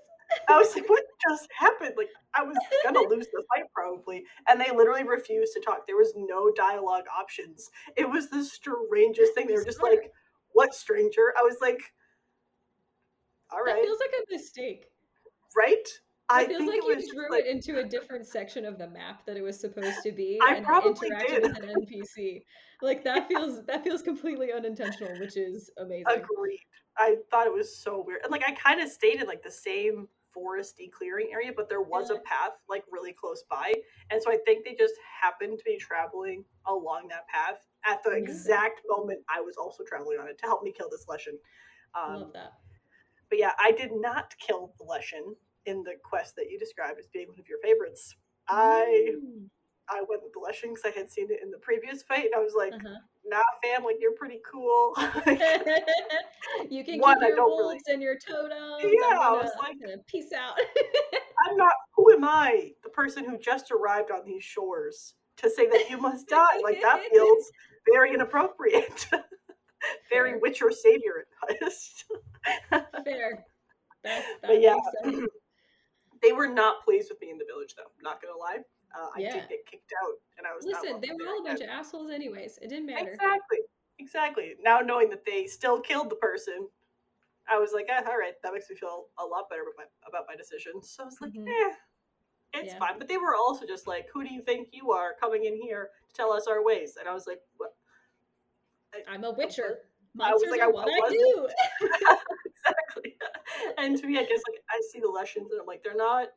I 0.49 0.59
was 0.59 0.75
like, 0.75 0.89
"What 0.89 1.05
just 1.29 1.49
happened?" 1.59 1.95
Like 1.97 2.11
I 2.35 2.43
was 2.43 2.57
gonna 2.85 3.01
lose 3.01 3.27
the 3.33 3.45
fight 3.55 3.65
probably, 3.75 4.25
and 4.49 4.61
they 4.61 4.71
literally 4.71 5.05
refused 5.05 5.53
to 5.55 5.61
talk. 5.61 5.87
There 5.87 5.97
was 5.97 6.13
no 6.17 6.51
dialogue 6.53 7.05
options. 7.17 7.71
It 7.97 8.09
was 8.09 8.31
the 8.31 8.45
strangest 8.45 9.35
thing. 9.35 9.47
They 9.47 9.55
were 9.55 9.65
just 9.65 9.83
like, 9.83 10.13
"What 10.53 10.75
stranger?" 10.75 11.33
I 11.39 11.43
was 11.43 11.59
like, 11.61 11.81
all 13.51 13.61
right. 13.61 13.75
That 13.77 13.85
feels 13.85 13.99
like 14.01 14.15
a 14.29 14.33
mistake. 14.33 14.87
right." 15.57 15.89
I 16.33 16.45
It 16.45 16.49
feels 16.51 16.59
think 16.61 16.85
like 16.85 16.97
it 16.99 17.05
you 17.07 17.13
drew 17.13 17.29
like, 17.29 17.45
it 17.45 17.47
into 17.49 17.81
a 17.81 17.85
different 17.85 18.25
section 18.25 18.65
of 18.65 18.79
the 18.79 18.87
map 18.89 19.27
that 19.27 19.37
it 19.37 19.43
was 19.43 19.59
supposed 19.59 20.01
to 20.05 20.13
be, 20.13 20.39
I 20.41 20.55
and 20.55 20.65
probably 20.65 21.11
interacted 21.11 21.27
did. 21.27 21.43
with 21.43 21.57
an 21.57 21.69
NPC. 21.69 22.45
Like 22.83 23.03
that 23.03 23.27
feels 23.29 23.65
that 23.67 23.83
feels 23.83 24.01
completely 24.03 24.53
unintentional, 24.53 25.19
which 25.19 25.37
is 25.37 25.71
amazing. 25.79 26.07
Agreed. 26.07 26.61
I 26.97 27.17
thought 27.33 27.49
it 27.49 27.53
was 27.53 27.77
so 27.77 28.05
weird. 28.07 28.21
And 28.23 28.31
like 28.31 28.45
I 28.47 28.53
kind 28.53 28.81
of 28.81 28.89
stayed 28.89 29.21
in 29.21 29.27
like 29.27 29.43
the 29.43 29.51
same 29.51 30.07
foresty 30.37 30.91
clearing 30.91 31.29
area, 31.33 31.53
but 31.55 31.69
there 31.69 31.81
was 31.83 32.11
a 32.11 32.19
path 32.21 32.53
like 32.69 32.85
really 32.91 33.13
close 33.13 33.45
by. 33.51 33.73
And 34.11 34.23
so 34.23 34.31
I 34.31 34.39
think 34.47 34.65
they 34.65 34.75
just 34.79 34.95
happened 35.23 35.59
to 35.59 35.65
be 35.65 35.77
traveling 35.79 36.45
along 36.67 37.09
that 37.09 37.27
path 37.29 37.59
at 37.87 38.03
the 38.05 38.13
exact 38.13 38.81
moment 38.89 39.21
I 39.29 39.41
was 39.41 39.57
also 39.57 39.83
traveling 39.85 40.19
on 40.21 40.29
it 40.29 40.39
to 40.39 40.47
help 40.47 40.63
me 40.63 40.73
kill 40.77 40.89
this 40.91 41.07
Leshen. 41.07 41.37
Um, 41.95 42.21
Love 42.21 42.33
that. 42.35 42.53
but 43.29 43.39
yeah, 43.39 43.53
I 43.59 43.73
did 43.73 43.91
not 43.93 44.35
kill 44.39 44.73
the 44.79 44.85
Leshen 44.85 45.35
in 45.67 45.83
the 45.83 45.95
quest 46.03 46.37
that 46.37 46.51
you 46.51 46.59
described 46.59 46.99
as 46.99 47.09
being 47.09 47.29
one 47.29 47.39
of 47.41 47.49
your 47.49 47.59
favorites. 47.63 48.15
I 48.49 49.15
Mm. 49.23 49.49
I 49.93 50.03
went 50.09 50.23
with 50.23 50.33
the 50.33 50.39
Leshen 50.41 50.73
because 50.75 50.85
I 50.85 50.97
had 50.97 51.11
seen 51.11 51.31
it 51.33 51.41
in 51.43 51.51
the 51.51 51.59
previous 51.59 52.03
fight, 52.05 52.27
and 52.27 52.35
I 52.37 52.39
was 52.39 52.55
like, 52.57 52.73
Uh-huh. 52.73 52.97
"Nah, 53.25 53.39
family, 53.63 53.95
you're 54.01 54.15
pretty 54.15 54.41
cool." 54.51 54.95
you 56.71 56.85
can 56.85 56.99
One, 57.01 57.19
keep 57.19 57.29
your 57.29 57.37
don't 57.37 57.51
really- 57.51 57.75
wolves 57.75 57.85
and 57.89 58.03
your 58.03 58.17
totems. 58.19 58.83
Yeah, 58.83 59.15
gonna, 59.15 59.37
was 59.43 59.51
I'm 59.63 59.79
like- 59.81 60.07
peace 60.07 60.33
out. 60.33 60.55
I'm 61.49 61.57
not. 61.57 61.73
Who 61.97 62.13
am 62.13 62.25
I, 62.25 62.73
the 62.83 62.91
person 62.91 63.25
who 63.25 63.39
just 63.39 63.71
arrived 63.71 64.11
on 64.11 64.25
these 64.25 64.45
shores, 64.45 65.15
to 65.39 65.49
say 65.51 65.67
that 65.69 65.89
you 65.89 65.99
must 65.99 66.29
die? 66.29 66.59
Like 66.63 66.81
that 66.83 67.01
feels 67.13 67.51
very 67.93 68.13
inappropriate. 68.15 69.07
very 70.11 70.33
Fair. 70.33 70.39
Witcher 70.41 70.71
savior 70.71 71.25
advice. 71.51 72.05
Fair. 73.05 73.45
That, 74.05 74.25
that 74.43 74.49
but 74.49 74.61
yeah, 74.61 74.77
they 76.23 76.33
were 76.33 76.47
not 76.49 76.85
pleased 76.85 77.09
with 77.11 77.21
me 77.21 77.31
in 77.31 77.39
the 77.39 77.45
village, 77.45 77.75
though. 77.77 77.91
Not 78.03 78.21
gonna 78.23 78.37
lie. 78.37 78.59
Uh, 78.95 79.09
I 79.15 79.21
did 79.21 79.49
get 79.49 79.67
kicked 79.67 79.93
out, 80.05 80.15
and 80.39 80.47
I 80.47 80.55
was 80.55 80.65
Listen, 80.65 81.01
they 81.01 81.09
were 81.11 81.29
all 81.31 81.41
a 81.41 81.45
bunch 81.45 81.61
of 81.61 81.69
assholes, 81.69 82.11
anyways. 82.11 82.59
It 82.61 82.69
didn't 82.69 82.87
matter. 82.87 83.11
Exactly. 83.11 83.59
Exactly. 83.99 84.55
Now 84.63 84.81
knowing 84.81 85.11
that 85.11 85.25
they 85.25 85.47
still 85.47 85.81
killed 85.81 86.11
the 86.11 86.17
person, 86.17 86.67
I 87.49 87.59
was 87.59 87.73
like, 87.73 87.87
eh, 87.89 88.01
all 88.07 88.19
right, 88.19 88.35
that 88.43 88.53
makes 88.53 88.69
me 88.71 88.77
feel 88.77 89.07
a 89.19 89.25
lot 89.25 89.49
better 89.51 89.63
about 89.63 89.75
my, 89.77 89.85
about 90.09 90.25
my 90.29 90.35
decision. 90.37 90.83
So 90.83 91.03
I 91.03 91.07
was 91.07 91.21
like, 91.21 91.33
Mhm. 91.33 91.47
eh, 91.49 91.75
it's 92.55 92.73
Yeah. 92.73 92.79
fine. 92.79 92.99
But 92.99 93.09
they 93.09 93.19
were 93.19 93.35
also 93.37 93.67
just 93.67 93.87
like, 93.87 94.09
who 94.13 94.25
do 94.25 94.33
you 94.33 94.41
think 94.43 94.69
you 94.73 94.91
are 94.93 95.15
coming 95.15 95.45
in 95.45 95.55
here 95.57 95.91
to 96.09 96.15
tell 96.15 96.33
us 96.33 96.47
our 96.47 96.63
ways? 96.65 96.97
And 96.97 97.09
I 97.09 97.13
was 97.15 97.27
like, 97.27 97.41
what? 97.59 97.77
I'm 99.07 99.23
a 99.25 99.31
witcher. 99.33 99.87
I 100.19 100.33
was 100.33 100.43
like, 100.51 100.61
are 100.61 100.65
I- 100.65 100.73
what 100.73 100.89
I 100.89 101.07
I, 101.07 101.11
do. 101.11 101.49
exactly. 102.47 103.17
And 103.79 103.97
to 104.01 104.07
me, 104.07 104.19
I 104.19 104.25
guess 104.25 104.41
like 104.49 104.63
I 104.71 104.81
see 104.91 104.99
the 105.01 105.07
leshens, 105.09 105.53
and 105.53 105.61
I'm 105.61 105.67
like, 105.67 105.83
they're 105.85 105.95
not, 105.95 106.29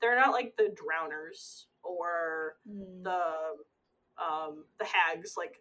they're 0.00 0.16
not 0.16 0.32
like 0.32 0.56
the 0.56 0.74
drowners 0.74 1.66
or 1.88 2.56
Mm, 2.68 3.04
the 3.04 3.20
um 4.22 4.64
the 4.78 4.84
hags 4.86 5.34
like 5.36 5.58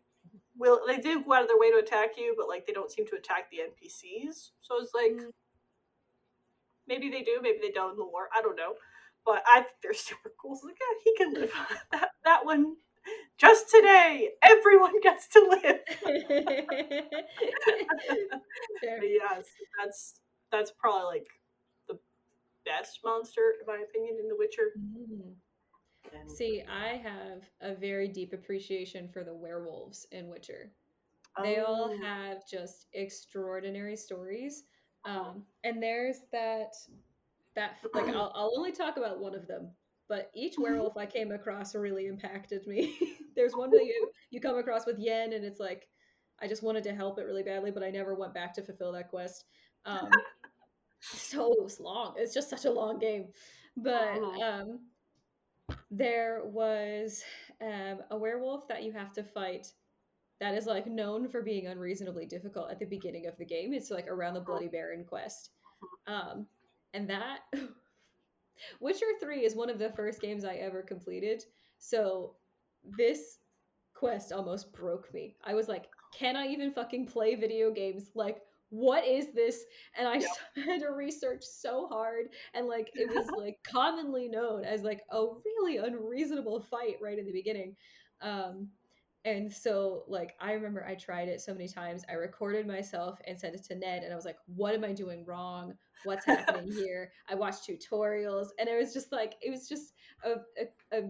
will 0.58 0.82
they 0.88 0.98
do 0.98 1.24
go 1.24 1.34
out 1.34 1.44
of 1.44 1.48
their 1.50 1.60
way 1.60 1.72
to 1.72 1.78
attack 1.80 2.12
you, 2.18 2.36
but 2.38 2.48
like 2.50 2.66
they 2.68 2.74
don't 2.74 2.92
seem 2.92 3.08
to 3.08 3.16
attack 3.18 3.52
the 3.52 3.62
NPCs. 3.62 4.52
So 4.62 4.76
it's 4.82 4.94
like 4.94 5.18
Mm. 5.18 5.32
maybe 6.88 7.10
they 7.10 7.22
do, 7.24 7.40
maybe 7.42 7.60
they 7.62 7.72
don't 7.72 7.92
in 7.92 7.98
the 7.98 8.04
lore. 8.04 8.30
I 8.36 8.42
don't 8.42 8.56
know. 8.56 8.76
But 9.26 9.44
I 9.48 9.62
think 9.62 9.74
they're 9.82 9.94
super 9.94 10.32
cool. 10.42 10.56
So 10.56 10.68
like, 10.68 10.78
yeah, 10.80 11.00
he 11.04 11.16
can 11.18 11.34
live. 11.34 11.52
that 11.92 12.10
that 12.24 12.46
one 12.46 12.76
just 13.38 13.70
today, 13.70 14.32
everyone 14.44 15.02
gets 15.02 15.28
to 15.30 15.60
live. 15.64 15.80
But 18.98 19.10
yes, 19.10 19.46
that's 19.78 20.20
that's 20.52 20.72
probably 20.80 21.06
like 21.20 21.28
the 21.88 22.00
best 22.66 23.00
monster, 23.04 23.56
in 23.60 23.68
my 23.68 23.82
opinion, 23.84 24.18
in 24.22 24.28
The 24.30 24.36
Witcher. 24.38 24.72
Mm. 24.78 25.36
And 26.16 26.30
See, 26.30 26.64
I 26.68 26.96
have 26.98 27.50
a 27.62 27.76
very 27.76 28.08
deep 28.08 28.34
appreciation 28.34 29.10
for 29.10 29.24
the 29.24 29.34
werewolves 29.34 30.06
in 30.12 30.30
Witcher. 30.30 30.72
They 31.44 31.60
all 31.60 31.90
Oh. 31.90 31.98
have 32.02 32.48
just 32.48 32.88
extraordinary 32.94 33.96
stories. 33.96 34.64
Um, 35.04 35.46
and 35.64 35.82
there's 35.84 36.22
that 36.32 36.74
that 37.56 37.78
like 37.94 38.08
I'll, 38.08 38.32
I'll 38.36 38.54
only 38.58 38.72
talk 38.72 38.98
about 38.98 39.20
one 39.20 39.36
of 39.36 39.48
them, 39.48 39.78
but 40.08 40.32
each 40.34 40.58
werewolf 40.58 40.98
I 40.98 41.06
came 41.06 41.32
across 41.32 41.76
really 41.76 42.08
impacted 42.08 42.66
me. 42.68 42.98
there's 43.36 43.56
one 43.56 43.70
that 43.72 43.86
you 43.86 44.12
you 44.32 44.40
come 44.40 44.58
across 44.58 44.86
with 44.86 45.00
Yen, 45.00 45.34
and 45.34 45.46
it's 45.46 45.60
like 45.60 45.90
I 46.40 46.48
just 46.48 46.64
wanted 46.64 46.84
to 46.84 46.96
help 46.96 47.20
it 47.20 47.24
really 47.24 47.44
badly, 47.44 47.72
but 47.72 47.84
I 47.84 47.92
never 47.92 48.16
went 48.16 48.34
back 48.34 48.54
to 48.56 48.64
fulfill 48.64 48.92
that 48.94 49.10
quest. 49.10 49.46
Um, 49.86 50.10
so 51.02 51.68
long. 51.80 52.16
It's 52.18 52.34
just 52.34 52.50
such 52.50 52.66
a 52.66 52.72
long 52.72 53.00
game. 53.00 53.34
But 53.78 54.22
Mhm. 54.22 54.42
um, 54.42 54.95
there 55.92 56.42
was 56.46 57.24
um, 57.62 58.00
a 58.12 58.18
werewolf 58.18 58.68
that 58.68 58.84
you 58.84 58.92
have 58.92 59.14
to 59.14 59.24
fight 59.24 59.68
that 60.40 60.54
is 60.54 60.66
like 60.66 60.88
known 60.88 61.30
for 61.30 61.42
being 61.42 61.68
unreasonably 61.68 62.26
difficult 62.26 62.70
at 62.70 62.80
the 62.80 62.86
beginning 62.86 63.28
of 63.28 63.38
the 63.38 63.46
game. 63.46 63.74
It's 63.74 63.92
like 63.92 64.08
around 64.08 64.34
the 64.34 64.42
Bloody 64.42 64.68
Baron 64.68 65.06
quest. 65.06 65.52
Um, 66.08 66.48
and 66.94 67.10
that 67.10 67.40
Witcher 68.80 69.06
3 69.22 69.46
is 69.46 69.56
one 69.56 69.70
of 69.70 69.80
the 69.80 69.92
first 69.92 70.22
games 70.22 70.44
I 70.44 70.56
ever 70.56 70.82
completed. 70.82 71.44
So 71.78 72.36
this 72.84 73.40
quest 73.94 74.32
almost 74.32 74.74
broke 74.74 75.14
me. 75.14 75.36
I 75.44 75.54
was 75.54 75.68
like, 75.68 75.86
can 76.14 76.36
I 76.36 76.48
even 76.48 76.72
fucking 76.72 77.08
play 77.08 77.36
video 77.36 77.72
games? 77.72 78.12
Like, 78.14 78.42
what 78.76 79.06
is 79.06 79.34
this? 79.34 79.66
And 79.98 80.08
I 80.08 80.16
Yep. 80.20 80.30
had 80.56 80.82
to 80.82 80.90
research 80.90 81.44
so 81.44 81.88
hard. 81.88 82.28
And 82.54 82.68
like, 82.68 82.92
it 82.96 83.10
was 83.10 83.34
like 83.36 83.60
commonly 83.64 84.28
known 84.28 84.64
as 84.66 84.84
like 84.84 85.04
a 85.12 85.26
really 85.46 85.78
unreasonable 85.78 86.62
fight 86.62 86.98
right 87.02 87.18
in 87.20 87.26
the 87.26 87.32
beginning. 87.34 87.76
Um, 88.22 88.72
and 89.24 89.52
so, 89.52 90.04
like, 90.08 90.36
I 90.40 90.54
remember 90.54 90.86
I 90.86 90.96
tried 90.96 91.30
it 91.30 91.42
so 91.42 91.54
many 91.54 91.68
times. 91.68 92.04
I 92.10 92.14
recorded 92.14 92.68
myself 92.68 93.20
and 93.26 93.40
sent 93.40 93.56
it 93.56 93.64
to 93.66 93.76
Ned, 93.76 94.04
and 94.04 94.14
I 94.14 94.16
was 94.16 94.26
like, 94.26 94.38
what 94.46 94.76
am 94.76 94.84
I 94.84 94.94
doing 94.94 95.26
wrong? 95.26 95.74
What's 96.04 96.26
happening 96.26 96.68
here? 96.72 97.12
I 97.28 97.34
watched 97.34 97.68
tutorials, 97.68 98.50
and 98.60 98.70
it 98.70 98.78
was 98.78 98.94
just 98.94 99.12
like, 99.12 99.36
it 99.42 99.50
was 99.50 99.68
just 99.68 99.94
a, 100.24 100.36
a, 100.62 100.98
a 100.98 101.10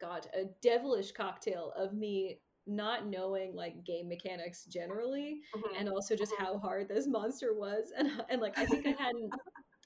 God, 0.00 0.26
a 0.34 0.44
devilish 0.62 1.12
cocktail 1.12 1.72
of 1.76 1.94
me 1.94 2.42
not 2.66 3.06
knowing 3.06 3.54
like 3.54 3.84
game 3.84 4.08
mechanics 4.08 4.64
generally, 4.66 5.40
Mhm. 5.54 5.78
and 5.78 5.88
also 5.88 6.16
just 6.16 6.32
Mhm. 6.32 6.46
how 6.46 6.58
hard 6.58 6.88
this 6.88 7.06
monster 7.06 7.54
was. 7.54 7.92
And, 7.96 8.08
and 8.30 8.40
like, 8.42 8.54
I 8.58 8.66
think 8.66 8.86
I 8.86 8.90
hadn't, 9.02 9.34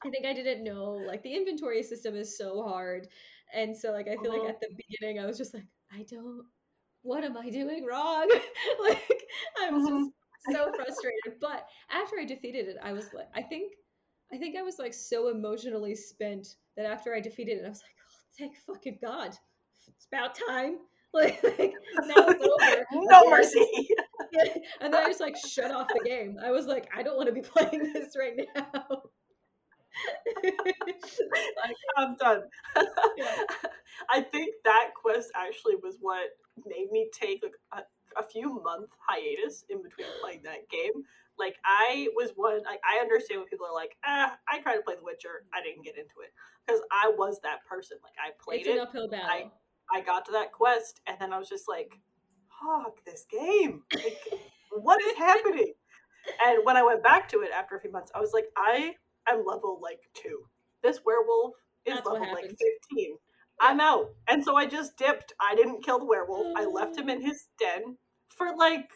I 0.04 0.10
think 0.10 0.26
I 0.26 0.32
didn't 0.32 0.64
know, 0.64 0.94
like, 0.96 1.22
the 1.22 1.34
inventory 1.34 1.82
system 1.82 2.14
is 2.16 2.36
so 2.36 2.62
hard. 2.62 3.08
And 3.52 3.76
so, 3.76 3.92
like, 3.92 4.08
I 4.08 4.16
feel 4.16 4.30
Mhm. 4.30 4.34
like 4.34 4.44
at 4.44 4.60
the 4.60 4.68
beginning, 4.76 5.22
I 5.22 5.26
was 5.26 5.36
just 5.38 5.54
like, 5.54 5.66
I 5.92 6.04
don't, 6.04 6.46
what 7.02 7.24
am 7.24 7.36
I 7.36 7.50
doing 7.50 7.84
wrong? 7.84 8.28
like, 8.80 9.28
I 9.60 9.70
was 9.70 9.84
Mhm. 9.84 9.88
just 9.88 10.10
so 10.38 10.72
frustrated. 10.74 11.38
But 11.40 11.68
after 11.90 12.18
I 12.18 12.24
defeated 12.24 12.68
it, 12.68 12.76
I 12.82 12.92
was 12.92 13.12
like, 13.12 13.28
I 13.34 13.42
think, 13.42 13.74
I 14.32 14.38
think 14.38 14.56
I 14.56 14.62
was 14.62 14.78
like 14.78 14.94
so 14.94 15.28
emotionally 15.28 15.94
spent 15.94 16.56
that 16.76 16.86
after 16.86 17.14
I 17.14 17.20
defeated 17.20 17.58
it, 17.58 17.66
I 17.66 17.68
was 17.68 17.82
like, 17.82 17.96
oh, 18.00 18.20
thank 18.38 18.56
fucking 18.58 18.98
God. 19.02 19.36
It's 19.88 20.06
about 20.06 20.34
time. 20.34 20.78
Like, 21.14 21.42
like 21.42 21.72
now 22.06 22.14
it's 22.28 22.42
over. 22.44 22.86
no 22.92 23.24
Yeah. 23.24 23.30
mercy. 23.30 23.88
and 24.80 24.94
then 24.94 25.02
I 25.02 25.06
just 25.08 25.20
like 25.20 25.36
shut 25.36 25.72
off 25.72 25.88
the 25.92 26.00
game. 26.08 26.36
I 26.44 26.50
was 26.52 26.66
like, 26.66 26.88
I 26.96 27.02
don't 27.02 27.16
want 27.16 27.26
to 27.28 27.34
be 27.34 27.40
playing 27.42 27.92
this 27.92 28.14
right 28.16 28.38
now. 28.54 29.02
like, 30.44 31.76
I'm 31.96 32.16
done. 32.16 32.42
Yeah. 33.16 33.36
I 34.08 34.20
think 34.22 34.54
that 34.64 34.90
quest 35.00 35.30
actually 35.34 35.76
was 35.82 35.96
what 36.00 36.30
made 36.66 36.90
me 36.90 37.11
take 37.12 37.42
like 37.42 37.54
a, 37.72 38.20
a 38.20 38.26
few 38.28 38.61
month 38.62 38.90
hiatus 39.06 39.64
in 39.68 39.82
between 39.82 40.06
playing 40.22 40.42
that 40.44 40.68
game. 40.70 41.02
Like 41.38 41.56
I 41.64 42.08
was 42.14 42.30
one. 42.36 42.62
Like 42.64 42.80
I 42.88 43.00
understand 43.02 43.40
when 43.40 43.48
people 43.48 43.66
are 43.66 43.74
like, 43.74 43.96
ah, 44.04 44.36
I 44.48 44.61
tried 44.61 44.76
to 44.76 44.82
play 44.82 44.94
The 44.94 45.04
Witcher, 45.04 45.44
I 45.54 45.62
didn't 45.62 45.84
get 45.84 45.96
into 45.96 46.20
it 46.22 46.32
because 46.66 46.80
I 46.92 47.12
was 47.16 47.40
that 47.42 47.64
person. 47.68 47.98
Like 48.02 48.14
I 48.18 48.30
played 48.42 48.61
it's 48.61 48.68
it, 48.68 48.74
an 48.74 48.80
uphill 48.80 49.08
battle. 49.08 49.26
I 49.28 49.50
got 50.01 50.24
to 50.26 50.32
that 50.32 50.53
quest, 50.53 51.01
and 51.07 51.16
then 51.20 51.32
I 51.32 51.38
was 51.38 51.49
just 51.49 51.68
like, 51.68 51.93
fuck 52.62 53.05
this 53.05 53.26
game. 53.30 53.82
Like, 53.95 54.18
what 54.70 55.03
is 55.03 55.16
happening? 55.16 55.72
And 56.47 56.59
when 56.64 56.76
I 56.76 56.82
went 56.82 57.03
back 57.03 57.30
to 57.30 57.41
it 57.41 57.51
after 57.51 57.76
a 57.76 57.80
few 57.80 57.91
months, 57.91 58.12
I 58.14 58.20
was 58.20 58.34
like, 58.34 58.45
I 58.55 58.95
am 59.26 59.43
level 59.47 59.80
like 59.82 60.01
two. 60.14 60.43
This 60.82 61.01
werewolf 61.05 61.55
is 61.86 61.95
That's 61.95 62.07
level 62.07 62.20
like 62.20 62.43
happens. 62.43 62.59
15. 62.91 63.16
I'm 63.59 63.80
out. 63.80 64.11
And 64.28 64.45
so 64.45 64.55
I 64.55 64.66
just 64.66 64.99
dipped. 64.99 65.32
I 65.41 65.55
didn't 65.55 65.82
kill 65.82 65.99
the 65.99 66.05
werewolf. 66.05 66.49
I 66.57 66.66
left 66.66 66.99
him 66.99 67.09
in 67.09 67.20
mm. 67.20 67.24
his 67.24 67.47
den 67.59 67.97
for 68.28 68.55
like 68.55 68.91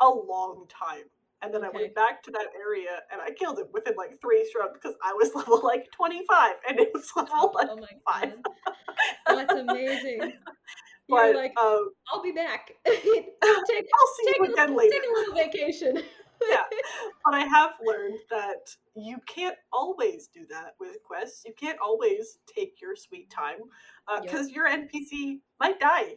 a 0.00 0.08
long 0.08 0.66
time. 0.68 1.10
And 1.42 1.52
then 1.52 1.64
I 1.64 1.70
went 1.70 1.94
back 1.94 2.22
to 2.22 2.30
that 2.30 2.46
area 2.56 3.00
and 3.12 3.20
I 3.20 3.30
killed 3.32 3.58
him 3.58 3.66
within 3.72 3.94
like 3.96 4.20
three 4.20 4.44
strokes 4.48 4.78
because 4.80 4.96
I 5.04 5.12
was 5.12 5.32
level 5.34 5.60
like 5.62 5.86
25 5.92 6.54
and 6.68 6.78
it 6.78 6.90
was 6.94 7.10
level 7.16 7.52
like 7.54 7.68
oh 7.70 7.76
my 7.76 7.88
five. 8.10 8.34
god. 8.44 8.74
That's 9.26 9.54
amazing. 9.60 10.32
But 11.08 11.26
You're 11.26 11.36
like, 11.36 11.52
um, 11.60 11.90
I'll 12.10 12.22
be 12.22 12.30
back. 12.32 12.70
take, 12.86 12.96
I'll 13.42 13.66
see 13.66 14.26
take, 14.28 14.36
you 14.38 14.44
a, 14.46 14.52
again 14.52 14.76
later. 14.76 14.92
take 14.92 15.02
a 15.02 15.12
little 15.12 15.34
vacation. 15.34 16.02
Yeah. 16.48 16.62
But 17.24 17.34
I 17.34 17.40
have 17.44 17.72
learned 17.84 18.18
that 18.30 18.74
you 18.96 19.18
can't 19.26 19.56
always 19.72 20.28
do 20.28 20.46
that 20.48 20.74
with 20.80 21.02
quests. 21.04 21.42
You 21.44 21.52
can't 21.58 21.78
always 21.84 22.38
take 22.56 22.80
your 22.80 22.96
sweet 22.96 23.30
time 23.30 23.58
Yep. 24.10 24.22
because 24.22 24.50
your 24.50 24.68
NPC 24.68 25.40
might 25.60 25.78
die. 25.80 26.14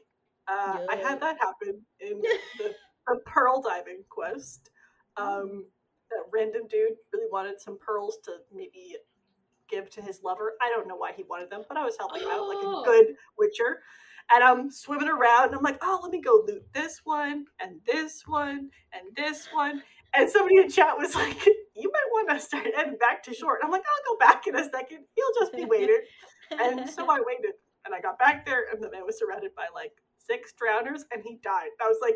Uh, 0.48 0.80
I 0.90 0.96
had 0.96 1.20
that 1.20 1.38
happen 1.42 1.82
in 2.00 2.22
the, 2.60 2.74
the 3.08 3.18
pearl 3.26 3.62
diving 3.62 4.04
quest. 4.10 4.70
Um, 5.18 5.66
that 6.12 6.24
random 6.34 6.64
dude 6.70 6.94
really 7.14 7.28
wanted 7.32 7.60
some 7.60 7.78
pearls 7.80 8.18
to 8.26 8.32
maybe 8.54 8.96
give 9.70 9.90
to 9.92 10.02
his 10.02 10.22
lover. 10.24 10.54
I 10.62 10.70
don't 10.70 10.88
know 10.88 10.96
why 10.96 11.12
he 11.16 11.24
wanted 11.24 11.50
them, 11.50 11.64
but 11.68 11.78
I 11.78 11.84
was 11.84 11.96
helping 11.98 12.22
him 12.22 12.30
out 12.30 12.48
like 12.48 12.58
Oh. 12.62 12.82
a 12.82 12.86
good 12.86 13.16
Witcher. 13.38 13.82
And 14.34 14.44
I'm 14.44 14.72
swimming 14.72 15.08
around 15.10 15.48
and 15.50 15.56
I'm 15.56 15.64
like, 15.64 15.78
oh, 15.84 16.00
let 16.04 16.12
me 16.12 16.22
go 16.22 16.44
loot 16.48 16.64
this 16.74 17.02
one 17.04 17.46
and 17.60 17.80
this 17.86 18.24
one 18.28 18.70
and 18.94 19.16
this 19.16 19.48
one. 19.54 19.84
And 20.16 20.30
somebody 20.30 20.58
in 20.58 20.70
chat 20.70 20.98
was 20.98 21.14
like, 21.16 21.46
you 21.76 21.92
might 21.92 22.10
want 22.12 22.30
to 22.30 22.40
start 22.40 22.66
heading 22.76 22.98
back 22.98 23.22
to 23.24 23.34
shore. 23.34 23.56
And 23.56 23.66
I'm 23.66 23.72
like, 23.72 23.84
I'll 23.88 24.14
go 24.14 24.18
back 24.20 24.48
in 24.48 24.56
a 24.56 24.64
second. 24.64 25.00
He'll 25.16 25.34
just 25.46 25.54
be 25.54 25.66
waiting. 25.70 26.00
And 26.52 26.90
so 26.90 27.10
I 27.10 27.20
waited. 27.26 27.52
And 27.86 27.94
I 27.94 28.02
got 28.02 28.18
back 28.18 28.46
there 28.48 28.66
and 28.72 28.84
the 28.84 28.90
man 28.90 29.06
was 29.06 29.20
surrounded 29.20 29.52
by 29.56 29.66
like 29.76 29.92
six 30.18 30.54
drowners 30.60 31.02
and 31.14 31.22
he 31.24 31.38
died. 31.44 31.70
I 31.80 31.88
was 31.88 31.98
like, 32.02 32.16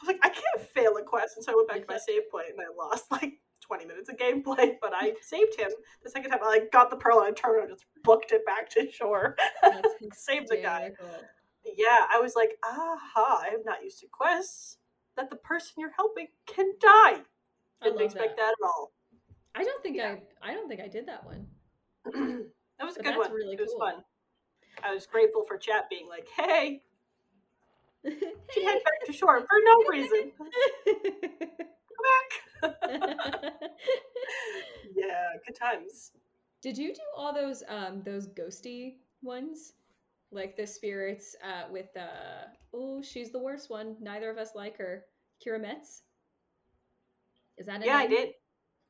I 0.00 0.06
was 0.06 0.08
like, 0.08 0.20
I 0.24 0.28
can't 0.28 0.68
fail 0.74 0.96
a 0.96 1.02
quest. 1.02 1.36
And 1.36 1.44
so 1.44 1.52
I 1.52 1.54
went 1.56 1.68
back 1.68 1.80
to 1.80 1.86
my 1.88 1.98
save 2.06 2.30
point 2.30 2.46
and 2.50 2.60
I 2.60 2.64
lost 2.76 3.10
like 3.10 3.34
20 3.60 3.86
minutes 3.86 4.08
of 4.10 4.16
gameplay, 4.16 4.74
but 4.82 4.92
I 4.94 5.12
saved 5.22 5.58
him. 5.58 5.70
The 6.02 6.10
second 6.10 6.30
time 6.30 6.40
I 6.42 6.48
like 6.48 6.72
got 6.72 6.90
the 6.90 6.96
pearl 6.96 7.18
and 7.20 7.28
I 7.28 7.30
turned 7.32 7.56
around 7.56 7.68
and 7.70 7.74
just 7.76 7.86
booked 8.02 8.32
it 8.32 8.44
back 8.44 8.68
to 8.70 8.90
shore. 8.90 9.36
Saved 10.12 10.48
the 10.50 10.56
guy. 10.58 10.90
Yeah, 11.76 12.06
I 12.12 12.18
was 12.20 12.34
like, 12.36 12.50
aha, 12.62 13.42
I 13.44 13.54
am 13.54 13.62
not 13.64 13.82
used 13.82 14.00
to 14.00 14.06
quests 14.12 14.76
that 15.16 15.30
the 15.30 15.36
person 15.36 15.72
you're 15.78 15.92
helping 15.96 16.26
can 16.46 16.66
die. 16.80 17.22
I 17.80 17.84
Didn't 17.84 18.02
expect 18.02 18.36
that. 18.36 18.42
that. 18.42 18.48
at 18.60 18.66
all. 18.66 18.92
I 19.54 19.62
don't 19.64 19.82
think 19.82 19.96
Yeah. 19.96 20.16
I. 20.42 20.50
I 20.50 20.54
don't 20.54 20.68
think 20.68 20.80
I 20.80 20.88
did 20.88 21.06
that 21.06 21.24
one. 21.24 21.46
that 22.04 22.84
was 22.84 22.96
a 22.96 22.98
But 22.98 23.04
good 23.04 23.04
that's 23.14 23.18
one. 23.18 23.32
really 23.32 23.54
it 23.54 23.60
was 23.60 23.70
cool. 23.70 23.78
fun. 23.80 24.04
I 24.82 24.92
was 24.92 25.06
grateful 25.06 25.44
for 25.46 25.56
chat 25.56 25.88
being 25.88 26.08
like, 26.08 26.26
hey, 26.36 26.82
you 28.04 28.12
should 28.50 28.64
head 28.64 28.78
back 28.84 29.00
to 29.06 29.12
shore 29.12 29.40
for 29.40 29.58
no 29.64 29.84
reason. 29.90 30.32
Come 30.38 30.48
back. 32.72 33.52
yeah, 34.94 35.26
good 35.46 35.56
times. 35.58 36.12
Did 36.62 36.78
you 36.78 36.94
do 36.94 37.00
all 37.16 37.32
those 37.34 37.62
um 37.68 38.02
those 38.04 38.28
ghosty 38.28 38.96
ones? 39.22 39.72
Like 40.30 40.56
the 40.56 40.66
spirits 40.66 41.36
uh 41.44 41.64
with 41.70 41.96
uh 41.96 42.46
oh 42.72 43.02
she's 43.02 43.30
the 43.32 43.38
worst 43.38 43.70
one. 43.70 43.96
Neither 44.00 44.30
of 44.30 44.38
us 44.38 44.50
like 44.54 44.76
her. 44.78 45.04
Keira 45.44 45.60
Metz? 45.60 46.02
Is 47.58 47.66
that 47.66 47.82
a 47.82 47.86
Yeah, 47.86 47.96
I 47.96 48.06
did. 48.06 48.30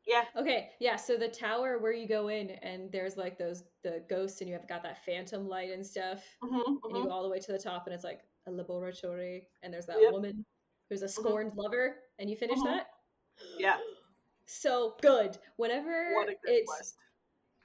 Yeah. 0.06 0.24
Okay, 0.36 0.70
yeah, 0.80 0.96
so 0.96 1.16
the 1.16 1.28
tower 1.28 1.78
where 1.78 1.92
you 1.92 2.06
go 2.06 2.28
in 2.28 2.50
and 2.50 2.92
there's 2.92 3.16
like 3.16 3.38
those 3.38 3.64
the 3.82 4.02
ghosts 4.08 4.40
and 4.40 4.48
you 4.48 4.54
have 4.54 4.68
got 4.68 4.82
that 4.82 5.04
phantom 5.04 5.48
light 5.48 5.70
and 5.70 5.84
stuff. 5.86 6.22
mm-hmm, 6.42 6.74
And 6.88 6.96
you 6.96 7.04
go 7.04 7.10
all 7.10 7.22
the 7.22 7.28
way 7.28 7.38
to 7.38 7.52
the 7.52 7.58
top 7.58 7.86
and 7.86 7.94
it's 7.94 8.04
like 8.04 8.20
a 8.46 8.50
laboratory, 8.50 9.48
and 9.62 9.72
there's 9.72 9.86
that 9.86 10.00
Yep. 10.00 10.12
woman 10.12 10.44
who's 10.90 11.02
a 11.02 11.08
scorned 11.08 11.52
lover, 11.56 11.96
and 12.18 12.28
you 12.30 12.36
finish 12.36 12.58
Mhm. 12.58 12.64
that. 12.64 12.86
Yeah. 13.58 13.78
So 14.46 14.94
good. 15.02 15.38
Whenever 15.56 16.26
good 16.42 16.52
it's 16.52 16.66
quest. 16.66 16.94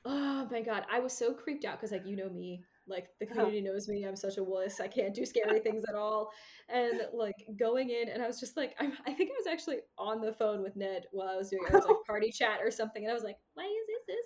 oh 0.06 0.48
my 0.52 0.62
god, 0.62 0.86
I 0.92 1.00
was 1.00 1.14
so 1.14 1.34
creeped 1.34 1.66
out 1.66 1.78
because 1.80 1.92
like 1.92 2.06
you 2.06 2.16
know 2.16 2.30
me, 2.30 2.64
like 2.88 3.08
the 3.20 3.26
Uh-huh. 3.32 3.36
community 3.36 3.62
knows 3.62 3.88
me. 3.88 4.06
I'm 4.06 4.16
such 4.16 4.38
a 4.38 4.44
wuss. 4.44 4.80
I 4.80 4.88
can't 4.88 5.14
do 5.14 5.26
scary 5.26 5.60
things 5.62 5.84
at 5.90 5.96
all. 5.96 6.32
And 6.70 7.02
like 7.14 7.36
going 7.58 7.90
in, 7.90 8.10
and 8.10 8.22
I 8.24 8.28
was 8.28 8.40
just 8.40 8.58
like, 8.58 8.76
I, 8.80 8.86
I 9.08 9.14
think 9.14 9.32
I 9.32 9.36
was 9.40 9.48
actually 9.52 9.78
on 9.98 10.22
the 10.22 10.34
phone 10.34 10.62
with 10.64 10.76
Ned 10.76 11.06
while 11.12 11.30
I 11.30 11.36
was 11.38 11.50
doing 11.50 11.64
it. 11.66 11.72
It 11.72 11.76
was 11.76 11.86
like 11.86 11.98
party 12.08 12.32
chat 12.32 12.60
or 12.64 12.72
something, 12.72 13.04
and 13.04 13.12
I 13.12 13.16
was 13.16 13.24
like, 13.24 13.38
why 13.56 13.66
is 13.66 14.06
this 14.08 14.18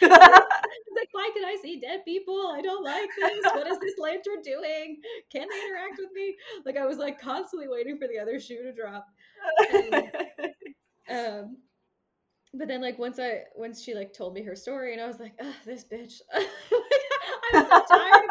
so 0.00 0.08
scary? 0.08 0.40
Like, 0.96 1.08
why 1.12 1.30
can 1.34 1.44
I 1.44 1.56
see 1.62 1.80
dead 1.80 2.04
people? 2.04 2.52
I 2.54 2.62
don't 2.62 2.84
like 2.84 3.10
this. 3.20 3.44
What 3.44 3.66
is 3.66 3.78
this 3.80 3.98
lantern 3.98 4.42
doing? 4.42 5.00
Can 5.30 5.46
they 5.48 5.64
interact 5.66 5.98
with 5.98 6.10
me? 6.14 6.36
Like 6.64 6.76
I 6.76 6.86
was 6.86 6.98
like 6.98 7.20
constantly 7.20 7.68
waiting 7.68 7.98
for 7.98 8.08
the 8.08 8.18
other 8.18 8.40
shoe 8.40 8.62
to 8.62 8.72
drop. 8.72 9.06
Um, 11.08 11.58
but 12.54 12.68
then 12.68 12.80
like 12.80 12.98
once 12.98 13.18
I 13.18 13.42
once 13.54 13.82
she 13.82 13.94
like 13.94 14.12
told 14.12 14.34
me 14.34 14.42
her 14.42 14.56
story, 14.56 14.92
and 14.92 15.00
I 15.00 15.06
was 15.06 15.20
like, 15.20 15.38
this 15.64 15.84
bitch. 15.84 16.20
I'm 17.54 17.64
so 17.64 17.84
tired. 17.90 18.24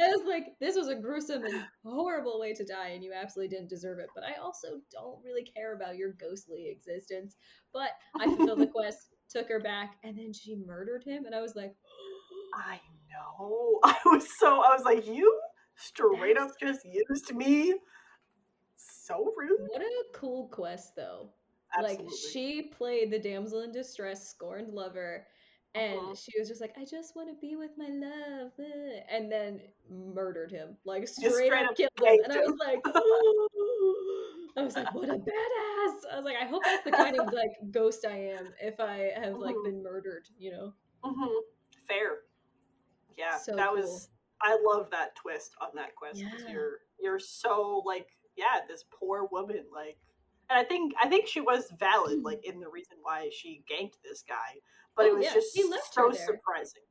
I 0.00 0.08
was 0.08 0.22
like, 0.26 0.54
this 0.60 0.76
was 0.76 0.88
a 0.88 0.94
gruesome 0.94 1.44
and 1.44 1.64
horrible 1.84 2.40
way 2.40 2.52
to 2.54 2.64
die, 2.64 2.88
and 2.88 3.02
you 3.04 3.12
absolutely 3.12 3.54
didn't 3.54 3.68
deserve 3.70 3.98
it. 3.98 4.08
But 4.14 4.24
I 4.24 4.40
also 4.40 4.80
don't 4.92 5.22
really 5.24 5.42
care 5.44 5.74
about 5.74 5.96
your 5.96 6.12
ghostly 6.12 6.68
existence. 6.68 7.36
But 7.72 7.90
I 8.20 8.26
fulfilled 8.26 8.60
the 8.60 8.66
quest, 8.74 9.13
took 9.34 9.48
her 9.48 9.60
back, 9.60 9.96
and 10.02 10.16
then 10.16 10.32
she 10.32 10.56
murdered 10.56 11.04
him, 11.04 11.26
and 11.26 11.34
I 11.34 11.40
was 11.40 11.54
like, 11.56 11.74
I 12.54 12.80
know. 13.10 13.80
I 13.84 13.96
was 14.06 14.26
so 14.38 14.60
I 14.62 14.74
was 14.74 14.84
like, 14.84 15.06
you 15.06 15.40
straight 15.76 16.36
up 16.38 16.50
just 16.60 16.84
used 16.84 17.34
me. 17.34 17.74
So 18.76 19.32
rude. 19.36 19.58
what 19.70 19.82
a 19.82 20.04
cool 20.14 20.48
quest 20.48 20.96
though. 20.96 21.30
Absolutely. 21.76 22.06
Like 22.06 22.14
she 22.32 22.62
played 22.62 23.10
the 23.10 23.18
damsel 23.18 23.60
in 23.62 23.72
distress, 23.72 24.28
scorned 24.28 24.72
lover, 24.72 25.26
and 25.74 26.00
Mhm. 26.00 26.18
she 26.18 26.38
was 26.38 26.48
just 26.48 26.60
like, 26.60 26.76
"I 26.78 26.84
just 26.84 27.16
want 27.16 27.28
to 27.28 27.34
be 27.34 27.56
with 27.56 27.76
my 27.76 27.88
love," 27.88 28.52
eh," 28.60 29.00
and 29.10 29.30
then 29.30 29.60
murdered 29.90 30.50
him, 30.52 30.76
like 30.84 31.08
straight, 31.08 31.32
straight 31.32 31.52
up 31.52 31.70
up 31.70 31.76
killed 31.76 31.90
him. 31.98 32.24
And 32.24 32.32
I 32.32 32.40
was 32.40 32.56
like, 32.58 32.84
I 34.56 34.62
was 34.62 34.76
like, 34.76 34.92
"What 34.94 35.08
a 35.08 35.14
badass!" 35.14 35.96
I 36.12 36.16
was 36.16 36.24
like, 36.24 36.36
"I 36.40 36.44
hope 36.46 36.62
that's 36.64 36.84
the 36.84 36.92
kind 36.92 37.18
of 37.18 37.32
like 37.32 37.50
ghost 37.70 38.04
I 38.08 38.16
am 38.30 38.48
if 38.60 38.78
I 38.80 39.12
have 39.16 39.36
like 39.38 39.56
Mhm. 39.56 39.64
been 39.64 39.82
murdered," 39.82 40.28
you 40.38 40.50
know? 40.52 40.74
hmm 41.02 41.26
Fair. 41.88 42.22
Yeah, 43.16 43.36
So 43.38 43.54
that 43.56 43.68
cool. 43.68 43.76
was. 43.78 44.08
I 44.40 44.58
love 44.66 44.90
that 44.90 45.14
twist 45.16 45.54
on 45.60 45.68
that 45.74 45.94
quest. 45.96 46.20
Yeah. 46.20 46.48
You're 46.50 46.78
you're 46.98 47.18
so 47.18 47.82
like 47.84 48.08
yeah, 48.36 48.60
this 48.68 48.84
poor 48.90 49.26
woman 49.30 49.64
like, 49.72 49.96
and 50.50 50.58
I 50.58 50.64
think 50.64 50.92
I 51.02 51.08
think 51.08 51.26
she 51.28 51.40
was 51.40 51.70
valid 51.78 52.22
like 52.22 52.44
in 52.44 52.60
the 52.60 52.68
reason 52.68 52.98
why 53.02 53.30
she 53.32 53.64
ganked 53.70 54.00
this 54.02 54.22
guy, 54.22 54.60
but 54.96 55.06
Oh, 55.06 55.08
it 55.10 55.14
was 55.16 55.24
yeah, 55.26 55.34
just 55.34 55.54
he 55.56 55.62
so 55.62 56.10
surprising. 56.12 56.82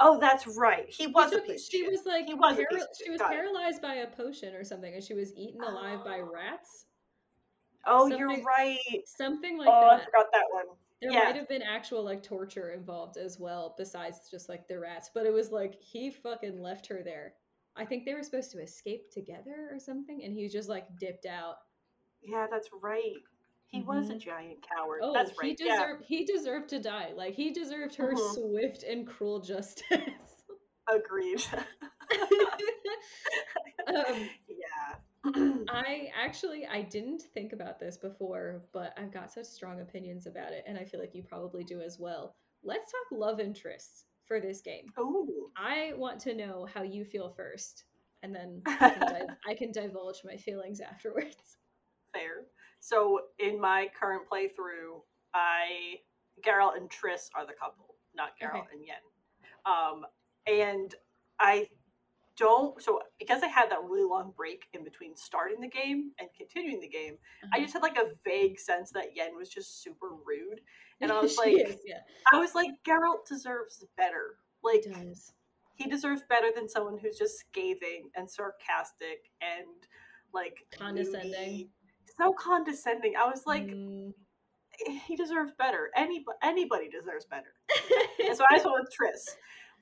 Oh, 0.00 0.18
that's 0.18 0.46
right. 0.46 0.86
He 0.88 1.04
He 1.04 1.06
was 1.12 1.32
a 1.32 1.36
took- 1.36 1.46
piece 1.46 1.66
of 1.66 1.70
she 1.70 1.78
shit. 1.82 1.90
was 1.90 2.04
like 2.06 2.26
He 2.26 2.34
was 2.34 2.56
para- 2.56 2.86
she 3.02 3.10
was 3.10 3.20
Got 3.20 3.32
it. 3.32 3.36
paralyzed 3.36 3.80
by 3.82 3.94
a 3.96 4.06
potion 4.10 4.54
or 4.54 4.64
something, 4.64 4.92
and 4.94 5.02
she 5.02 5.14
was 5.14 5.34
eaten 5.36 5.62
alive 5.62 6.04
by 6.04 6.20
Oh. 6.20 6.30
rats. 6.32 6.85
Oh, 7.86 8.06
you're 8.06 8.28
right. 8.42 8.78
Something 9.04 9.58
like 9.58 9.66
that. 9.68 9.72
oh, 9.74 9.86
I 9.88 10.04
forgot 10.04 10.26
that 10.32 10.44
one. 10.50 10.64
There 11.00 11.12
Yeah. 11.12 11.24
might 11.24 11.36
have 11.36 11.48
been 11.48 11.62
actual 11.62 12.02
like 12.02 12.22
torture 12.22 12.70
involved 12.70 13.16
as 13.16 13.38
well, 13.38 13.74
besides 13.76 14.28
just 14.30 14.48
like 14.48 14.66
the 14.66 14.78
rats. 14.78 15.10
But 15.14 15.26
it 15.26 15.32
was 15.32 15.50
like 15.52 15.74
he 15.80 16.10
fucking 16.10 16.60
left 16.60 16.86
her 16.86 17.02
there. 17.04 17.34
I 17.76 17.84
think 17.84 18.04
they 18.06 18.14
were 18.14 18.22
supposed 18.22 18.50
to 18.52 18.60
escape 18.62 19.10
together 19.10 19.68
or 19.70 19.78
something, 19.78 20.24
and 20.24 20.32
he 20.34 20.48
just 20.48 20.68
like 20.68 20.86
dipped 20.98 21.26
out. 21.26 21.56
Yeah, 22.22 22.46
that's 22.50 22.70
right. 22.82 23.12
He 23.66 23.82
was 23.82 24.08
a 24.10 24.14
Mhm. 24.14 24.20
giant 24.20 24.62
coward. 24.66 25.00
Oh, 25.02 25.12
that's 25.12 25.32
he 25.32 25.48
right. 25.48 25.56
yeah. 25.60 25.74
deserved 25.76 26.04
he 26.06 26.24
deserved 26.24 26.68
to 26.70 26.78
die. 26.80 27.12
Like 27.14 27.34
he 27.34 27.50
deserved 27.52 27.94
her 27.96 28.14
Mhm. 28.14 28.34
swift 28.34 28.82
and 28.84 29.06
cruel 29.06 29.40
justice. 29.52 30.00
Agreed. 30.88 31.44
um, 33.88 34.30
yeah. 34.45 34.45
I 35.68 36.10
actually 36.16 36.66
I 36.66 36.82
didn't 36.82 37.22
think 37.34 37.52
about 37.52 37.78
this 37.78 37.96
before, 37.96 38.62
but 38.72 38.92
I've 38.98 39.12
got 39.12 39.32
such 39.32 39.46
strong 39.46 39.80
opinions 39.80 40.26
about 40.26 40.52
it, 40.52 40.64
and 40.66 40.78
I 40.78 40.84
feel 40.84 41.00
like 41.00 41.14
you 41.14 41.22
probably 41.22 41.64
do 41.64 41.80
as 41.80 41.98
well. 41.98 42.34
Let's 42.62 42.92
talk 42.92 43.18
love 43.18 43.40
interests 43.40 44.04
for 44.26 44.40
this 44.40 44.60
game. 44.60 44.86
Ooh. 44.98 45.50
I 45.56 45.92
want 45.96 46.20
to 46.20 46.34
know 46.34 46.66
how 46.72 46.82
you 46.82 47.04
feel 47.04 47.30
first, 47.30 47.84
and 48.22 48.34
then 48.34 48.62
I 48.66 48.90
can, 48.90 49.06
div- 49.08 49.36
I 49.48 49.54
can 49.54 49.72
divulge 49.72 50.22
my 50.24 50.36
feelings 50.36 50.80
afterwards. 50.80 51.58
Fair. 52.12 52.46
So 52.80 53.20
in 53.38 53.60
my 53.60 53.88
current 53.98 54.22
playthrough, 54.32 55.00
I 55.34 55.96
Geralt 56.44 56.76
and 56.76 56.90
Triss 56.90 57.30
are 57.34 57.46
the 57.46 57.52
couple, 57.52 57.96
not 58.14 58.30
Geralt 58.40 58.60
Okay. 58.60 58.68
and 58.72 58.84
Yen. 58.86 58.96
Um, 59.64 60.04
and 60.46 60.94
I 61.40 61.68
don't 62.36 62.80
so 62.82 63.00
because 63.18 63.42
I 63.42 63.46
had 63.48 63.70
that 63.70 63.82
really 63.82 64.04
long 64.08 64.32
break 64.36 64.66
in 64.74 64.84
between 64.84 65.16
starting 65.16 65.60
the 65.60 65.68
game 65.68 66.12
and 66.18 66.28
continuing 66.36 66.80
the 66.80 66.88
game, 66.88 67.16
I 67.42 67.46
Uh-huh. 67.46 67.60
just 67.62 67.72
had 67.74 67.82
like 67.82 67.96
a 67.98 68.10
vague 68.24 68.58
sense 68.60 68.90
that 68.92 69.14
Yen 69.16 69.36
was 69.36 69.48
just 69.48 69.82
super 69.82 70.08
rude. 70.10 70.60
And 71.00 71.10
I 71.12 71.20
was 71.22 71.36
like, 71.38 71.56
is, 71.56 71.78
yeah, 71.84 72.00
I 72.32 72.38
was 72.38 72.54
like, 72.54 72.70
Geralt 72.86 73.26
deserves 73.28 73.84
better. 73.96 74.36
Like 74.62 74.84
he 74.84 75.14
he 75.74 75.90
deserves 75.90 76.22
better 76.28 76.48
than 76.54 76.68
someone 76.68 76.98
who's 76.98 77.18
just 77.18 77.38
scathing 77.38 78.10
and 78.16 78.30
sarcastic 78.30 79.30
and 79.40 79.66
like 80.32 80.66
Condescending. 80.78 81.30
moody. 81.30 81.70
So 82.18 82.32
condescending. 82.32 83.14
I 83.16 83.26
was 83.26 83.46
like, 83.46 83.66
Mm. 83.66 84.12
he 85.06 85.16
deserves 85.16 85.52
better. 85.58 85.90
Any 85.96 86.24
anybody 86.42 86.88
deserves 86.88 87.24
better. 87.26 87.54
And 88.26 88.36
so 88.36 88.44
I 88.50 88.56
just 88.56 88.66
went 88.66 88.80
with 88.80 88.92
Triss. 88.92 89.36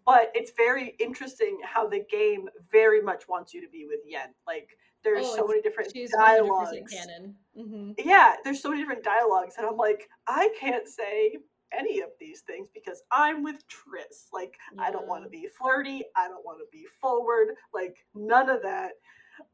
But 0.06 0.30
it's 0.34 0.52
very 0.56 0.94
interesting 1.00 1.58
how 1.64 1.88
the 1.88 2.04
game 2.10 2.48
very 2.70 3.00
much 3.00 3.28
wants 3.28 3.54
you 3.54 3.60
to 3.62 3.68
be 3.68 3.86
with 3.86 4.00
Yen. 4.06 4.34
Like 4.46 4.68
there's 5.02 5.26
Oh, 5.26 5.36
so 5.36 5.46
many 5.46 5.60
different 5.62 5.92
She's 5.92 6.10
100% 6.12 6.24
dialogues. 6.24 6.92
canon. 6.92 7.34
hmm 7.56 7.92
Yeah, 7.98 8.34
there's 8.44 8.60
so 8.60 8.70
many 8.70 8.82
different 8.82 9.04
dialogues, 9.04 9.54
and 9.58 9.66
I'm 9.66 9.76
like, 9.76 10.08
I 10.26 10.48
can't 10.58 10.88
say 10.88 11.36
any 11.72 12.00
of 12.00 12.10
these 12.20 12.40
things 12.42 12.68
because 12.72 13.02
I'm 13.10 13.42
with 13.42 13.64
Triss. 13.68 14.28
Like, 14.32 14.54
I 14.78 14.90
don't 14.92 15.08
want 15.08 15.24
to 15.24 15.28
be 15.30 15.48
flirty. 15.58 16.04
I 16.16 16.28
don't 16.28 16.44
want 16.44 16.58
to 16.60 16.66
be 16.70 16.86
forward. 17.00 17.48
Like, 17.74 17.96
none 18.14 18.48
of 18.48 18.62
that. 18.62 18.92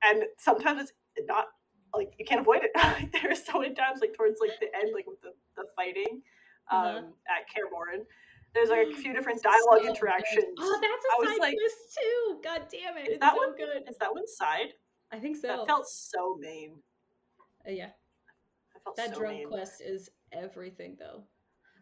And 0.05 0.25
sometimes 0.39 0.81
it's 1.17 1.27
not 1.27 1.47
like 1.95 2.13
you 2.19 2.25
can't 2.27 2.43
avoid 2.43 2.61
it. 2.63 2.73
there's 3.23 3.45
so 3.45 3.61
many 3.61 3.75
times, 3.75 4.01
like 4.01 4.15
towards 4.15 4.39
like 4.41 4.59
the 4.61 4.67
end, 4.77 4.91
like 4.95 5.07
with 5.07 5.21
the, 5.23 5.33
the 5.57 5.65
fighting 5.75 6.23
um, 6.71 6.79
Uh-huh. 6.81 7.03
at 7.29 7.49
Kaer 7.53 7.67
Morhen, 7.73 8.05
there's 8.55 8.69
like 8.71 8.89
a 8.89 8.95
few 8.97 9.13
different 9.13 9.43
dialogue 9.43 9.63
So 9.79 9.81
good. 9.81 9.89
interactions. 9.91 10.45
Oh, 10.59 10.79
that's 10.81 11.05
I 11.07 11.17
a 11.17 11.21
was 11.21 11.29
side 11.31 11.41
like- 11.41 11.57
too. 11.57 12.41
God 12.43 12.63
damn 12.71 12.97
it! 12.99 13.03
Is 13.03 13.09
It's 13.15 13.21
that 13.21 13.35
so 13.35 13.39
one 13.39 13.57
good. 13.57 13.83
Is 13.89 13.97
that 13.99 14.13
one 14.13 14.27
side? 14.27 14.73
I 15.13 15.19
think 15.19 15.37
so. 15.37 15.49
That 15.49 15.67
felt 15.67 15.87
so 15.89 16.37
mean. 16.39 16.77
Uh, 17.67 17.71
yeah. 17.73 17.91
That 18.75 18.83
felt 18.85 18.97
That 18.97 19.11
so 19.15 19.21
drunk 19.21 19.39
mean. 19.39 19.49
quest 19.49 19.81
is 19.81 20.09
everything 20.33 20.97
though. 20.99 21.25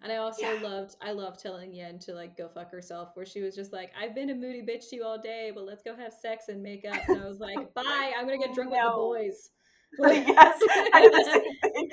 And 0.03 0.13
I 0.13 0.17
also 0.17 0.43
Yeah. 0.43 0.61
loved 0.63 0.97
I 1.03 1.11
loved 1.13 1.41
telling 1.41 1.73
Yen 1.75 1.99
to 2.01 2.13
like 2.15 2.37
go 2.37 2.49
fuck 2.49 2.71
herself 2.71 3.11
where 3.15 3.27
she 3.27 3.41
was 3.43 3.55
just 3.57 3.73
like, 3.73 3.91
I've 4.01 4.15
been 4.15 4.31
a 4.31 4.35
moody 4.35 4.63
bitch 4.63 4.89
to 4.91 4.97
you 4.97 5.05
all 5.05 5.19
day, 5.21 5.51
but 5.55 5.65
let's 5.65 5.83
go 5.83 5.97
have 5.97 6.13
sex 6.13 6.49
and 6.49 6.63
make 6.63 6.85
up. 6.89 7.01
And 7.09 7.21
I 7.23 7.27
was 7.29 7.41
like, 7.41 7.57
Bye, 7.75 8.13
I'm 8.17 8.25
gonna 8.27 8.39
get 8.39 8.55
drunk 8.55 8.71
with 8.71 8.79
the 8.81 8.85
No. 8.89 8.97
boys. 8.97 9.51
yes, 9.99 10.61
I 10.93 11.01
did 11.01 11.13
the 11.13 11.25
same 11.25 11.43
thing. 11.73 11.91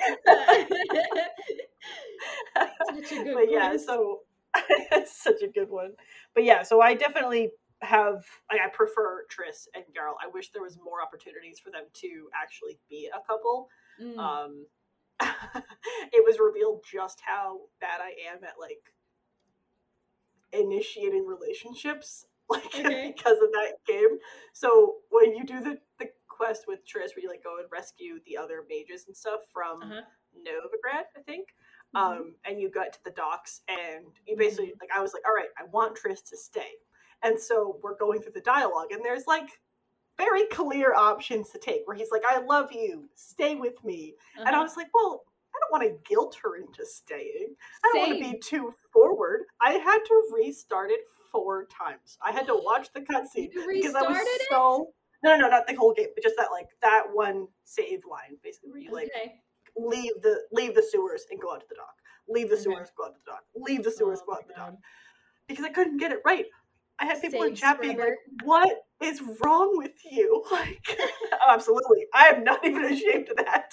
Such 3.08 3.12
a 3.20 3.24
good 3.24 3.34
but 3.34 3.50
yeah, 3.50 3.76
so 3.76 4.20
it's 4.92 5.22
such 5.22 5.42
a 5.42 5.48
good 5.48 5.70
one. 5.70 5.92
But 6.34 6.44
yeah, 6.44 6.62
so 6.62 6.80
I 6.80 6.94
definitely 6.94 7.50
have 7.82 8.24
like 8.50 8.60
I 8.60 8.68
prefer 8.72 9.24
Triss 9.30 9.68
and 9.74 9.84
Geralt. 9.94 10.16
I 10.24 10.28
wish 10.32 10.50
there 10.50 10.62
was 10.62 10.78
more 10.82 11.02
opportunities 11.02 11.58
for 11.58 11.70
them 11.70 11.84
to 11.94 12.28
actually 12.34 12.78
be 12.88 13.08
a 13.14 13.20
couple. 13.26 13.68
Mm. 14.02 14.18
Um 14.18 14.66
it 16.12 16.24
was 16.26 16.38
revealed 16.38 16.84
just 16.90 17.20
how 17.26 17.60
bad 17.80 18.00
I 18.00 18.14
am 18.34 18.44
at 18.44 18.54
like 18.60 18.92
initiating 20.52 21.26
relationships 21.26 22.26
like 22.48 22.64
Okay. 22.66 23.12
because 23.16 23.38
of 23.42 23.50
that 23.52 23.74
game. 23.86 24.18
So 24.52 24.96
when 25.10 25.34
you 25.34 25.44
do 25.44 25.60
the 25.60 25.78
the 25.98 26.06
quest 26.28 26.64
with 26.68 26.80
Triss 26.86 27.16
where 27.16 27.22
you 27.22 27.28
like 27.28 27.42
go 27.42 27.56
and 27.58 27.66
rescue 27.72 28.20
the 28.26 28.36
other 28.36 28.62
mages 28.68 29.04
and 29.06 29.16
stuff 29.16 29.40
from 29.52 29.82
Uh-huh. 29.82 30.02
Novigrad, 30.36 31.04
I 31.16 31.22
think. 31.22 31.48
Mhm. 31.96 32.02
Um, 32.02 32.34
and 32.44 32.60
you 32.60 32.70
got 32.70 32.92
to 32.92 32.98
the 33.04 33.10
docks, 33.10 33.62
and 33.68 34.06
you 34.26 34.36
basically 34.36 34.74
like 34.80 34.90
I 34.94 35.00
was 35.00 35.12
like, 35.14 35.26
all 35.26 35.34
right, 35.34 35.48
I 35.58 35.64
want 35.64 35.96
Triss 35.96 36.22
to 36.30 36.36
stay, 36.36 36.72
and 37.22 37.38
so 37.38 37.78
we're 37.82 37.96
going 37.96 38.20
through 38.22 38.32
the 38.32 38.40
dialogue, 38.40 38.92
and 38.92 39.04
there's 39.04 39.26
like 39.26 39.48
very 40.18 40.46
clear 40.46 40.94
options 40.94 41.50
to 41.50 41.58
take 41.58 41.82
where 41.86 41.96
he's 41.96 42.10
like, 42.10 42.22
I 42.28 42.38
love 42.40 42.72
you, 42.72 43.08
stay 43.14 43.54
with 43.54 43.82
me, 43.84 44.14
and 44.46 44.56
I 44.56 44.58
Uh-huh. 44.58 44.62
was 44.62 44.76
like, 44.76 44.88
well, 44.94 45.24
I 45.54 45.58
don't 45.60 45.72
want 45.72 45.84
to 45.84 46.08
guilt 46.08 46.36
her 46.42 46.56
into 46.56 46.84
staying. 46.86 47.54
I 47.84 47.88
don't 47.88 48.00
want 48.00 48.12
to 48.12 48.18
be 48.18 48.38
too 48.38 48.74
forward. 48.92 49.42
I 49.60 49.72
had 49.72 49.98
to 50.06 50.30
restart 50.34 50.90
it 50.90 51.00
four 51.32 51.66
times. 51.66 52.18
I 52.24 52.32
had 52.32 52.46
to 52.46 52.54
watch 52.62 52.92
the 52.92 53.00
cutscene 53.02 53.50
because 53.72 53.94
I 53.94 54.02
was 54.02 54.16
it? 54.18 54.42
so. 54.50 54.92
No, 55.22 55.34
no, 55.34 55.42
no, 55.42 55.48
not 55.48 55.66
the 55.66 55.74
whole 55.74 55.94
game, 55.94 56.08
but 56.14 56.22
just 56.22 56.36
that 56.36 56.50
like 56.52 56.68
that 56.82 57.04
one 57.12 57.48
save 57.64 58.04
line, 58.08 58.36
basically, 58.42 58.70
where 58.70 58.80
you 58.80 58.92
like 58.92 59.08
okay. 59.08 59.40
Leave 59.76 60.12
the 60.22 60.42
leave 60.52 60.74
the 60.74 60.82
sewers 60.82 61.26
and 61.30 61.40
go 61.40 61.52
out 61.54 61.60
to 61.60 61.66
the 61.68 61.76
dock. 61.76 61.94
Leave 62.28 62.50
the 62.50 62.56
Okay. 62.56 62.64
sewers, 62.64 62.90
go 62.96 63.04
out 63.06 63.14
to 63.14 63.20
the 63.24 63.30
dock. 63.32 63.44
Leave 63.56 63.84
the 63.84 63.90
sewers, 63.90 64.20
Oh 64.20 64.26
go 64.26 64.34
out 64.34 64.42
to 64.42 64.48
the 64.48 64.54
dock. 64.54 64.74
Because 65.48 65.64
I 65.64 65.70
couldn't 65.70 65.98
get 65.98 66.12
it 66.12 66.20
right. 66.24 66.46
I 66.98 67.06
had 67.06 67.20
people 67.20 67.42
in 67.42 67.50
Save 67.50 67.58
chat 67.60 67.80
being 67.80 67.98
like, 67.98 68.14
"What 68.42 68.84
is 69.02 69.22
wrong 69.40 69.76
with 69.76 69.92
you?" 70.10 70.44
Like, 70.50 70.98
oh, 71.32 71.50
absolutely, 71.50 72.06
I 72.14 72.28
am 72.28 72.44
not 72.44 72.64
even 72.64 72.84
ashamed 72.84 73.28
of 73.28 73.36
that. 73.36 73.70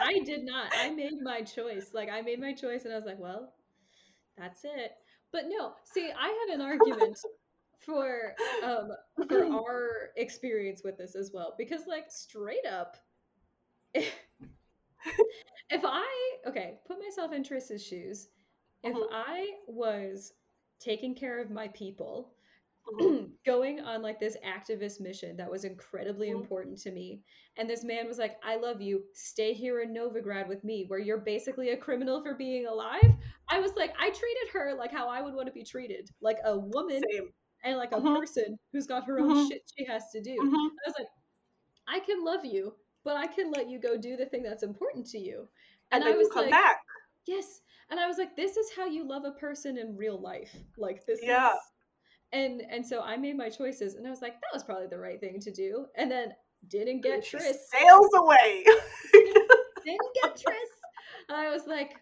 I 0.00 0.18
did 0.24 0.44
not. 0.44 0.72
I 0.76 0.90
made 0.90 1.20
my 1.22 1.42
choice. 1.42 1.90
Like 1.94 2.08
I 2.10 2.20
made 2.22 2.40
my 2.40 2.52
choice, 2.52 2.84
and 2.84 2.92
I 2.92 2.96
was 2.96 3.06
like, 3.06 3.18
well, 3.18 3.54
that's 4.36 4.64
it. 4.64 4.92
But 5.32 5.44
no, 5.48 5.72
see, 5.84 6.10
I 6.10 6.46
had 6.48 6.54
an 6.54 6.60
argument 6.60 7.18
for 7.78 8.34
um 8.62 8.90
for 9.28 9.44
our 9.52 10.10
experience 10.16 10.82
with 10.84 10.96
this 10.96 11.14
as 11.14 11.30
well 11.32 11.54
because 11.58 11.82
like 11.86 12.10
straight 12.10 12.66
up 12.66 12.96
if, 15.70 15.82
I 15.84 16.36
okay, 16.46 16.80
put 16.86 16.98
myself 17.00 17.32
in 17.32 17.42
Triss's 17.44 17.84
shoes, 17.84 18.28
if 18.82 18.94
Mhm. 18.94 19.08
I 19.10 19.52
was 19.66 20.32
taking 20.80 21.14
care 21.14 21.40
of 21.40 21.50
my 21.50 21.68
people 21.68 22.34
Mhm. 22.86 23.34
going 23.46 23.80
on 23.80 24.02
like 24.02 24.20
this 24.20 24.36
activist 24.46 25.00
mission 25.00 25.36
that 25.36 25.50
was 25.50 25.64
incredibly 25.64 26.28
Mhm. 26.28 26.40
important 26.40 26.78
to 26.78 26.90
me. 26.92 27.22
And 27.56 27.68
this 27.68 27.84
man 27.84 28.06
was 28.06 28.18
like, 28.18 28.36
I 28.44 28.56
love 28.56 28.80
you. 28.80 29.04
Stay 29.14 29.52
here 29.54 29.80
in 29.80 29.94
Novigrad 29.94 30.48
with 30.48 30.64
me, 30.64 30.84
where 30.88 30.98
you're 31.00 31.18
basically 31.18 31.70
a 31.70 31.76
criminal 31.76 32.22
for 32.22 32.34
being 32.34 32.66
alive. 32.66 33.16
I 33.48 33.60
was 33.60 33.74
like, 33.76 33.94
I 33.98 34.10
treated 34.10 34.48
her 34.52 34.74
like 34.74 34.92
how 34.92 35.08
I 35.08 35.22
would 35.22 35.34
want 35.34 35.46
to 35.48 35.52
be 35.52 35.64
treated, 35.64 36.10
like 36.20 36.38
a 36.44 36.58
woman 36.58 37.02
Same. 37.02 37.32
and 37.64 37.76
like 37.78 37.92
a 37.92 38.00
Mhm. 38.00 38.14
person 38.14 38.58
who's 38.72 38.86
got 38.86 39.04
her 39.06 39.20
own 39.20 39.34
Mhm. 39.34 39.48
shit 39.48 39.62
she 39.76 39.84
has 39.86 40.10
to 40.12 40.20
do. 40.20 40.32
Mhm. 40.42 40.70
I 40.84 40.88
was 40.88 40.94
like, 40.98 41.08
I 41.88 42.00
can 42.00 42.24
love 42.24 42.44
you, 42.44 42.74
but 43.04 43.16
I 43.16 43.26
can 43.26 43.50
let 43.52 43.68
you 43.68 43.78
go 43.80 43.96
do 43.96 44.16
the 44.16 44.26
thing 44.26 44.42
that's 44.42 44.62
important 44.62 45.06
to 45.08 45.18
you. 45.18 45.48
And, 45.92 46.02
And, 46.02 46.04
I 46.04 46.08
then 46.08 46.18
was 46.18 46.26
you 46.26 46.32
come 46.32 46.42
like, 46.44 46.50
back. 46.52 46.78
yes. 47.26 47.60
And 47.90 48.00
I 48.00 48.06
was 48.08 48.16
like, 48.18 48.34
this 48.34 48.56
is 48.56 48.70
how 48.74 48.86
you 48.86 49.06
love 49.06 49.24
a 49.24 49.32
person 49.32 49.76
in 49.78 49.96
real 49.96 50.18
life. 50.20 50.54
Like 50.78 51.04
this 51.06 51.20
Yeah. 51.22 51.52
is 51.52 51.58
and 52.32 52.62
and 52.68 52.84
so 52.84 53.00
I 53.02 53.16
made 53.16 53.36
my 53.36 53.48
choices 53.48 53.94
and 53.94 54.06
I 54.06 54.10
was 54.10 54.20
like, 54.22 54.32
that 54.34 54.50
was 54.52 54.64
probably 54.64 54.88
the 54.88 54.98
right 54.98 55.20
thing 55.20 55.38
to 55.40 55.52
do. 55.52 55.86
And 55.96 56.10
then 56.10 56.32
didn't 56.68 57.02
get 57.02 57.14
And 57.16 57.24
she 57.24 57.36
Triss. 57.36 57.56
sails 57.72 58.08
away. 58.16 58.64
Didn't 59.84 60.14
get 60.22 60.34
Triss. 60.34 60.70
And 61.28 61.36
I 61.36 61.50
was 61.50 61.66
like, 61.66 61.94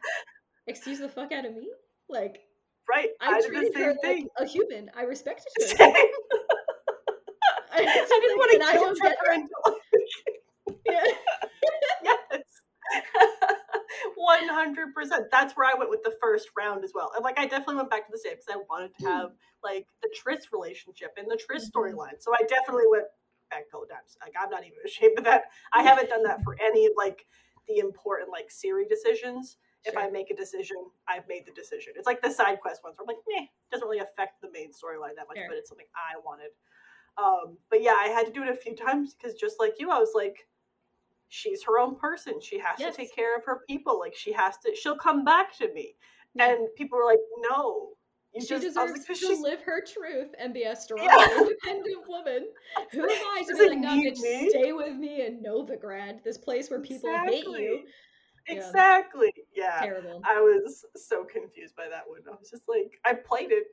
excuse 0.68 1.00
the 1.00 1.08
fuck 1.08 1.32
out 1.32 1.44
of 1.44 1.54
me? 1.54 1.68
Like 2.08 2.38
right. 2.88 3.08
I, 3.20 3.32
I, 3.34 3.40
did 3.40 3.50
the 3.50 3.56
treated 3.58 3.76
her 3.76 3.94
thing. 4.02 4.28
like 4.38 4.48
a 4.48 4.50
human. 4.50 4.90
I 4.96 5.02
respected 5.02 5.48
her. 5.58 5.66
Same. 5.66 5.94
I, 7.74 7.80
I 7.80 8.20
didn't 8.20 8.38
want 8.38 8.52
to 8.52 8.58
kill 8.72 8.94
her 9.10 9.81
yeah. 10.86 11.04
yes. 12.02 12.42
One 14.16 14.48
hundred 14.48 14.94
percent. 14.94 15.26
That's 15.30 15.54
where 15.56 15.66
I 15.68 15.74
went 15.78 15.90
with 15.90 16.02
the 16.02 16.14
first 16.20 16.48
round 16.56 16.84
as 16.84 16.92
well. 16.94 17.12
And 17.14 17.24
like 17.24 17.38
I 17.38 17.46
definitely 17.46 17.76
went 17.76 17.90
back 17.90 18.06
to 18.06 18.12
the 18.12 18.18
same 18.18 18.34
because 18.34 18.46
I 18.50 18.56
wanted 18.68 18.92
to 18.98 19.06
have 19.06 19.30
like 19.62 19.86
the 20.02 20.08
Triss 20.10 20.52
relationship 20.52 21.12
and 21.16 21.30
the 21.30 21.36
Triss 21.36 21.64
Mhm. 21.64 21.70
storyline. 21.70 22.20
So 22.20 22.32
I 22.34 22.42
definitely 22.48 22.86
went 22.88 23.04
back 23.50 23.64
a 23.68 23.70
couple 23.70 23.86
times. 23.86 24.16
Like 24.20 24.34
I'm 24.40 24.50
not 24.50 24.64
even 24.64 24.78
ashamed 24.84 25.18
of 25.18 25.24
that. 25.24 25.44
I 25.72 25.82
haven't 25.82 26.08
done 26.08 26.22
that 26.24 26.42
for 26.42 26.56
any 26.60 26.86
of 26.86 26.92
like 26.96 27.26
the 27.68 27.78
important 27.78 28.30
like 28.30 28.48
Ciri 28.48 28.88
decisions. 28.88 29.56
If 29.84 29.96
I 29.96 30.08
make 30.08 30.30
a 30.30 30.36
decision, 30.36 30.76
I've 31.08 31.26
made 31.26 31.44
the 31.44 31.52
decision. 31.52 31.94
It's 31.96 32.06
like 32.06 32.22
the 32.22 32.30
side 32.30 32.60
quest 32.60 32.84
ones 32.84 32.96
where 32.96 33.02
I'm 33.02 33.08
like, 33.16 33.24
meh, 33.28 33.46
doesn't 33.72 33.86
really 33.86 33.98
affect 33.98 34.40
the 34.40 34.50
main 34.52 34.70
storyline 34.70 35.16
that 35.16 35.26
much, 35.26 35.38
Sure. 35.38 35.46
but 35.48 35.56
it's 35.58 35.68
something 35.68 35.88
I 35.96 36.18
wanted. 36.24 36.50
Um, 37.18 37.58
but 37.68 37.82
yeah, 37.82 37.96
I 38.00 38.06
had 38.06 38.24
to 38.26 38.32
do 38.32 38.44
it 38.44 38.48
a 38.48 38.54
few 38.54 38.76
times 38.76 39.14
because 39.14 39.34
just 39.34 39.58
like 39.58 39.74
you, 39.80 39.90
I 39.90 39.98
was 39.98 40.12
like, 40.14 40.46
she's 41.32 41.62
her 41.64 41.78
own 41.78 41.96
person. 41.96 42.34
She 42.42 42.58
has 42.58 42.78
Yes. 42.78 42.94
to 42.94 43.02
take 43.02 43.14
care 43.14 43.34
of 43.34 43.44
her 43.46 43.60
people. 43.68 43.98
Like 43.98 44.14
she 44.14 44.32
has 44.32 44.58
to. 44.58 44.74
She'll 44.76 44.98
come 44.98 45.24
back 45.24 45.56
to 45.58 45.72
me. 45.72 45.96
Yeah. 46.34 46.50
And 46.52 46.68
people 46.76 46.98
were 46.98 47.06
like, 47.06 47.18
no, 47.50 47.88
you 48.34 48.42
she 48.42 48.48
just. 48.48 48.62
Deserves 48.62 48.92
like, 48.92 49.06
to 49.06 49.14
she's 49.14 49.40
live 49.40 49.60
her 49.62 49.82
truth 49.82 50.28
and 50.38 50.52
be 50.52 50.64
a 50.64 50.76
strong, 50.76 51.02
Yeah. 51.04 51.26
independent 51.38 52.06
woman. 52.06 52.46
Who 52.92 53.02
am 53.02 53.08
I 53.10 53.42
to 53.48 53.54
be 53.56 53.68
like, 53.70 53.78
no, 53.78 53.88
bitch, 53.96 54.16
stay 54.50 54.72
with 54.72 54.94
me 54.96 55.24
in 55.26 55.42
Novigrad, 55.42 56.22
this 56.22 56.36
place 56.38 56.70
where 56.70 56.80
people 56.80 57.10
hate 57.24 57.44
you. 57.44 57.82
Yeah. 58.48 58.54
Exactly. 58.54 59.32
Yeah. 59.54 59.80
Terrible. 59.80 60.20
I 60.24 60.40
was 60.40 60.84
so 60.96 61.24
confused 61.24 61.76
by 61.76 61.88
that 61.88 62.02
one. 62.06 62.20
I 62.30 62.36
was 62.38 62.50
just 62.50 62.64
like, 62.68 62.92
I 63.06 63.14
played 63.14 63.52
it, 63.52 63.68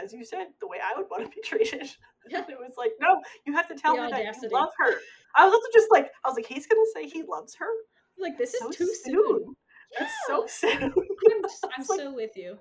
as 0.00 0.12
you 0.12 0.24
said, 0.24 0.48
the 0.60 0.66
way 0.66 0.78
I 0.82 0.98
would 0.98 1.08
want 1.10 1.24
to 1.24 1.30
be 1.30 1.42
treated. 1.44 1.90
Yeah. 2.28 2.42
It 2.48 2.58
was 2.58 2.74
like, 2.76 2.92
no, 3.00 3.20
you 3.46 3.52
have 3.52 3.68
to 3.68 3.74
tell 3.74 3.96
The 3.96 4.02
her 4.02 4.10
that 4.10 4.36
you 4.42 4.48
love 4.50 4.70
her. 4.78 4.94
I 5.36 5.44
was 5.44 5.52
also 5.54 5.66
just 5.72 5.88
like, 5.90 6.10
I 6.24 6.28
was 6.28 6.36
like, 6.36 6.46
he's 6.46 6.66
gonna 6.66 6.80
say 6.94 7.08
he 7.08 7.22
loves 7.28 7.54
her. 7.56 7.66
Like 8.18 8.38
this 8.38 8.54
so 8.58 8.68
is 8.68 8.76
too 8.76 8.88
soon. 9.04 9.56
It's 10.00 10.12
so 10.26 10.46
soon. 10.48 10.82
I'm, 10.84 11.42
just, 11.42 11.66
I'm 11.76 11.84
like- 11.88 12.00
so 12.00 12.14
with 12.14 12.36
you. 12.36 12.58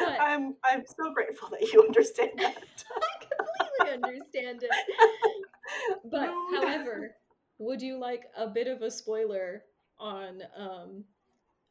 But 0.00 0.18
I'm 0.18 0.54
I'm 0.64 0.82
so 0.86 1.12
grateful 1.12 1.50
that 1.50 1.60
you 1.60 1.82
understand 1.82 2.30
that. 2.38 2.56
I 2.56 3.84
completely 3.84 4.08
understand 4.08 4.62
it. 4.62 4.70
But 6.10 6.30
however, 6.54 7.10
would 7.58 7.82
you 7.82 7.98
like 7.98 8.22
a 8.36 8.46
bit 8.46 8.66
of 8.66 8.80
a 8.80 8.90
spoiler 8.90 9.62
on 9.98 10.42
um 10.56 11.04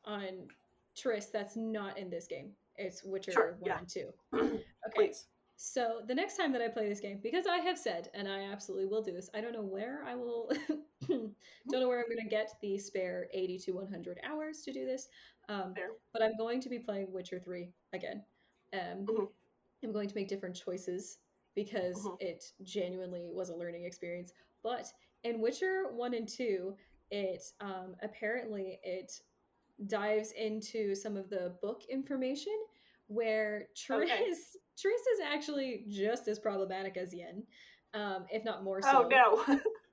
on 0.06 0.47
Triss 0.95 1.32
that's 1.32 1.56
not 1.56 1.97
in 1.97 2.10
this 2.12 2.28
game? 2.28 2.51
It's 2.84 3.03
Witcher 3.03 3.31
Sure, 3.34 3.55
1 3.59 3.71
yeah. 3.71 3.77
and 3.79 3.89
2. 3.89 4.13
Okay. 4.88 5.07
Please. 5.07 5.27
So 5.55 6.01
the 6.07 6.15
next 6.15 6.36
time 6.36 6.51
that 6.51 6.61
I 6.61 6.67
play 6.67 6.89
this 6.89 6.99
game, 6.99 7.19
because 7.23 7.47
I 7.47 7.57
have 7.59 7.77
said, 7.77 8.09
and 8.13 8.27
I 8.27 8.43
absolutely 8.51 8.88
will 8.88 9.01
do 9.01 9.13
this, 9.13 9.29
I 9.34 9.39
don't 9.39 9.53
know 9.53 9.61
where 9.61 10.03
I 10.05 10.13
will, 10.15 10.51
don't 11.07 11.34
know 11.71 11.88
where 11.88 11.99
I'm 11.99 12.09
going 12.09 12.17
to 12.21 12.29
get 12.29 12.51
the 12.61 12.77
spare 12.77 13.27
80 13.34 13.59
to 13.59 13.71
100 13.71 14.19
hours 14.23 14.61
to 14.63 14.73
do 14.73 14.86
this, 14.86 15.07
um, 15.47 15.73
but 16.11 16.21
I'm 16.21 16.36
going 16.38 16.59
to 16.61 16.69
be 16.69 16.79
playing 16.79 17.13
Witcher 17.13 17.39
3 17.39 17.71
again. 17.93 18.23
Um, 18.73 19.05
Mhm. 19.05 19.27
I'm 19.84 19.93
going 19.93 20.09
to 20.09 20.15
make 20.15 20.27
different 20.27 20.55
choices 20.55 21.19
because 21.55 21.95
Mhm. 21.95 22.17
it 22.19 22.43
genuinely 22.63 23.29
was 23.31 23.49
a 23.49 23.55
learning 23.55 23.86
experience. 23.86 24.34
But 24.63 24.91
in 25.23 25.39
Witcher 25.39 25.93
1 25.93 26.13
and 26.13 26.27
2, 26.27 26.75
it 27.11 27.43
um, 27.61 27.95
apparently 28.01 28.79
it 28.84 29.21
dives 29.88 30.31
into 30.34 30.95
some 30.95 31.15
of 31.15 31.29
the 31.29 31.55
book 31.61 31.84
information 31.89 32.57
where 33.14 33.68
Triss 33.76 34.03
Okay. 34.03 34.26
Triss 34.78 35.03
is 35.14 35.20
actually 35.24 35.86
just 35.88 36.28
as 36.28 36.39
problematic 36.39 36.97
as 36.97 37.14
Yen, 37.14 37.43
um, 37.93 38.26
if 38.32 38.43
not 38.43 38.64
more 38.64 38.82
so. 38.82 39.09
Oh 39.11 39.45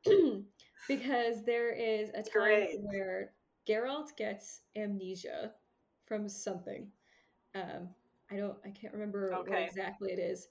no. 0.06 0.42
because 0.88 1.44
there 1.44 1.72
is 1.72 2.10
a 2.10 2.22
time 2.22 2.32
Great. 2.32 2.76
where 2.80 3.32
Geralt 3.68 4.16
gets 4.16 4.62
amnesia 4.76 5.52
from 6.06 6.28
something. 6.28 6.88
Um, 7.54 7.90
I 8.30 8.36
don't, 8.36 8.56
I 8.64 8.70
can't 8.70 8.92
remember 8.92 9.34
what 9.46 9.62
exactly 9.62 10.12
it 10.12 10.18
is, 10.18 10.48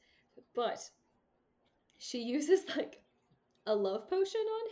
but 0.56 0.80
she 1.98 2.20
uses 2.20 2.62
like 2.76 3.02
a 3.66 3.76
love 3.76 4.10
potion 4.10 4.42
on 4.42 4.66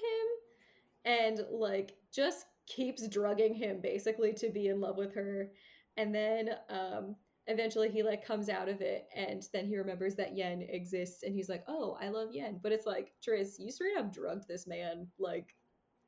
him, 1.16 1.38
and 1.38 1.46
like 1.52 1.96
just 2.14 2.46
keeps 2.68 3.08
drugging 3.08 3.54
him 3.54 3.80
basically 3.82 4.34
to 4.34 4.50
be 4.50 4.68
in 4.68 4.80
love 4.80 4.98
with 4.98 5.14
her, 5.16 5.52
and 5.96 6.14
then 6.14 6.52
um, 6.70 7.16
eventually 7.48 7.90
he 7.90 8.04
like 8.04 8.26
comes 8.26 8.50
out 8.50 8.70
of 8.70 8.82
it, 8.82 9.08
and 9.16 9.48
then 9.54 9.66
he 9.66 9.78
remembers 9.78 10.16
that 10.16 10.36
Yen 10.38 10.62
exists, 10.70 11.24
and 11.24 11.34
he's 11.34 11.50
like, 11.50 11.64
oh, 11.68 11.98
I 12.02 12.10
love 12.10 12.30
Yen, 12.34 12.60
but 12.62 12.72
it's 12.72 12.86
like 12.86 13.14
"Triss, 13.26 13.60
you 13.60 13.72
straight 13.72 13.98
up 13.98 14.14
drugged 14.14 14.48
this 14.48 14.68
man, 14.68 15.08
like. 15.20 15.56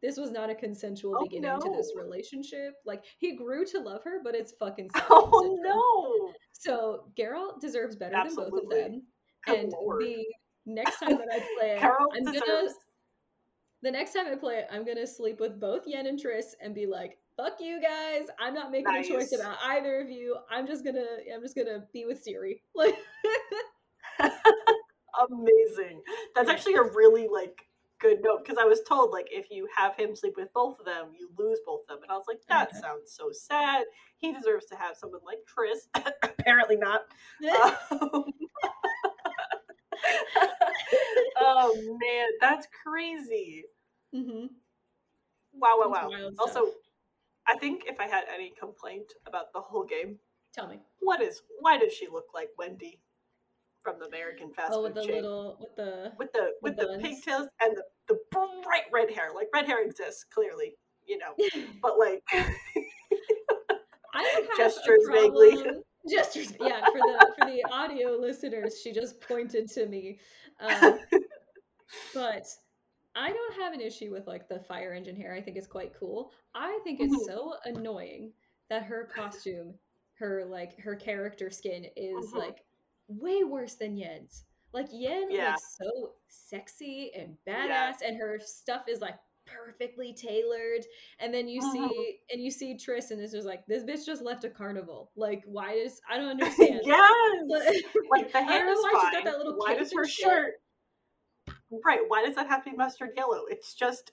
This 0.02 0.16
was 0.16 0.32
not 0.32 0.50
a 0.50 0.56
consensual 0.56 1.18
Oh, 1.18 1.24
beginning 1.26 1.60
to 1.60 1.74
this 1.76 1.92
relationship. 1.94 2.76
Like 2.86 3.04
he 3.18 3.36
grew 3.36 3.66
to 3.66 3.80
love 3.82 4.02
her, 4.06 4.22
but 4.24 4.34
it's 4.34 4.54
fucking 4.54 4.90
Oh 5.10 5.42
syndrome. 5.42 5.62
no. 5.62 6.34
So 6.54 7.12
Geralt 7.18 7.60
deserves 7.60 7.98
better 7.98 8.16
than 8.24 8.34
both 8.34 8.54
of 8.64 8.70
them. 8.70 9.02
Good 9.46 9.60
and 9.60 9.74
lord. 9.74 10.02
the 10.04 10.24
next 10.66 11.00
time 11.00 11.18
that 11.18 11.28
I 11.34 11.40
play 11.58 11.72
it, 11.72 11.84
I'm 11.84 12.24
gonna 12.24 12.70
the 13.82 13.92
next 13.92 14.14
time 14.14 14.28
I 14.28 14.36
play 14.36 14.60
it, 14.60 14.68
I'm 14.72 14.86
gonna 14.86 15.06
sleep 15.08 15.40
with 15.42 15.60
both 15.60 15.84
Yen 15.86 16.08
and 16.08 16.18
Triss 16.18 16.54
and 16.62 16.74
be 16.74 16.86
like, 16.86 17.18
"Fuck 17.40 17.62
you 17.62 17.82
guys! 17.82 18.28
I'm 18.38 18.54
not 18.54 18.70
making 18.70 18.94
a 18.94 19.04
choice 19.04 19.32
about 19.34 19.58
either 19.64 20.02
of 20.02 20.10
you. 20.10 20.36
I'm 20.52 20.68
just 20.68 20.84
gonna, 20.84 21.06
I'm 21.34 21.42
just 21.42 21.56
gonna 21.56 21.86
be 21.94 22.06
with 22.06 22.22
Ciri." 22.26 22.60
Like, 22.76 22.96
Amazing. 25.32 26.02
That's 26.36 26.50
actually 26.50 26.76
a 26.76 26.84
really 26.84 27.28
like 27.32 27.66
good 28.02 28.20
note 28.22 28.44
because 28.44 28.58
I 28.60 28.66
was 28.66 28.82
told 28.88 29.12
like 29.12 29.28
if 29.32 29.48
you 29.52 29.68
have 29.76 29.96
him 29.96 30.16
sleep 30.16 30.34
with 30.38 30.52
both 30.54 30.80
of 30.80 30.86
them, 30.86 31.08
you 31.18 31.30
lose 31.38 31.60
both 31.66 31.82
of 31.84 31.88
them, 31.88 32.04
and 32.04 32.12
I 32.12 32.16
was 32.16 32.26
like, 32.28 32.40
that 32.50 32.70
Okay. 32.70 32.80
sounds 32.80 33.14
so 33.14 33.30
sad. 33.32 33.86
He 34.18 34.34
deserves 34.34 34.66
to 34.68 34.76
have 34.76 34.98
someone 34.98 35.22
like 35.26 35.40
Triss. 35.48 35.88
Apparently 36.24 36.76
not. 36.78 37.02
Um, 37.92 38.26
oh 41.40 41.98
man, 42.02 42.28
that's 42.42 42.68
crazy. 42.84 43.64
hmm 44.14 44.48
Wow, 45.54 45.78
wow, 45.80 46.10
wow. 46.10 46.30
Also. 46.40 46.72
I 47.50 47.58
think 47.58 47.84
if 47.88 48.00
I 48.00 48.08
had 48.08 48.26
any 48.34 48.54
complaint 48.60 49.14
about 49.26 49.52
the 49.54 49.62
whole 49.62 49.84
game, 49.84 50.20
Tell 50.54 50.68
me. 50.68 50.80
what 51.00 51.22
is 51.22 51.42
why 51.60 51.78
does 51.78 51.94
she 51.94 52.08
look 52.08 52.28
like 52.34 52.50
Wendy 52.58 53.00
from 53.84 54.00
the 54.00 54.06
American 54.06 54.52
fast 54.52 54.72
oh, 54.74 54.84
food 54.84 54.84
with 54.84 54.96
the 54.96 55.02
chain. 55.02 55.16
little 55.16 55.58
with 55.60 55.76
the 55.76 56.12
with 56.18 56.32
the 56.34 56.52
with 56.62 56.78
the, 56.78 56.88
buns. 56.88 57.04
pigtails 57.04 57.48
and 57.62 57.78
the, 57.78 57.84
the 58.08 58.20
bright 58.32 58.84
red 58.92 59.10
hair. 59.10 59.32
Like 59.34 59.48
red 59.54 59.66
hair 59.66 59.84
exists 59.84 60.26
clearly, 60.34 60.76
you 61.08 61.18
know. 61.18 61.34
But 61.82 61.98
like 61.98 62.24
I 64.14 64.24
have 64.24 64.58
Gestures 64.58 65.08
a 65.08 65.12
vaguely. 65.12 65.64
Gestures, 66.10 66.54
yeah. 66.60 66.84
For 66.86 66.98
the 66.98 67.34
for 67.38 67.46
the 67.46 67.64
audio 67.72 68.12
listeners, 68.12 68.80
she 68.82 68.92
just 68.92 69.20
pointed 69.22 69.70
to 69.72 69.86
me. 69.86 70.20
Um, 70.60 71.00
but 72.14 72.48
I 73.16 73.32
don't 73.32 73.54
have 73.62 73.74
an 73.74 73.82
issue 73.82 74.12
with 74.12 74.28
like 74.28 74.48
the 74.48 74.60
fire 74.60 74.94
engine 74.94 75.16
hair. 75.16 75.34
I 75.34 75.42
think 75.42 75.58
it's 75.58 75.68
quite 75.68 75.94
cool. 76.00 76.32
I 76.54 76.80
think 76.84 77.00
it's 77.00 77.16
Mhm. 77.16 77.26
so 77.26 77.56
annoying 77.66 78.34
that 78.70 78.84
her 78.84 79.06
costume, 79.06 79.78
her 80.14 80.46
like 80.46 80.78
her 80.80 80.96
character 80.96 81.50
skin 81.50 81.86
is 81.96 82.32
Mhm. 82.32 82.38
like 82.38 82.66
way 83.08 83.44
worse 83.44 83.76
than 83.76 83.98
Yen's. 83.98 84.46
Like 84.72 84.88
Yen 84.92 85.32
Yeah. 85.32 85.52
looks 85.52 85.78
so 85.78 86.16
sexy 86.28 87.12
and 87.16 87.36
badass, 87.48 88.02
Yeah. 88.02 88.08
and 88.08 88.18
her 88.18 88.40
stuff 88.40 88.88
is 88.88 89.02
like 89.02 89.18
perfectly 89.46 90.14
tailored. 90.14 90.86
And 91.18 91.34
then 91.34 91.48
you 91.48 91.60
see 91.62 92.22
and 92.32 92.40
you 92.40 92.52
see 92.52 92.76
Triss, 92.76 93.10
and 93.10 93.20
it's 93.20 93.34
just 93.34 93.48
like 93.48 93.66
this 93.66 93.84
bitch 93.84 94.06
just 94.06 94.22
left 94.22 94.44
a 94.44 94.50
carnival. 94.50 95.12
Like, 95.16 95.44
why 95.46 95.74
does 95.82 96.00
I 96.08 96.18
don't 96.18 96.30
understand. 96.76 96.82
yes, 96.86 97.44
like 98.12 98.32
the 98.32 98.38
I 98.38 98.42
don't 98.42 98.48
hair 98.50 98.66
know 98.68 98.74
is 98.74 98.80
why 98.84 98.92
she's 98.92 99.02
fine. 99.02 99.14
got 99.14 99.26
that 99.26 99.38
little 99.40 99.58
why 99.58 99.74
does 99.76 99.92
her 99.94 100.06
shirt? 100.06 100.62
Right. 101.86 102.00
Why 102.08 102.26
does 102.26 102.36
that 102.36 102.48
have 102.48 102.64
to 102.66 102.72
be 102.72 102.76
mustard 102.76 103.12
yellow? 103.16 103.42
It's 103.50 103.74
just 103.74 104.12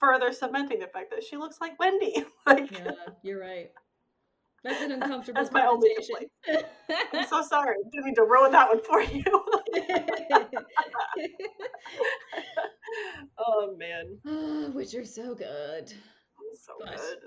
further 0.00 0.32
cementing 0.32 0.80
the 0.80 0.86
fact 0.86 1.10
that 1.10 1.22
she 1.24 1.36
looks 1.36 1.60
like 1.60 1.78
Wendy. 1.78 2.24
like 2.46 2.70
yeah, 2.72 2.90
you're 3.22 3.40
right. 3.40 3.70
That's 4.64 4.80
an 4.82 4.92
uncomfortable 5.02 5.40
That's 5.42 5.52
my 5.52 5.66
only 5.66 5.90
conversation. 5.94 6.30
I'm 7.12 7.26
so 7.26 7.42
sorry. 7.42 7.76
Didn't 7.92 8.06
mean 8.06 8.14
to 8.16 8.22
ruin 8.24 8.52
that 8.52 8.68
one 8.68 8.82
for 8.82 9.02
you. 9.02 9.24
oh 13.38 13.74
man, 13.78 14.18
oh, 14.26 14.70
Witcher's 14.74 15.14
so 15.14 15.34
good. 15.34 15.88
so 16.54 16.72
But- 16.80 16.96
good. 16.96 17.18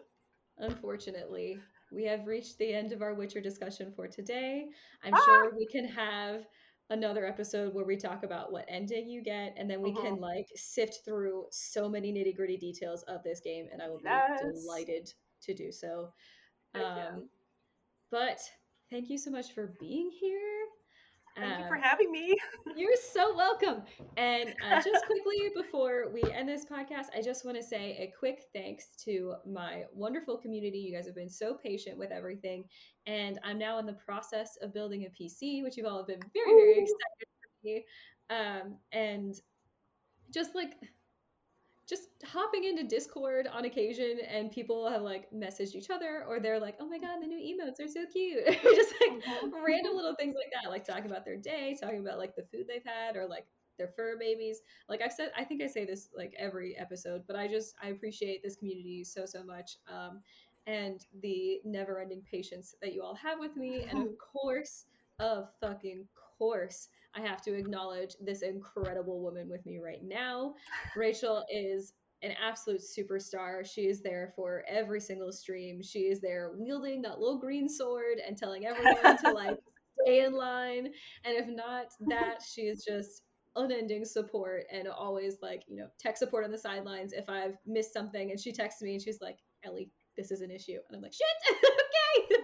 Unfortunately, 0.60 1.60
we 1.92 2.04
have 2.06 2.26
reached 2.26 2.58
the 2.58 2.74
end 2.74 2.92
of 2.92 3.04
our 3.04 3.14
Witcher 3.14 3.40
discussion 3.42 3.94
for 3.96 4.08
today. 4.08 4.66
I'm 5.04 5.14
Ah! 5.14 5.22
sure 5.24 5.52
we 5.56 5.68
can 5.68 5.86
have 5.86 6.42
another 6.90 7.26
episode 7.26 7.74
where 7.74 7.86
we 7.86 7.98
talk 7.98 8.24
about 8.24 8.52
what 8.52 8.66
ending 8.68 9.10
you 9.10 9.22
get, 9.22 9.54
and 9.58 9.70
then 9.70 9.82
we 9.82 9.94
can 9.94 10.20
like 10.20 10.48
sift 10.56 11.00
through 11.06 11.46
so 11.52 11.90
many 11.90 12.14
nitty 12.14 12.36
gritty 12.36 12.58
details 12.58 13.04
of 13.04 13.24
this 13.24 13.40
game, 13.40 13.68
and 13.72 13.82
I 13.82 13.90
will 13.90 14.00
be 14.00 14.10
delighted 14.40 15.12
to 15.44 15.54
do 15.54 15.72
so. 15.72 16.14
Um, 16.76 17.30
but 18.12 18.40
thank 18.90 19.10
you 19.10 19.18
so 19.18 19.32
much 19.32 19.54
for 19.54 19.76
being 19.80 20.10
here. 20.12 20.66
Thank 21.40 21.60
you 21.60 21.64
Um, 21.64 21.70
for 21.70 21.76
having 21.76 22.12
me. 22.12 22.36
You're 22.76 22.96
so 23.14 23.36
welcome. 23.36 23.84
And 24.18 24.54
uh, 24.62 24.82
just 24.84 25.06
quickly 25.08 25.50
before 25.56 26.10
we 26.14 26.32
end 26.32 26.50
this 26.50 26.66
podcast, 26.66 27.06
I 27.16 27.22
just 27.22 27.46
want 27.46 27.58
to 27.58 27.64
say 27.64 27.98
a 28.00 28.14
quick 28.18 28.46
thanks 28.54 28.90
to 29.06 29.36
my 29.46 29.84
wonderful 29.94 30.38
community. 30.38 30.80
You 30.80 30.96
guys 30.96 31.06
have 31.06 31.16
been 31.16 31.30
so 31.30 31.56
patient 31.56 31.98
with 31.98 32.12
everything. 32.12 32.66
And 33.06 33.40
I'm 33.44 33.58
now 33.58 33.78
in 33.80 33.86
the 33.86 33.94
process 33.94 34.58
of 34.62 34.74
building 34.74 35.06
a 35.06 35.10
PC, 35.10 35.64
which 35.64 35.78
you've 35.78 35.86
all 35.86 36.04
been 36.06 36.20
very, 36.34 36.54
very 36.56 36.78
Ooh. 36.80 36.82
excited 36.82 37.28
for 37.42 37.50
me. 37.64 37.86
Um, 38.30 38.78
and 38.92 39.36
just 40.34 40.56
like, 40.56 40.72
just 41.88 42.10
hopping 42.26 42.66
into 42.66 42.84
Discord 42.84 43.48
on 43.48 43.66
occasion, 43.66 44.20
and 44.30 44.52
people 44.52 44.90
have 44.90 45.02
like 45.02 45.32
messaged 45.32 45.76
each 45.76 45.90
other, 45.90 46.26
or 46.28 46.40
they're 46.40 46.60
like, 46.60 46.76
"Oh 46.80 46.88
my 46.88 47.00
god, 47.00 47.22
the 47.22 47.28
new 47.28 47.38
emotes 47.40 47.84
are 47.84 47.88
so 47.88 48.06
cute!" 48.12 48.46
just 48.64 48.94
like 49.02 49.24
random 49.66 49.96
little 49.96 50.16
things 50.16 50.36
like 50.36 50.52
that, 50.54 50.70
like 50.70 50.86
talking 50.86 51.06
about 51.06 51.26
their 51.26 51.38
day, 51.38 51.78
talking 51.80 52.00
about 52.00 52.18
like 52.18 52.36
the 52.36 52.44
food 52.52 52.66
they've 52.68 52.84
had, 52.86 53.16
or 53.16 53.26
like 53.28 53.46
their 53.78 53.88
fur 53.88 54.18
babies. 54.20 54.62
Like 54.90 55.02
I've 55.02 55.14
said, 55.14 55.32
I 55.38 55.44
think 55.44 55.62
I 55.62 55.68
say 55.68 55.86
this 55.86 56.10
like 56.16 56.34
every 56.38 56.78
episode, 56.78 57.24
but 57.28 57.36
I 57.36 57.48
just 57.48 57.76
I 57.82 57.90
appreciate 57.90 58.44
this 58.44 58.58
community 58.58 59.04
so 59.04 59.26
so 59.26 59.44
much, 59.44 59.78
um, 59.88 60.22
and 60.66 61.06
the 61.22 61.62
never-ending 61.64 62.24
patience 62.30 62.76
that 62.82 62.94
you 62.94 63.02
all 63.02 63.16
have 63.16 63.40
with 63.40 63.56
me, 63.56 63.86
and 63.90 64.08
of 64.08 64.18
course, 64.34 64.86
of 65.20 65.48
fucking 65.62 66.06
course, 66.38 66.90
I 67.18 67.22
have 67.22 67.42
to 67.44 67.54
acknowledge 67.54 68.16
this 68.22 68.42
incredible 68.42 69.22
woman 69.22 69.50
with 69.50 69.66
me 69.66 69.80
right 69.80 70.04
now. 70.04 70.54
Rachael 70.96 71.46
is 71.52 71.94
an 72.22 72.34
absolute 72.44 72.82
superstar. 72.82 73.66
She 73.66 73.88
is 73.88 74.02
there 74.02 74.34
for 74.36 74.64
every 74.68 75.00
single 75.00 75.32
stream. 75.32 75.82
She 75.82 76.02
is 76.02 76.22
there 76.22 76.52
wielding 76.56 77.02
that 77.04 77.20
little 77.20 77.40
green 77.40 77.70
sword 77.70 78.18
and 78.26 78.38
telling 78.38 78.66
everyone 78.66 79.18
to 79.18 79.32
like 79.34 79.58
stay 80.04 80.26
in 80.26 80.34
line. 80.34 80.88
And 81.26 81.36
if 81.38 81.48
not 81.48 81.88
that, 82.08 82.40
she 82.48 82.62
is 82.64 82.84
just 82.88 83.24
unending 83.56 84.06
support 84.06 84.66
and 84.72 84.88
always 84.88 85.38
like, 85.42 85.64
you 85.68 85.78
know, 85.78 85.88
tech 86.00 86.18
support 86.18 86.44
on 86.44 86.52
the 86.52 86.58
sidelines 86.58 87.14
if 87.14 87.30
I've 87.30 87.58
missed 87.66 87.94
something 87.94 88.32
and 88.32 88.40
she 88.40 88.52
texts 88.52 88.82
me 88.82 88.94
and 88.94 89.02
she's 89.02 89.22
like, 89.22 89.38
Ellie, 89.64 89.90
this 90.16 90.32
is 90.32 90.42
an 90.42 90.52
issue. 90.52 90.78
And 90.88 90.96
I'm 90.96 91.02
like, 91.02 91.14
shit, 91.14 91.28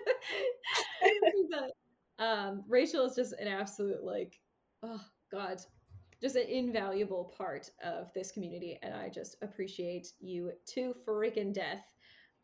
okay. 1.03 1.69
um 2.19 2.63
Rachael 2.67 3.05
is 3.05 3.15
just 3.15 3.34
an 3.34 3.47
absolute 3.47 4.03
like, 4.03 4.39
oh 4.84 5.02
God, 5.32 5.62
just 6.22 6.36
an 6.36 6.48
invaluable 6.48 7.34
part 7.38 7.70
of 7.84 8.14
this 8.14 8.32
community 8.32 8.80
and 8.82 8.94
i 8.94 9.10
just 9.10 9.36
appreciate 9.42 10.14
you 10.20 10.52
to 10.68 10.96
freaking 11.06 11.54
death. 11.54 11.84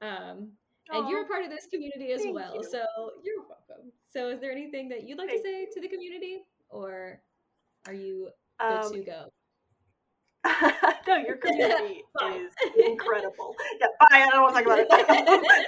Um 0.01 0.51
and 0.91 1.07
you're 1.07 1.21
a 1.23 1.27
part 1.27 1.43
of 1.43 1.51
this 1.51 1.67
community 1.71 2.13
as 2.13 2.21
Thank 2.23 2.33
well 2.33 2.55
you. 2.55 2.63
so 2.63 2.83
you're 3.23 3.43
welcome. 3.47 3.91
So 4.09 4.29
is 4.29 4.39
there 4.41 4.51
anything 4.51 4.89
that 4.89 5.07
you'd 5.07 5.19
like 5.19 5.29
Thank 5.29 5.43
to 5.43 5.49
say 5.49 5.67
to 5.73 5.81
the 5.81 5.87
community 5.87 6.45
or 6.69 7.21
are 7.85 7.93
you 7.93 8.29
good 8.59 8.83
Um, 8.83 8.93
to 8.93 9.03
go 9.03 9.29
no, 11.07 11.17
your 11.17 11.37
community 11.43 12.03
is 12.33 12.53
incredible. 12.85 13.55
Yeah, 13.79 13.87
bye. 13.99 14.07
I 14.11 14.29
don't 14.29 14.41
want 14.41 14.55
to 14.57 14.63
talk 14.63 15.03
about 15.03 15.27
it. 15.27 15.67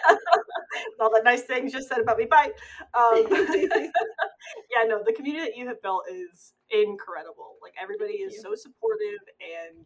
All 0.99 1.09
the 1.09 1.21
nice 1.23 1.43
things 1.43 1.71
just 1.71 1.89
said 1.89 1.99
about 1.99 2.17
me. 2.17 2.25
Bye. 2.25 2.51
Um, 2.93 3.25
yeah, 3.29 4.87
no, 4.87 5.03
the 5.05 5.13
community 5.15 5.45
that 5.45 5.57
you 5.57 5.67
have 5.67 5.81
built 5.81 6.03
is 6.11 6.53
incredible. 6.69 7.55
Like 7.61 7.73
everybody 7.81 8.19
Thank 8.19 8.29
is 8.31 8.35
you. 8.35 8.41
so 8.41 8.55
supportive 8.55 9.19
and 9.39 9.85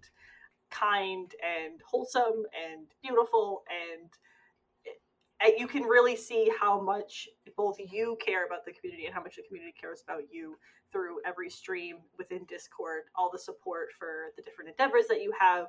kind 0.72 1.32
and 1.44 1.82
wholesome 1.88 2.44
and 2.54 2.88
beautiful 3.02 3.64
and 3.70 4.10
and 5.44 5.54
you 5.58 5.68
can 5.68 5.84
really 5.84 6.16
see 6.16 6.52
how 6.60 6.80
much 6.80 7.28
both 7.58 7.76
you 7.78 8.18
care 8.26 8.46
about 8.46 8.66
the 8.66 8.72
community 8.72 9.06
and 9.06 9.14
how 9.14 9.22
much 9.22 9.36
the 9.36 9.44
community 9.48 9.74
cares 9.80 10.02
about 10.08 10.24
you 10.32 10.58
through 10.96 11.18
every 11.26 11.50
stream 11.50 11.98
within 12.18 12.46
Discord, 12.46 13.04
all 13.18 13.30
the 13.30 13.38
support 13.38 13.90
for 14.00 14.32
the 14.38 14.42
different 14.42 14.70
endeavors 14.70 15.08
that 15.10 15.22
you 15.22 15.34
have, 15.38 15.66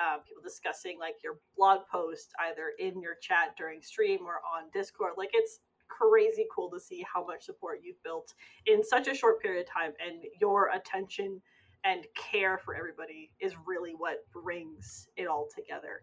um, 0.00 0.22
people 0.26 0.42
discussing 0.42 0.98
like 0.98 1.14
your 1.22 1.38
blog 1.56 1.82
post 1.88 2.32
either 2.40 2.72
in 2.80 3.00
your 3.00 3.14
chat 3.22 3.54
during 3.56 3.80
stream 3.80 4.26
or 4.26 4.40
on 4.52 4.68
Discord. 4.72 5.12
Like 5.16 5.30
it's 5.32 5.60
crazy 5.86 6.46
cool 6.52 6.68
to 6.70 6.80
see 6.80 7.04
how 7.12 7.24
much 7.24 7.44
support 7.44 7.78
you've 7.84 8.02
built 8.02 8.34
in 8.66 8.82
such 8.82 9.06
a 9.06 9.14
short 9.14 9.40
period 9.40 9.64
of 9.64 9.72
time, 9.72 9.92
and 10.04 10.24
your 10.40 10.70
attention 10.70 11.40
and 11.84 12.04
care 12.16 12.58
for 12.58 12.74
everybody 12.74 13.30
is 13.38 13.52
really 13.64 13.92
what 13.92 14.24
brings 14.32 15.06
it 15.16 15.28
all 15.28 15.46
together 15.54 16.00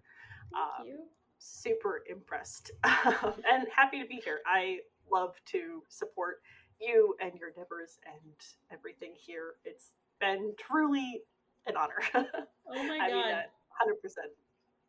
thank 0.54 0.82
um, 0.82 0.88
you 0.88 1.00
super 1.42 2.04
impressed 2.10 2.72
and 2.84 3.68
happy 3.76 4.00
to 4.00 4.08
be 4.08 4.22
here. 4.24 4.40
I 4.46 4.78
love 5.12 5.34
to 5.48 5.82
support 5.90 6.36
you 6.82 7.16
and 7.22 7.34
your 7.40 7.50
endeavors 7.50 8.00
and 8.06 8.34
everything 8.72 9.14
here. 9.16 9.54
It's 9.66 9.92
been 10.20 10.54
truly 10.60 11.22
an 11.68 11.76
honor. 11.78 12.02
oh 12.16 12.84
my 12.88 13.00
I 13.02 13.10
god 13.10 13.26
that 13.30 13.52
100%. 13.88 14.14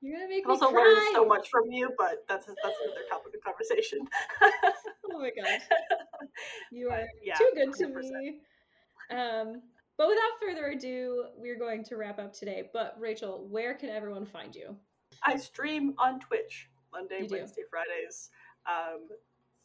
you're 0.00 0.16
gonna 0.16 0.28
make 0.28 0.44
I've 0.44 0.48
me 0.48 0.52
also 0.54 0.70
cry 0.70 0.82
learned 0.82 1.08
so 1.12 1.26
much 1.26 1.50
from 1.50 1.70
you, 1.70 1.90
but 1.98 2.24
that's 2.28 2.46
that's 2.46 2.58
another 2.84 3.06
topic 3.08 3.34
of 3.34 3.42
conversation. 3.44 4.00
oh 5.12 5.18
my 5.18 5.30
god 5.30 5.60
you 6.72 6.88
are 6.88 7.06
yeah, 7.22 7.34
too 7.34 7.50
good 7.54 7.74
to 7.74 7.86
100%. 7.86 8.10
me 8.12 8.38
um 9.10 9.60
but 9.98 10.08
without 10.08 10.40
further 10.40 10.68
ado 10.68 11.24
we're 11.36 11.58
going 11.58 11.84
to 11.84 11.96
wrap 11.96 12.18
up 12.18 12.32
today 12.32 12.70
but 12.72 12.96
rachael 12.98 13.46
where 13.50 13.74
can 13.74 13.90
everyone 13.90 14.24
find 14.24 14.56
you 14.56 14.74
I 15.24 15.36
stream 15.36 15.94
on 15.98 16.20
Twitch 16.20 16.68
Monday. 16.92 17.26
Wednesday, 17.30 17.62
Fridays, 17.70 18.30
um, 18.66 19.08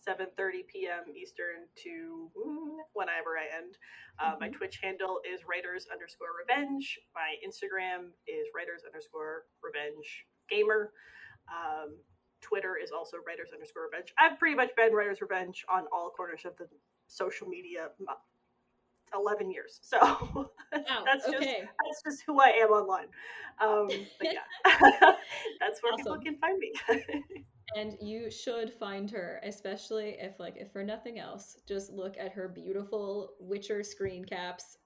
7:30 0.08 0.68
p.m. 0.68 1.04
Eastern 1.16 1.68
to 1.84 2.32
mm, 2.38 2.78
whenever 2.94 3.38
I 3.38 3.48
end. 3.58 3.78
Uh, 4.20 4.36
My 4.40 4.50
Mhm. 4.50 4.54
Twitch 4.54 4.80
handle 4.82 5.22
is 5.26 5.46
writers 5.48 5.88
underscore 5.92 6.30
revenge. 6.40 7.00
My 7.14 7.36
Instagram 7.46 8.12
is 8.28 8.48
writers 8.56 8.84
underscore 8.86 9.46
revenge 9.62 10.26
gamer. 10.50 10.94
Um, 11.50 11.98
Twitter 12.42 12.78
is 12.78 12.92
also 12.92 13.18
writers 13.28 13.50
underscore 13.54 13.84
revenge. 13.84 14.14
I've 14.18 14.40
pretty 14.40 14.56
much 14.56 14.76
been 14.76 14.94
writers 14.94 15.22
revenge 15.22 15.66
on 15.70 15.88
all 15.92 16.12
corners 16.12 16.46
of 16.46 16.56
the 16.58 16.68
social 17.08 17.48
media. 17.48 17.90
11 19.14 19.50
years 19.52 19.80
so 19.82 19.98
that's, 20.72 20.90
wow 20.90 21.04
that's 21.06 21.26
just 21.32 21.48
that's 21.48 22.04
just 22.06 22.24
who 22.28 22.40
I 22.42 22.50
am 22.50 22.70
online. 22.72 23.08
Um, 23.62 23.88
but 24.20 24.28
yeah, 24.34 24.42
that's 25.60 25.82
where 25.82 25.96
people 25.96 26.20
can 26.20 26.38
find 26.38 26.60
me. 26.60 26.74
and 27.76 27.98
you 28.02 28.32
should 28.32 28.74
find 28.74 29.10
her, 29.12 29.40
especially 29.44 30.18
if 30.20 30.40
like 30.40 30.56
if 30.58 30.72
for 30.72 30.84
nothing 30.84 31.20
else, 31.20 31.58
just 31.68 31.92
look 31.92 32.16
at 32.18 32.32
her 32.32 32.48
beautiful 32.48 33.32
Witcher 33.40 33.84
screen 33.84 34.24
caps. 34.26 34.78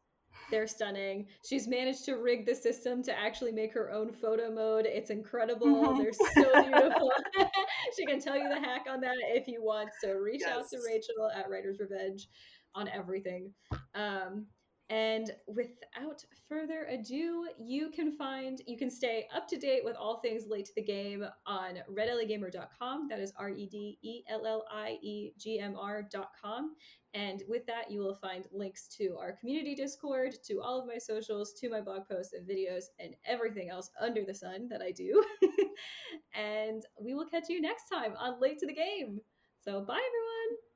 They're 0.50 0.68
stunning. 0.68 1.28
She's 1.48 1.68
managed 1.68 2.06
to 2.06 2.16
rig 2.16 2.46
the 2.46 2.56
system 2.56 3.04
to 3.04 3.18
actually 3.18 3.52
make 3.52 3.74
her 3.74 3.92
own 3.92 4.12
photo 4.12 4.52
mode. 4.52 4.86
It's 4.86 5.10
incredible. 5.10 5.68
Mhm. 5.68 5.98
They're 6.04 6.44
so 6.44 6.64
beautiful. 6.64 7.12
she 7.98 8.06
can 8.06 8.20
tell 8.20 8.38
you 8.38 8.50
the 8.50 8.60
hack 8.60 8.86
on 8.90 9.00
that 9.02 9.16
if 9.20 9.48
you 9.48 9.64
want. 9.64 9.90
So 10.02 10.14
reach 10.14 10.44
out 10.44 10.68
to 10.70 10.80
Rachael 10.86 11.30
at 11.36 11.50
Writer's 11.50 11.80
Revenge 11.80 12.28
on 12.76 12.88
everything. 12.90 13.54
Um, 13.96 14.48
and 14.92 15.32
without 15.48 16.22
further 16.50 16.86
ado, 16.90 17.48
you 17.58 17.90
can 17.92 18.12
find, 18.12 18.62
you 18.68 18.78
can 18.78 18.92
stay 18.92 19.26
up 19.34 19.48
to 19.48 19.58
date 19.58 19.86
with 19.86 19.96
all 19.96 20.20
things 20.20 20.48
late 20.50 20.66
to 20.66 20.74
the 20.76 20.84
game 20.84 21.24
on 21.48 21.78
redelliegamer.com. 21.90 23.08
That 23.08 23.22
is 23.22 23.32
R 23.38 23.50
E 23.52 23.68
D 23.68 23.98
E 24.02 24.24
L 24.30 24.46
L 24.46 24.66
I 24.70 24.98
E 25.02 25.32
G 25.40 25.60
M 25.60 25.78
R.com. 25.80 26.76
And 27.14 27.42
with 27.48 27.66
that, 27.68 27.90
you 27.90 28.02
will 28.02 28.16
find 28.16 28.46
links 28.52 28.90
to 28.98 29.16
our 29.18 29.32
community 29.32 29.76
Discord, 29.76 30.34
to 30.48 30.62
all 30.62 30.82
of 30.82 30.88
my 30.88 30.98
socials, 30.98 31.54
to 31.62 31.70
my 31.70 31.80
blog 31.80 32.06
posts 32.10 32.34
and 32.34 32.46
videos, 32.46 32.84
and 33.00 33.16
everything 33.26 33.70
else 33.70 33.90
under 34.02 34.26
the 34.26 34.36
sun 34.36 34.68
that 34.70 34.82
I 34.82 34.92
do. 34.92 35.24
and 36.36 36.84
we 37.02 37.14
will 37.14 37.26
catch 37.26 37.48
you 37.48 37.62
next 37.62 37.88
time 37.88 38.14
on 38.18 38.42
Late 38.42 38.60
to 38.60 38.68
the 38.68 38.74
Game. 38.74 39.22
So, 39.64 39.80
bye, 39.80 40.02
everyone. 40.06 40.71